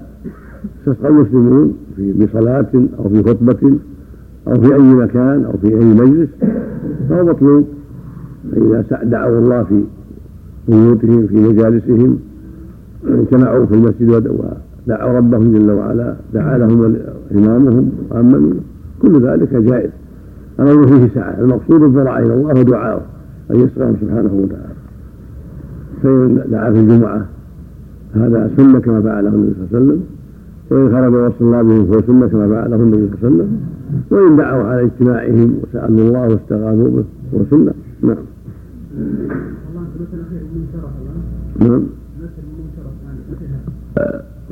استسقى 0.80 1.10
المسلمون؟ 1.10 1.74
في 1.96 2.14
بصلاة 2.14 2.72
أو 3.00 3.10
في 3.10 3.24
خطبة 3.24 3.78
أو 4.48 4.62
في 4.62 4.74
أي 4.76 4.94
مكان 4.94 5.46
أو 5.46 5.52
في 5.62 5.68
أي 5.68 5.86
مجلس. 5.86 6.30
فهو 7.10 7.26
مطلوب. 7.26 7.68
فإذا 8.52 9.04
دعوا 9.04 9.40
الله 9.40 9.64
في 9.64 9.84
بيوتهم 10.68 11.28
في 11.28 11.36
مجالسهم 11.36 12.20
اجتمعوا 13.08 13.66
في 13.66 13.74
المسجد 13.74 14.28
ودعوا 14.28 15.18
ربهم 15.18 15.54
جل 15.54 15.72
وعلا 15.72 16.16
دعا 16.34 16.58
لهم 16.58 16.96
إمامهم 17.32 17.92
وأمنوا 18.10 18.54
كل 19.02 19.22
ذلك 19.22 19.54
جائز. 19.54 19.90
الأمر 20.60 20.88
فيه 20.88 21.08
سعة 21.16 21.40
المقصود 21.40 21.84
الضراع 21.84 22.20
إلى 22.20 22.34
الله 22.34 22.60
ودعاؤه 22.60 23.02
أن 23.52 23.56
يسرهم 23.56 23.96
سبحانه 24.02 24.34
وتعالى. 24.34 24.76
فإن 26.04 26.52
دعا 26.52 26.72
في 26.72 26.80
الجمعة 26.80 27.26
هذا 28.16 28.52
سنة 28.58 28.80
كما 28.80 29.02
فعله 29.02 29.30
النبي 29.30 29.54
صلى 29.54 29.80
الله 29.80 29.80
عليه 29.80 29.86
وسلم. 29.86 30.04
وإن 30.70 30.92
خرج 30.92 31.14
وصلى 31.14 31.64
بهم 31.64 31.86
فهو 31.86 32.02
سنة 32.02 32.28
كما 32.28 32.48
فعله 32.48 32.76
النبي 32.76 33.10
صلى 33.22 33.30
الله 33.30 33.44
عليه 33.44 33.44
وسلم. 33.44 33.60
وإن 34.12 34.36
دعوا 34.36 34.64
على 34.64 34.82
اجتماعهم 34.84 35.60
وسألوا 35.64 36.08
الله 36.08 36.28
واستغاثوا 36.28 36.90
به 36.90 37.06
هو 37.34 37.40
سنة. 37.50 37.74
نعم. 38.02 38.18
نعم. 41.60 41.84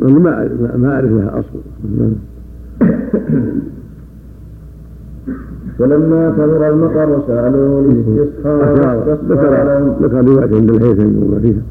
أنا 0.01 0.19
ما 0.19 0.49
ما 0.77 0.93
أعرف 0.93 1.11
لها 1.11 1.39
أصل. 1.39 1.59
ولما 5.79 6.33
كبر 6.37 6.69
المطر 6.69 7.21
سألوه 7.27 7.79
الاستسقاء 7.79 9.17
ذكر 9.29 9.93
ذكر 10.01 10.25
رواية 10.27 10.55
عند 10.55 10.69
الهيثم 10.69 11.23
وما 11.23 11.39
فيها. 11.39 11.61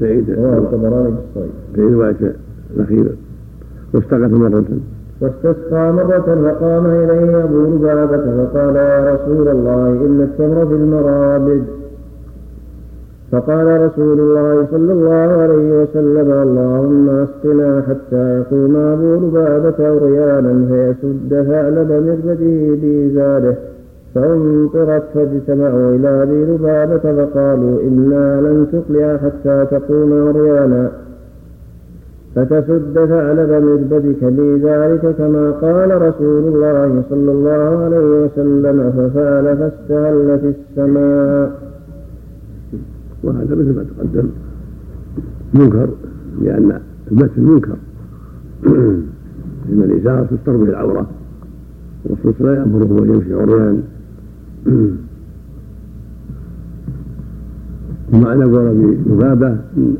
تعيد. 0.00 0.30
الطبراني 0.30 1.10
بالصيد 1.10 1.50
في 1.74 1.80
رواية 1.94 2.34
الأخيرة 2.76 3.10
واستغاث 3.94 4.32
مرة. 4.32 4.64
واستسقى 5.20 5.92
مرة 5.92 6.18
فقام 6.44 6.86
إليه 6.86 7.44
أبو 7.44 7.62
لبابة 7.62 8.44
فقال 8.44 8.76
يا 8.76 9.14
رسول 9.14 9.48
الله 9.48 9.88
إن 9.88 10.20
التمر 10.20 10.66
في 10.66 10.74
المرابد. 10.74 11.64
فقال 13.34 13.80
رسول 13.86 14.20
الله 14.20 14.66
صلى 14.70 14.92
الله 14.92 15.28
عليه 15.42 15.82
وسلم 15.82 16.32
اللهم 16.32 17.08
اسقنا 17.08 17.82
حتى 17.88 18.38
يقوم 18.38 18.76
أبو 18.76 19.14
لبابة 19.14 19.78
عريانا 19.80 20.66
فيسد 20.68 21.30
ثعلب 21.50 21.90
مربده 22.06 22.76
بإزاره 22.82 23.56
فانطرت 24.14 25.02
فاجتمعوا 25.14 25.94
إلى 25.94 26.22
أبي 26.22 26.44
لبابة 26.44 27.24
فقالوا 27.24 27.80
إنا 27.82 28.40
لن 28.40 28.66
تقلع 28.72 29.16
حتى 29.16 29.66
تقوم 29.70 30.28
عريانا. 30.28 30.90
فتسد 32.34 33.04
ثعلب 33.04 33.50
مربدك 33.50 34.24
بذلك 34.24 35.14
كما 35.18 35.50
قال 35.50 36.02
رسول 36.02 36.42
الله 36.52 37.02
صلى 37.10 37.32
الله 37.32 37.84
عليه 37.84 38.24
وسلم 38.24 38.92
ففعل 38.96 39.56
فاستهل 39.56 40.38
في 40.38 40.52
السماء. 40.56 41.73
وهذا 43.24 43.54
مثل 43.54 43.74
ما 43.76 43.84
تقدم. 43.96 44.28
منكر 45.54 45.88
لأن 46.42 46.80
المس 47.12 47.30
منكر 47.38 47.76
إن 49.72 49.82
الإزار 49.82 50.24
تستر 50.26 50.56
به 50.56 50.68
العورة. 50.68 51.06
الرسول 52.06 52.34
صلى 52.38 52.40
الله 52.40 52.50
عليه 52.50 52.60
وسلم 52.60 52.82
يأمره 52.82 53.04
أن 53.04 53.14
يمشي 53.14 53.34
عريان. 53.34 53.82
ومعنى 58.12 58.44
قول 58.44 58.74
بذبابة 58.74 59.48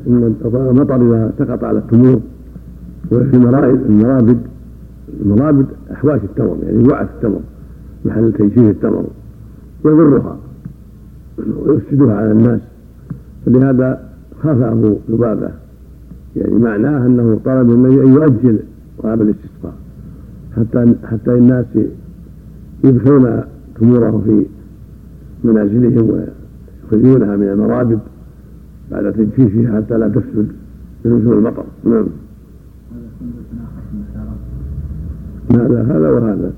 إن 0.06 0.34
المطر 0.44 1.02
إذا 1.02 1.32
سقط 1.38 1.64
على 1.64 1.78
التمور. 1.78 2.20
وفي 3.12 3.36
المرابد 3.36 3.80
المرابد. 3.90 4.38
المرابد 5.22 5.66
أحواش 5.92 6.20
التمر 6.24 6.56
يعني 6.62 6.88
وعث 6.88 7.08
التمر. 7.14 7.40
محل 8.04 8.32
تيسير 8.32 8.70
التمر. 8.70 9.04
يضرها 9.84 10.38
ويفسدها 11.66 12.14
على 12.14 12.32
الناس. 12.32 12.60
فلهذا 13.46 14.08
خاف 14.42 14.62
أبو 14.62 14.96
لبابة. 15.08 15.50
يعني 16.36 16.54
معناه 16.54 17.06
أنه 17.06 17.40
طلب 17.44 17.70
النبي 17.70 18.02
أن 18.02 18.12
يؤجل 18.12 18.58
طلب 19.02 19.22
الاستسقاء. 19.22 19.74
حتى 20.56 20.94
حتى 21.04 21.34
الناس 21.34 21.66
يدخلون 22.84 23.42
تموره 23.80 24.22
في 24.24 24.46
منازلهم 25.44 26.10
ويخرجونها 26.10 27.36
من 27.36 27.48
المرابد 27.48 27.98
بعد 28.90 29.12
تجفيفها 29.12 29.76
حتى 29.76 29.98
لا 29.98 30.08
تفسد 30.08 30.48
بنزول 31.04 31.38
المطر 31.38 31.64
نعم. 31.84 32.06
هذا 35.50 35.82
هذا 35.82 36.10
وهذا. 36.10 36.52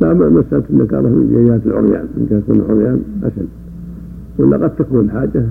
لا 0.00 0.14
مسألة 0.14 0.62
النكارة 0.70 1.08
من 1.08 1.44
جهة 1.46 1.70
العريان 1.70 2.06
من 2.16 2.26
جهة 2.30 2.54
العريان 2.54 3.02
أشد. 3.22 3.48
ولا 4.38 4.56
قد 4.56 4.76
تكون 4.76 5.10
حاجة. 5.10 5.44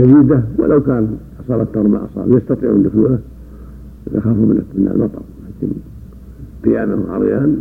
شديدة 0.00 0.42
ولو 0.58 0.80
كان 0.80 1.16
أصاب 1.44 1.60
التمر 1.60 1.88
ما 1.88 2.00
أصاب 2.04 2.32
يستطيعون 2.32 2.82
دخوله 2.82 3.18
يخافوا 4.12 4.46
من 4.46 4.88
المطر. 4.94 5.22
لكن 5.48 5.72
قيامهم 6.64 7.04
عريان 7.10 7.56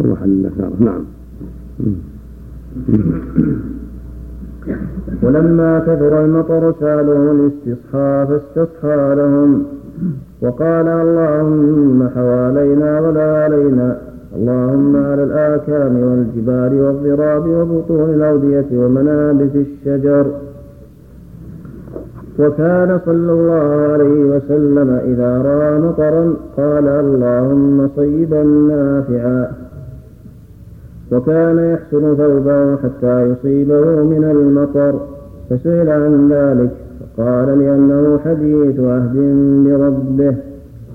هو 0.00 0.12
محل 0.12 0.28
النكارة. 0.28 0.72
نعم. 0.80 1.04
ولما 5.22 5.78
كثر 5.78 6.24
المطر 6.24 6.74
سألوه 6.80 7.32
الاستصحاء 7.32 8.26
فاستصحى 8.26 9.14
لهم. 9.14 9.62
وقال 10.42 10.88
اللهم 10.88 12.08
حوالينا 12.14 13.00
ولا 13.00 13.44
علينا. 13.44 13.98
اللهم 14.36 14.96
على 14.96 15.24
الآكام 15.24 15.96
والجبال 15.96 16.72
والضراب 16.80 17.46
وبطون 17.48 18.14
الأودية 18.14 18.66
ومنابت 18.72 19.56
الشجر. 19.56 20.26
وكان 22.38 23.00
صلى 23.06 23.32
الله 23.32 23.92
عليه 23.92 24.24
وسلم 24.24 24.90
إذا 24.90 25.42
رأى 25.42 25.78
مطرا 25.78 26.34
قال 26.56 26.88
اللهم 26.88 27.88
صيبا 27.96 28.42
نافعا. 28.42 29.50
وكان 31.12 31.58
يحسن 31.58 32.14
ثوبه 32.16 32.76
حتى 32.76 33.22
يصيبه 33.30 34.02
من 34.02 34.24
المطر. 34.24 35.00
فسئل 35.50 35.88
عن 35.88 36.28
ذلك 36.32 36.70
فقال 37.16 37.58
لأنه 37.58 38.18
حديث 38.18 38.80
عهد 38.80 39.16
بربه 39.66 40.36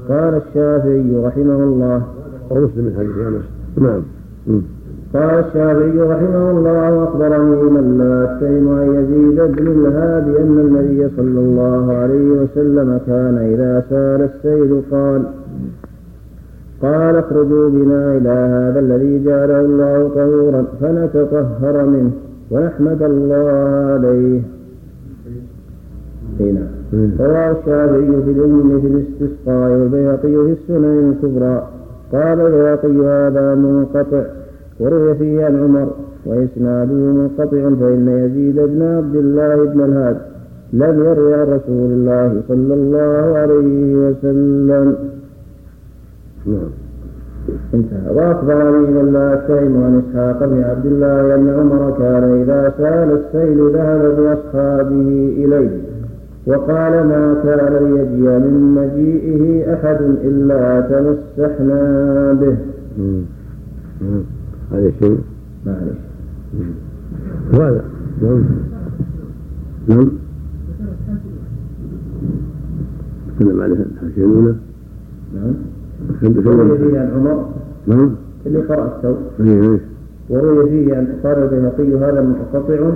قال 0.10 0.42
الشافعي 0.42 1.16
رحمه 1.26 1.64
الله. 1.64 2.02
ومسلم 2.50 2.86
من 2.86 2.94
حديث 2.98 3.28
انس 3.28 3.44
نعم. 3.78 4.02
قال 5.14 5.46
الشافعي 5.46 6.00
رحمه 6.00 6.52
الله 6.52 7.04
أخبرني 7.04 7.64
من 7.64 7.98
لا 7.98 8.24
أتهم 8.24 8.68
أن 8.80 8.88
يزيد 8.96 9.40
بن 9.56 9.68
الهادي 9.68 10.42
أن 10.42 10.60
النبي 10.60 11.10
صلى 11.18 11.40
الله 11.40 11.94
عليه 11.94 12.30
وسلم 12.32 13.00
كان 13.08 13.38
إذا 13.38 13.84
سال 13.90 14.30
السيل 14.30 14.82
قال 14.92 15.22
قال 16.82 17.16
اخرجوا 17.16 17.70
بنا 17.70 18.18
إلى 18.18 18.30
هذا 18.30 18.80
الذي 18.80 19.24
جعله 19.26 19.60
الله 19.60 20.12
طهورا 20.16 20.66
فنتطهر 20.82 21.86
منه 21.86 22.12
ونحمد 22.52 23.02
الله 23.04 23.50
عليه. 23.94 24.42
هنا. 26.40 26.68
رواه 27.20 27.52
الشافعي 27.52 28.22
في 28.26 28.32
الأم 28.32 28.82
في 28.82 28.88
الاستسقاء 28.88 29.72
والبيهقي 29.72 30.36
في 30.46 30.52
السنن 30.62 31.14
الكبرى. 31.14 31.68
قال 32.14 32.40
البيهقي 32.42 32.98
هذا 33.08 33.56
منقطع. 33.56 34.39
وروي 34.80 35.16
فيه 35.16 35.46
عن 35.46 35.64
عمر 35.64 35.88
وإسناده 36.26 36.94
منقطع 36.94 37.70
فإن 37.80 38.08
يزيد 38.08 38.56
بن 38.56 38.82
عبد 38.82 39.16
الله 39.16 39.66
بن 39.66 39.82
الهاد 39.82 40.18
لم 40.74 41.04
يروي 41.06 41.34
عن 41.34 41.48
رسول 41.48 41.92
الله 41.92 42.42
صلى 42.48 42.74
الله 42.74 43.38
عليه 43.38 43.96
وسلم. 43.96 44.96
نعم. 46.46 46.70
انتهى. 47.74 48.16
وأخبرني 48.16 48.90
اتهم 49.34 49.84
عن 49.84 50.02
إسحاق 50.02 50.46
بن 50.46 50.64
عبد 50.64 50.86
الله 50.86 51.36
أن 51.36 51.50
عمر 51.50 51.96
كان 52.00 52.24
إذا 52.42 52.74
سأل 52.78 53.20
السيل 53.20 53.70
ذهب 53.74 54.16
باصحابه 54.18 55.34
إليه 55.38 55.70
وقال 56.48 56.92
ما 56.92 57.36
كان 57.44 57.74
ليجيء 57.84 58.40
من 58.40 58.56
مجيئه 58.78 59.74
أحد 59.74 60.02
إلا 60.02 60.82
تمسحنا 60.82 61.82
به. 62.34 62.56
هذا 64.72 64.92
شيء 65.00 65.18
معلش. 65.66 65.98
وهذا 67.54 67.84
نعم. 68.22 68.44
نعم. 69.88 70.10
تكلم 73.40 73.62
عليه 73.62 73.76
الحاشيه 73.76 74.26
الاولى 74.26 74.56
نعم. 75.36 75.54
وروي 76.46 76.78
فيه 76.78 77.00
عن 77.00 77.12
عمر. 77.12 77.46
نعم. 77.88 78.12
اللي 78.46 78.60
قرأ 78.60 78.96
الثوب. 78.96 79.18
اي 79.40 79.62
اي 79.62 79.80
وروي 80.30 80.70
فيه 80.70 80.96
عن 80.96 81.08
قال 81.24 81.38
البيهقي 81.38 81.98
هذا 81.98 82.22
منقطع. 82.22 82.92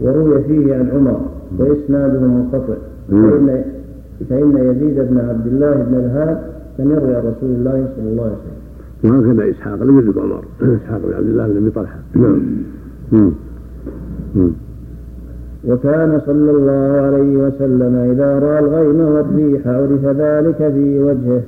وروي 0.00 0.44
فيه 0.44 0.74
عن 0.74 0.90
عمر 0.90 1.20
وإسناده 1.58 2.20
منقطع. 2.20 2.74
فإن 3.10 3.64
فإن 4.30 4.56
يزيد 4.56 5.00
بن 5.00 5.18
عبد 5.18 5.46
الله 5.46 5.74
بن 5.74 5.94
الهاد 5.94 6.38
لم 6.78 6.90
يروي 6.90 7.14
عن 7.16 7.22
رسول 7.22 7.50
الله 7.50 7.88
صلى 7.96 8.08
الله 8.10 8.22
عليه 8.22 8.32
وسلم. 8.32 8.53
وهكذا 9.04 9.50
إسحاق 9.50 9.82
لم 9.82 9.98
يدرك 9.98 10.18
عمر. 10.18 10.44
إسحاق 10.76 11.00
بن 11.04 11.14
عبد 11.14 11.28
الله 11.28 11.46
بن 11.46 11.56
ابي 11.56 11.70
طلحة. 11.70 11.98
نعم. 12.14 13.32
وكان 15.68 16.20
صلى 16.26 16.50
الله 16.50 17.00
عليه 17.06 17.36
وسلم 17.36 17.94
إذا 18.12 18.38
رأى 18.38 18.58
الغيم 18.58 19.00
والريح 19.00 19.66
عرف 19.66 20.04
ذلك 20.04 20.56
في 20.56 20.98
وجهه. 21.02 21.42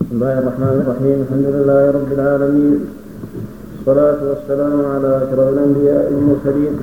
بسم 0.00 0.12
الله 0.12 0.38
الرحمن 0.38 0.82
الرحيم. 0.84 1.16
الحمد 1.24 1.46
لله 1.54 1.90
رب 1.90 2.12
العالمين. 2.12 2.80
والصلاة 3.86 4.28
والسلام 4.28 4.84
على 4.94 5.16
أشرف 5.16 5.48
الأنبياء 5.54 6.12
والمرسلين. 6.12 6.74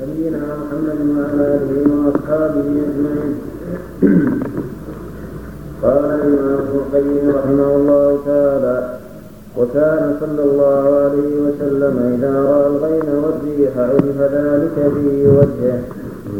نبينا 0.00 0.40
محمد 0.60 0.98
وعلى 1.16 1.44
آله 1.56 1.72
وأصحابه 2.04 2.66
أجمعين. 2.88 3.34
قال 5.82 6.04
الإمام 6.04 6.58
ابن 6.58 6.78
القيم 6.78 7.30
رحمه 7.30 7.76
الله 7.76 8.18
تعالى 8.26 8.98
وكان 9.56 10.16
صلى 10.20 10.42
الله 10.42 10.84
عليه 11.04 11.34
وسلم 11.46 12.18
إذا 12.18 12.40
رأى 12.40 12.66
الغيم 12.66 13.24
والريح 13.24 13.78
عرف 13.78 14.20
ذلك 14.20 14.92
في 14.94 15.26
وجهه 15.26 15.80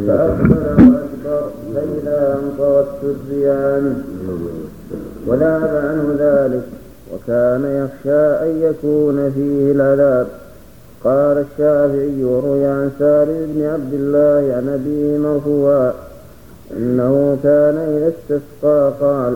فأقبل 0.06 0.52
وأكبر 0.78 1.50
فإذا 1.74 2.38
أنقضت 2.42 3.02
الريان 3.04 4.02
وذهب 5.26 5.76
عنه 5.86 6.14
ذلك 6.18 6.62
وكان 7.14 7.64
يخشى 7.64 8.20
أن 8.20 8.62
يكون 8.62 9.32
فيه 9.34 9.72
العذاب. 9.72 10.26
قال 11.04 11.44
الشافعي 11.52 12.24
وروي 12.24 12.66
عن 12.66 12.90
سالم 12.98 13.52
بن 13.54 13.64
عبد 13.64 13.94
الله 13.94 14.54
عن 14.56 14.68
أبيه 14.68 15.18
مرفوعا 15.18 15.92
إنه 16.76 17.38
كان 17.42 17.76
إذا 17.76 18.12
استسقى 18.14 18.92
قال 19.00 19.34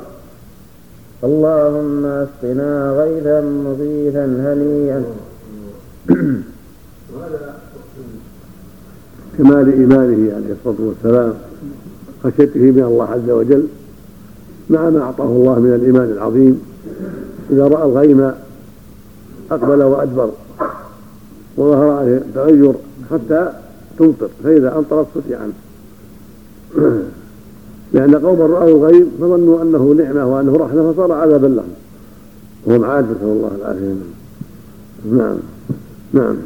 اللهم 1.25 2.05
أسقنا 2.05 2.93
غيثا 2.93 3.41
مغيثا 3.41 4.25
هنيئا. 4.25 5.05
كمال 9.39 9.73
إيمانه 9.73 10.35
عليه 10.35 10.55
الصلاة 10.59 10.77
والسلام 10.79 11.35
خشيته 12.25 12.61
من 12.61 12.83
الله 12.83 13.05
عز 13.05 13.31
وجل 13.31 13.67
مع 14.71 14.91
ما 14.91 15.03
أعطاه 15.03 15.27
الله 15.27 15.59
من 15.59 15.75
الإيمان 15.75 16.11
العظيم. 16.11 16.63
إذا 17.51 17.67
رأى 17.69 17.83
الغيم 17.83 18.33
أقبل 19.51 19.83
وأدبر 19.83 20.31
وظهر 21.57 21.91
عليه 21.91 22.23
تغير 22.35 22.75
حتى 23.11 23.53
تمطر 23.99 24.29
فإذا 24.45 24.79
أمطرت 24.79 25.07
فتح 25.15 25.39
عنه 25.41 25.53
لأن 27.93 28.15
قوما 28.15 28.47
رأوا 28.47 28.69
الغيب 28.69 29.07
فظنوا 29.21 29.63
أنه 29.63 29.95
نعمة 29.99 30.35
وأنه 30.35 30.57
رحمة 30.57 30.93
فصار 30.93 31.13
عذابا 31.13 31.47
لهم. 31.47 31.75
وهم 32.67 32.85
عاد 32.85 33.05
نسأل 33.05 33.23
الله 33.23 33.51
العافية. 33.59 33.95
نعم. 35.11 35.37
نعم. 36.13 36.37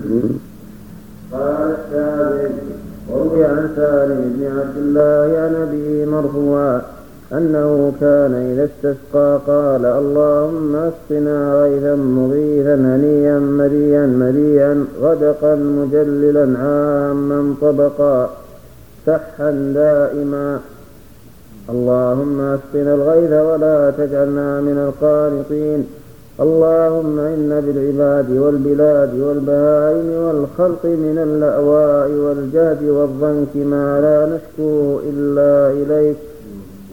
قال 1.32 1.76
الشافعي 1.78 2.50
وروي 3.10 3.44
عن 3.44 3.70
سالم 3.76 4.32
بن 4.36 4.58
عبد 4.58 4.76
الله 4.76 5.38
عن 5.38 5.54
أبيه 5.54 6.06
مرفوعا 6.06 6.82
أنه 7.32 7.92
كان 8.00 8.34
إذا 8.34 8.64
استسقى 8.64 9.40
قال 9.46 9.84
اللهم 9.86 10.76
أسقنا 10.76 11.62
غيثا 11.62 11.94
مغيثا 11.94 12.74
هنيا 12.74 13.38
مريا 13.38 14.06
مريا 14.06 14.84
غدقا 15.02 15.54
مجللا 15.54 16.58
عاما 16.58 17.54
طبقا 17.60 18.30
سحا 19.06 19.50
دائما 19.74 20.60
اللهم 21.70 22.40
اسقنا 22.40 22.94
الغيث 22.94 23.32
ولا 23.32 23.90
تجعلنا 23.98 24.60
من 24.60 24.78
القانطين. 24.86 25.86
اللهم 26.40 27.18
إن 27.18 27.50
بالعباد 27.64 28.30
والبلاد 28.30 29.12
والبهائم 29.20 30.08
والخلق 30.24 30.84
من 30.84 31.18
اللأواء 31.26 32.10
والجهد 32.24 32.82
والضنك 32.96 33.52
ما 33.56 34.00
لا 34.00 34.18
نشكوه 34.32 35.00
إلا 35.10 35.52
إليك. 35.80 36.16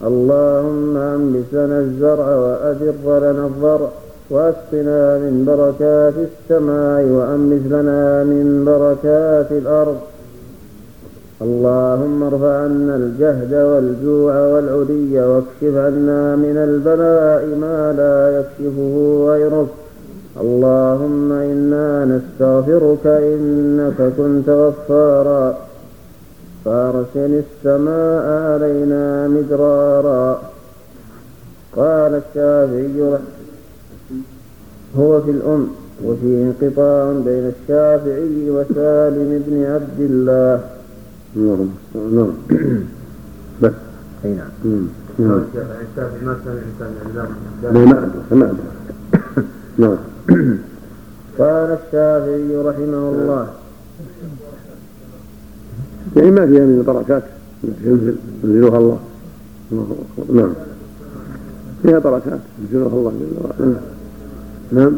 اللهم 0.09 0.97
أنبس 0.97 1.49
لنا 1.53 1.79
الزرع 1.79 2.27
وأدر 2.35 2.95
لنا 3.25 3.45
الضرع 3.51 3.89
وأسقنا 4.29 5.17
من 5.17 5.33
بركات 5.49 6.13
السماء 6.27 7.03
وأنبس 7.15 7.63
لنا 7.75 8.23
من 8.23 8.47
بركات 8.65 9.51
الأرض. 9.51 9.97
اللهم 11.41 12.23
ارفع 12.23 12.57
عنا 12.63 12.95
الجهد 12.95 13.53
والجوع 13.53 14.33
والعري 14.47 15.19
واكشف 15.19 15.75
عنا 15.75 16.35
من 16.35 16.57
البلاء 16.57 17.45
ما 17.63 17.93
لا 17.97 18.39
يكشفه 18.39 19.25
غيرك. 19.27 19.67
اللهم 20.41 21.31
إنا 21.31 22.05
نستغفرك 22.05 23.05
إنك 23.07 24.11
كنت 24.17 24.49
غفارا. 24.49 25.57
فارسل 26.65 27.41
السماء 27.43 28.25
علينا 28.51 29.27
مدرارا. 29.27 30.41
قال 31.75 32.21
الشافعي 32.21 33.17
هو 34.99 35.21
في 35.21 35.31
الأم 35.31 35.67
وفيه 36.05 36.43
انقطاع 36.43 37.11
بين 37.25 37.51
الشافعي 37.53 38.49
وسالم 38.49 39.43
بن 39.47 39.65
عبد 39.73 39.99
الله. 39.99 40.59
نعم 41.35 41.67
نعم. 41.95 42.33
بس. 43.61 43.73
أي 44.25 44.33
نعم. 44.33 44.49
نعم. 45.19 45.29
ما 45.29 45.45
كان 45.53 46.57
الانسان 46.61 46.91
يعني 47.63 47.85
ما 47.85 47.97
ادرك 47.97 48.31
ما 48.31 48.45
ادرك 48.45 49.45
نعم. 49.77 49.97
قال 51.39 51.77
الشافعي 51.85 52.55
رحمه 52.55 53.09
الله. 53.09 53.47
يعني 56.15 56.31
ما 56.31 56.45
فيها 56.45 56.65
من 56.65 56.77
البركات 56.79 57.23
التي 57.63 57.89
ينزل 57.89 58.15
ينزلها 58.43 58.77
الله. 58.77 58.99
نعم. 60.33 60.53
فيها 61.83 61.99
بركات 61.99 62.39
ينزلها 62.61 62.87
الله 62.93 63.11
جل 63.11 63.43
وعلا. 63.43 63.75
نعم. 64.71 64.93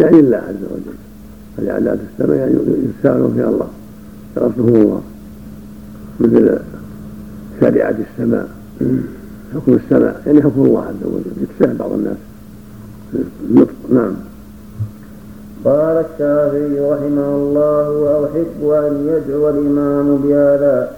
يعني 0.00 0.20
الله 0.20 0.36
عز 0.36 0.64
وجل. 0.70 0.96
فجعلات 1.56 1.98
السماء 2.12 2.36
يعني 2.36 2.54
يستعملون 2.96 3.34
فيها 3.34 3.48
الله 3.48 3.68
رسول 4.38 4.68
الله 4.68 5.02
مثل 6.20 6.58
شريعة 7.60 7.94
السماء. 8.10 8.48
حكم 9.54 9.74
السماء 9.74 10.22
يعني 10.26 10.42
حكم 10.42 10.62
الله 10.64 10.82
عز 10.82 11.04
وجل 11.04 11.42
يتساهل 11.42 11.76
بعض 11.76 11.92
الناس. 11.92 12.16
النطق 13.50 13.72
نعم. 13.92 14.12
قال 15.64 16.04
الشافعي 16.04 16.80
رحمه 16.80 17.34
الله 17.36 17.90
وأحب 17.90 18.60
أن 18.62 19.08
يدعو 19.08 19.48
الإمام 19.48 20.16
بهذا. 20.16 20.92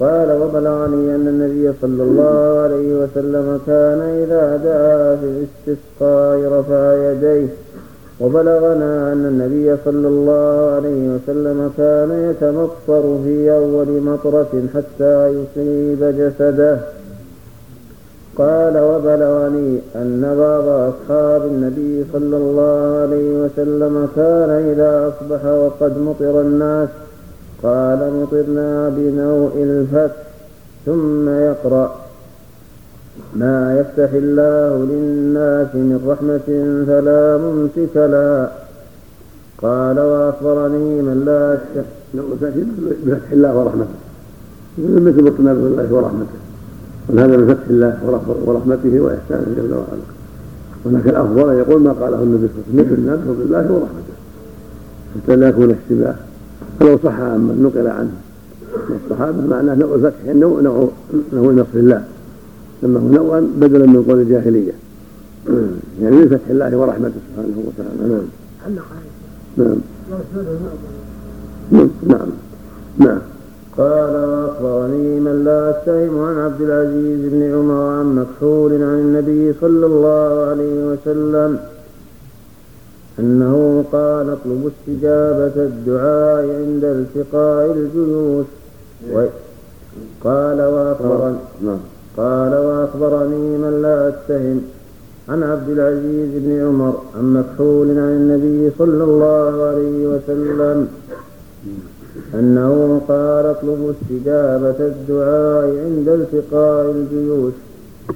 قال 0.00 0.42
وبلغني 0.42 1.14
أن 1.14 1.28
النبي 1.28 1.72
صلى 1.82 2.02
الله 2.02 2.60
عليه 2.60 2.94
وسلم 2.94 3.60
كان 3.66 4.00
إذا 4.00 4.56
دعا 4.64 5.16
في 5.16 5.26
الاستسقاء 5.26 6.58
رفع 6.58 7.10
يديه 7.12 7.48
وبلغنا 8.20 9.12
أن 9.12 9.26
النبي 9.26 9.76
صلى 9.84 10.08
الله 10.08 10.74
عليه 10.74 11.14
وسلم 11.14 11.72
كان 11.76 12.30
يتمطر 12.30 13.18
في 13.24 13.52
أول 13.52 14.02
مطرة 14.02 14.62
حتى 14.74 15.28
يصيب 15.28 16.04
جسده. 16.04 16.78
قال 18.36 18.78
وبلغني 18.78 19.78
أن 19.96 20.36
بعض 20.38 20.68
أصحاب 20.68 21.42
النبي 21.46 22.04
صلى 22.12 22.36
الله 22.36 22.98
عليه 23.02 23.30
وسلم 23.42 24.08
كان 24.16 24.50
إذا 24.50 25.08
أصبح 25.08 25.44
وقد 25.44 25.98
مطر 25.98 26.40
الناس. 26.40 26.88
قال 27.62 28.12
مطرنا 28.22 28.88
بنوء 28.88 29.52
الفتح 29.56 30.22
ثم 30.86 31.28
يقرأ. 31.28 31.99
ما 33.36 33.56
يفتح 33.80 34.10
الله 34.12 34.72
للناس 34.90 35.74
من 35.74 35.98
رحمة 36.10 36.48
فلا 36.86 37.22
ممسك 37.44 37.94
لها. 37.96 38.52
قال 39.62 39.98
وأخبرني 40.00 41.02
من 41.02 41.24
لا 41.24 41.58
بفتح 43.04 43.32
الله 43.32 43.58
ورحمته. 43.58 43.98
مثل 44.78 45.22
مطلنا 45.24 45.52
بالله 45.54 45.88
ورحمته. 45.94 46.38
وهذا 47.08 47.36
من 47.36 47.46
فتح 47.54 47.66
الله 47.70 47.94
ورحمته 48.46 49.00
وإحسانه 49.00 49.48
جل 49.56 49.74
وعلا. 49.74 50.06
ولكن 50.84 51.10
الأفضل 51.10 51.54
يقول 51.54 51.82
ما 51.82 51.92
قاله 51.92 52.22
النبي 52.22 52.48
صلى 52.48 52.62
الله 52.72 52.82
عليه 52.82 52.92
وسلم 52.92 53.10
نبه 53.10 53.32
بالله 53.38 53.64
ورحمته. 53.72 54.14
حتى 55.14 55.36
لا 55.36 55.48
يكون 55.48 55.70
اشتباه. 55.70 56.14
فلو 56.80 56.98
صح 57.04 57.20
عما 57.20 57.54
نقل 57.60 57.86
عنه. 57.86 58.16
الصحابة 59.04 59.46
معناه 59.50 59.74
نوع 59.74 59.94
الفتح 59.94 60.24
نوع 60.26 60.60
نوع 61.32 61.52
نصر 61.52 61.74
الله. 61.74 62.02
سماه 62.80 63.00
نوعا 63.00 63.40
بدلا 63.60 63.86
من 63.86 64.02
قول 64.08 64.20
الجاهلية. 64.20 64.72
يعني 66.02 66.16
من 66.16 66.28
فتح 66.28 66.50
الله 66.50 66.76
ورحمته 66.76 67.18
سبحانه 67.26 67.58
وتعالى. 67.66 68.00
نعم. 68.12 68.26
نعم. 69.56 69.78
نعم. 72.02 72.28
نعم. 72.98 73.20
قال 73.78 74.14
واخبرني 74.14 75.20
من 75.20 75.44
لا 75.44 75.70
اتهم 75.70 76.18
عن 76.18 76.38
عبد 76.38 76.60
العزيز 76.60 77.20
بن 77.32 77.42
عمر 77.54 77.82
عن 77.98 78.06
مكحول 78.14 78.72
عن 78.72 78.98
النبي 79.06 79.54
صلى 79.60 79.86
الله 79.86 80.32
عليه 80.50 80.76
وسلم 80.90 81.58
أنه 83.18 83.84
قال 83.92 84.30
اطلب 84.30 84.70
استجابة 84.72 85.56
الدعاء 85.56 86.42
عند 86.60 86.84
التقاء 86.84 87.72
الجيوش 87.72 88.46
قال 90.24 90.60
وأخبرني. 90.60 91.36
نعم. 91.62 91.78
قال 92.16 92.52
وأخبرني 92.54 93.58
من 93.58 93.82
لا 93.82 94.08
أتهم 94.08 94.60
عن 95.28 95.42
عبد 95.42 95.68
العزيز 95.68 96.28
بن 96.34 96.66
عمر 96.66 96.94
عن 97.16 97.32
مكحول 97.34 97.88
عن 97.90 98.12
النبي 98.20 98.70
صلى 98.78 99.04
الله 99.04 99.64
عليه 99.68 100.06
وسلم 100.06 100.88
أنه 102.34 103.00
قال 103.08 103.46
اطلبوا 103.46 103.92
استجابة 103.92 104.78
الدعاء 104.80 105.66
عند 105.84 106.08
التقاء 106.08 106.90
الجيوش 106.90 107.52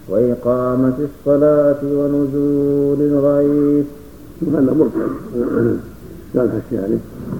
وإقامة 0.09 0.95
الصلاة 1.09 1.81
ونزول 1.83 3.01
الغيث. 3.01 3.87
هذا 4.55 4.75
مرسل 4.79 5.11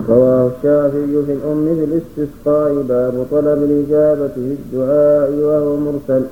رواه 0.09 0.51
الشافعي 0.57 1.23
في 1.27 1.33
الأم 1.33 1.67
في 1.75 1.85
الاستسقاء 1.85 2.83
باب 2.89 3.27
طلب 3.31 3.63
الإجابة 3.63 4.29
في 4.29 4.57
الدعاء 4.59 5.31
وهو 5.33 5.77
مرسل. 5.77 6.23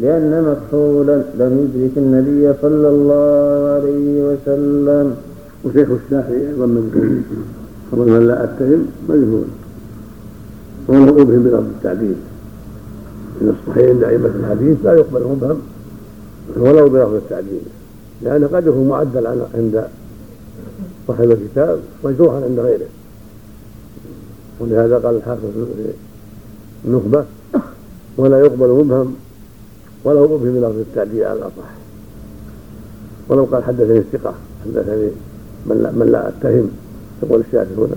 لأن 0.00 0.42
مكحولا 0.50 1.22
لم 1.38 1.52
يدرك 1.62 1.98
النبي 1.98 2.54
صلى 2.62 2.88
الله 2.88 3.70
عليه 3.74 4.08
وسلم. 4.28 5.16
وشيخ 5.64 5.88
الشافعي 5.90 6.48
أيضا 6.48 6.66
مجهول. 6.66 7.20
من 7.92 8.26
لا 8.26 8.44
أتهم 8.44 8.86
مجهول. 9.08 9.44
ولو 10.88 11.22
أبهم 11.22 11.42
بلفظ 11.42 11.64
التعديل. 11.76 12.14
الصحيح 13.42 13.88
عند 13.88 14.02
أئمة 14.04 14.26
الحديث 14.26 14.76
لا 14.84 14.92
يقبل 14.94 15.22
مبهم 15.22 15.58
ولو 16.56 16.88
بلفظ 16.88 17.14
التعديل. 17.14 17.62
لأنه 18.22 18.46
قد 18.46 18.66
يكون 18.66 18.88
معدل 18.88 19.26
عند 19.26 19.84
صاحب 21.08 21.30
الكتاب 21.30 21.78
مجروحا 22.04 22.36
عند 22.36 22.58
غيره. 22.58 22.86
ولهذا 24.60 24.98
قال 24.98 25.16
الحافظ 25.16 25.40
في 25.40 25.92
النخبة 26.84 27.24
ولا 28.16 28.38
يقبل 28.40 28.68
مبهم 28.68 29.14
ولو 30.04 30.24
أبهم 30.24 30.54
بلفظ 30.54 30.78
التعديل 30.78 31.24
على 31.24 31.38
الأصح. 31.38 31.70
ولو 33.28 33.44
قال 33.44 33.64
حدثني 33.64 33.98
الثقة 33.98 34.34
حدثني 34.64 35.08
من 35.66 35.82
لا, 35.82 35.90
من 35.90 36.12
لا 36.12 36.28
أتهم 36.28 36.70
يقول 37.22 37.40
الشافعي 37.40 37.76
هنا. 37.76 37.96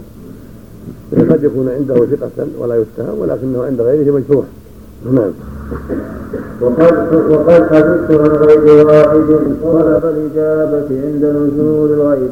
قد 1.34 1.44
يكون 1.44 1.70
عنده 1.70 2.06
ثقة 2.06 2.48
ولا 2.60 2.76
يتهم 2.76 3.20
ولكنه 3.20 3.64
عند 3.64 3.82
غيره 3.82 4.12
مجروح. 4.12 4.46
نعم. 5.14 5.32
وقد 6.62 7.14
وقد 7.30 7.64
حدثت 7.64 8.12
عن 8.12 8.28
غير 8.28 8.88
واحد 8.88 9.28
طلب 9.64 10.06
الإجابة 10.06 10.90
عند 11.06 11.26
نزول 11.26 11.92
الغيب 11.92 12.32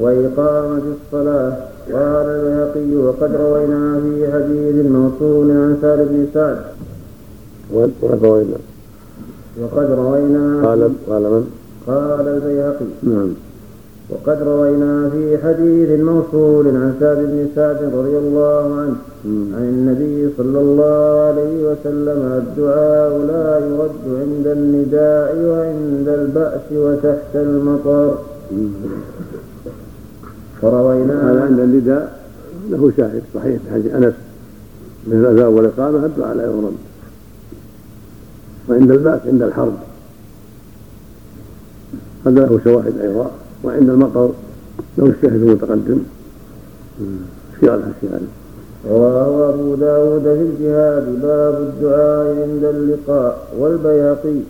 وإقامة 0.00 0.82
الصلاة. 0.96 1.56
قال 1.92 2.26
البيهقي 2.26 2.96
وقد 2.96 3.34
روينا 3.34 4.00
في 4.00 4.32
حديث 4.32 4.86
موصول 4.86 5.50
عن 5.50 5.78
سالم 5.82 6.08
بن 6.10 6.26
سعد. 6.34 6.58
وقد 7.72 8.24
روينا. 8.24 8.56
وقد 9.62 9.90
روينا 9.90 10.66
قال 10.66 10.90
قال 11.08 11.22
من؟ 11.22 11.44
قال 11.86 12.28
البيهقي. 12.28 12.86
نعم. 13.02 13.30
وقد 14.10 14.42
روينا 14.42 15.10
في 15.12 15.38
حديث 15.44 16.00
موصول 16.00 16.66
عن 16.66 16.94
سعد 17.00 17.16
بن 17.16 17.46
سعد 17.54 17.76
رضي 17.76 18.18
الله 18.18 18.74
عنه 18.80 18.96
عن 19.56 19.64
النبي 19.74 20.28
صلى 20.38 20.60
الله 20.60 21.20
عليه 21.28 21.54
وسلم 21.70 22.20
الدعاء 22.42 23.10
لا 23.30 23.58
يرد 23.58 24.04
عند 24.20 24.46
النداء 24.46 25.36
وعند 25.48 26.08
البأس 26.08 26.66
وتحت 26.72 27.34
المطر. 27.34 28.18
فروينا 30.62 31.32
هذا 31.32 31.40
عند 31.40 31.60
النداء 31.60 32.18
له 32.70 32.92
شاهد 32.96 33.22
صحيح 33.34 33.56
في 33.62 33.70
حديث 33.72 33.94
أنس. 33.94 34.14
من 35.06 35.16
الاذان 35.20 35.46
والإقامة 35.46 36.06
الدعاء 36.06 36.36
لا 36.36 36.42
يرد. 36.42 36.87
وعند 38.68 38.90
البأس 38.90 39.20
عند 39.26 39.42
الحرب. 39.42 39.76
هذا 42.26 42.40
له 42.40 42.60
شواهد 42.64 42.98
أيضا 43.00 43.30
وعند 43.64 43.88
المطر 43.90 44.30
لو 44.98 45.06
الشاهد 45.06 45.42
المتقدم. 45.42 45.98
في 47.60 47.68
قال 47.68 47.80
الشيخ 47.80 48.20
رواه 48.90 49.48
أبو 49.48 49.74
داود 49.74 50.22
في 50.22 50.42
الجهاد 50.42 51.20
باب 51.22 51.54
الدعاء 51.54 52.26
عند 52.26 52.64
اللقاء 52.64 53.48
والبيهقي 53.58 54.40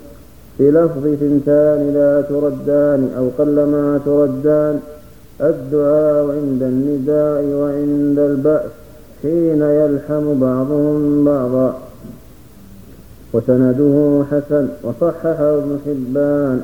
في 0.59 0.71
لفظ 0.71 1.03
ثنتان 1.21 1.95
لا 1.95 2.21
تردان 2.21 3.11
أو 3.19 3.29
قلما 3.39 4.01
تردان. 4.05 4.81
الدعاء 5.41 6.31
عند 6.31 6.63
النداء 6.63 7.45
وعند 7.45 8.19
البأس 8.19 8.71
حين 9.23 9.63
يلحم 9.63 10.41
بعضهم 10.41 11.25
بعضا. 11.25 11.79
وسنده 13.33 14.25
حسن 14.31 14.69
وصححه 14.85 15.59
ابن 15.59 15.79
حبان. 15.87 16.63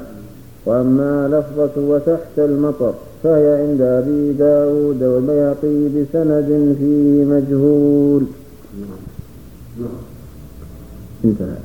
وأما 0.66 1.28
لفظة 1.28 1.80
وتحت 1.80 2.38
المطر 2.38 2.94
فهي 3.22 3.60
عند 3.62 3.80
أبي 3.80 4.32
داود 4.32 5.02
والبيهقي 5.02 5.88
بسند 5.88 6.76
فيه 6.78 7.24
مجهول. 7.24 8.22
انتهى. 11.24 11.56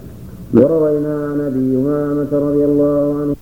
وروينا 0.54 1.16
عن 1.28 1.40
أبي 1.42 1.76
أمامة 1.76 2.32
رضي 2.32 2.64
الله 2.66 3.22
عنه 3.22 3.39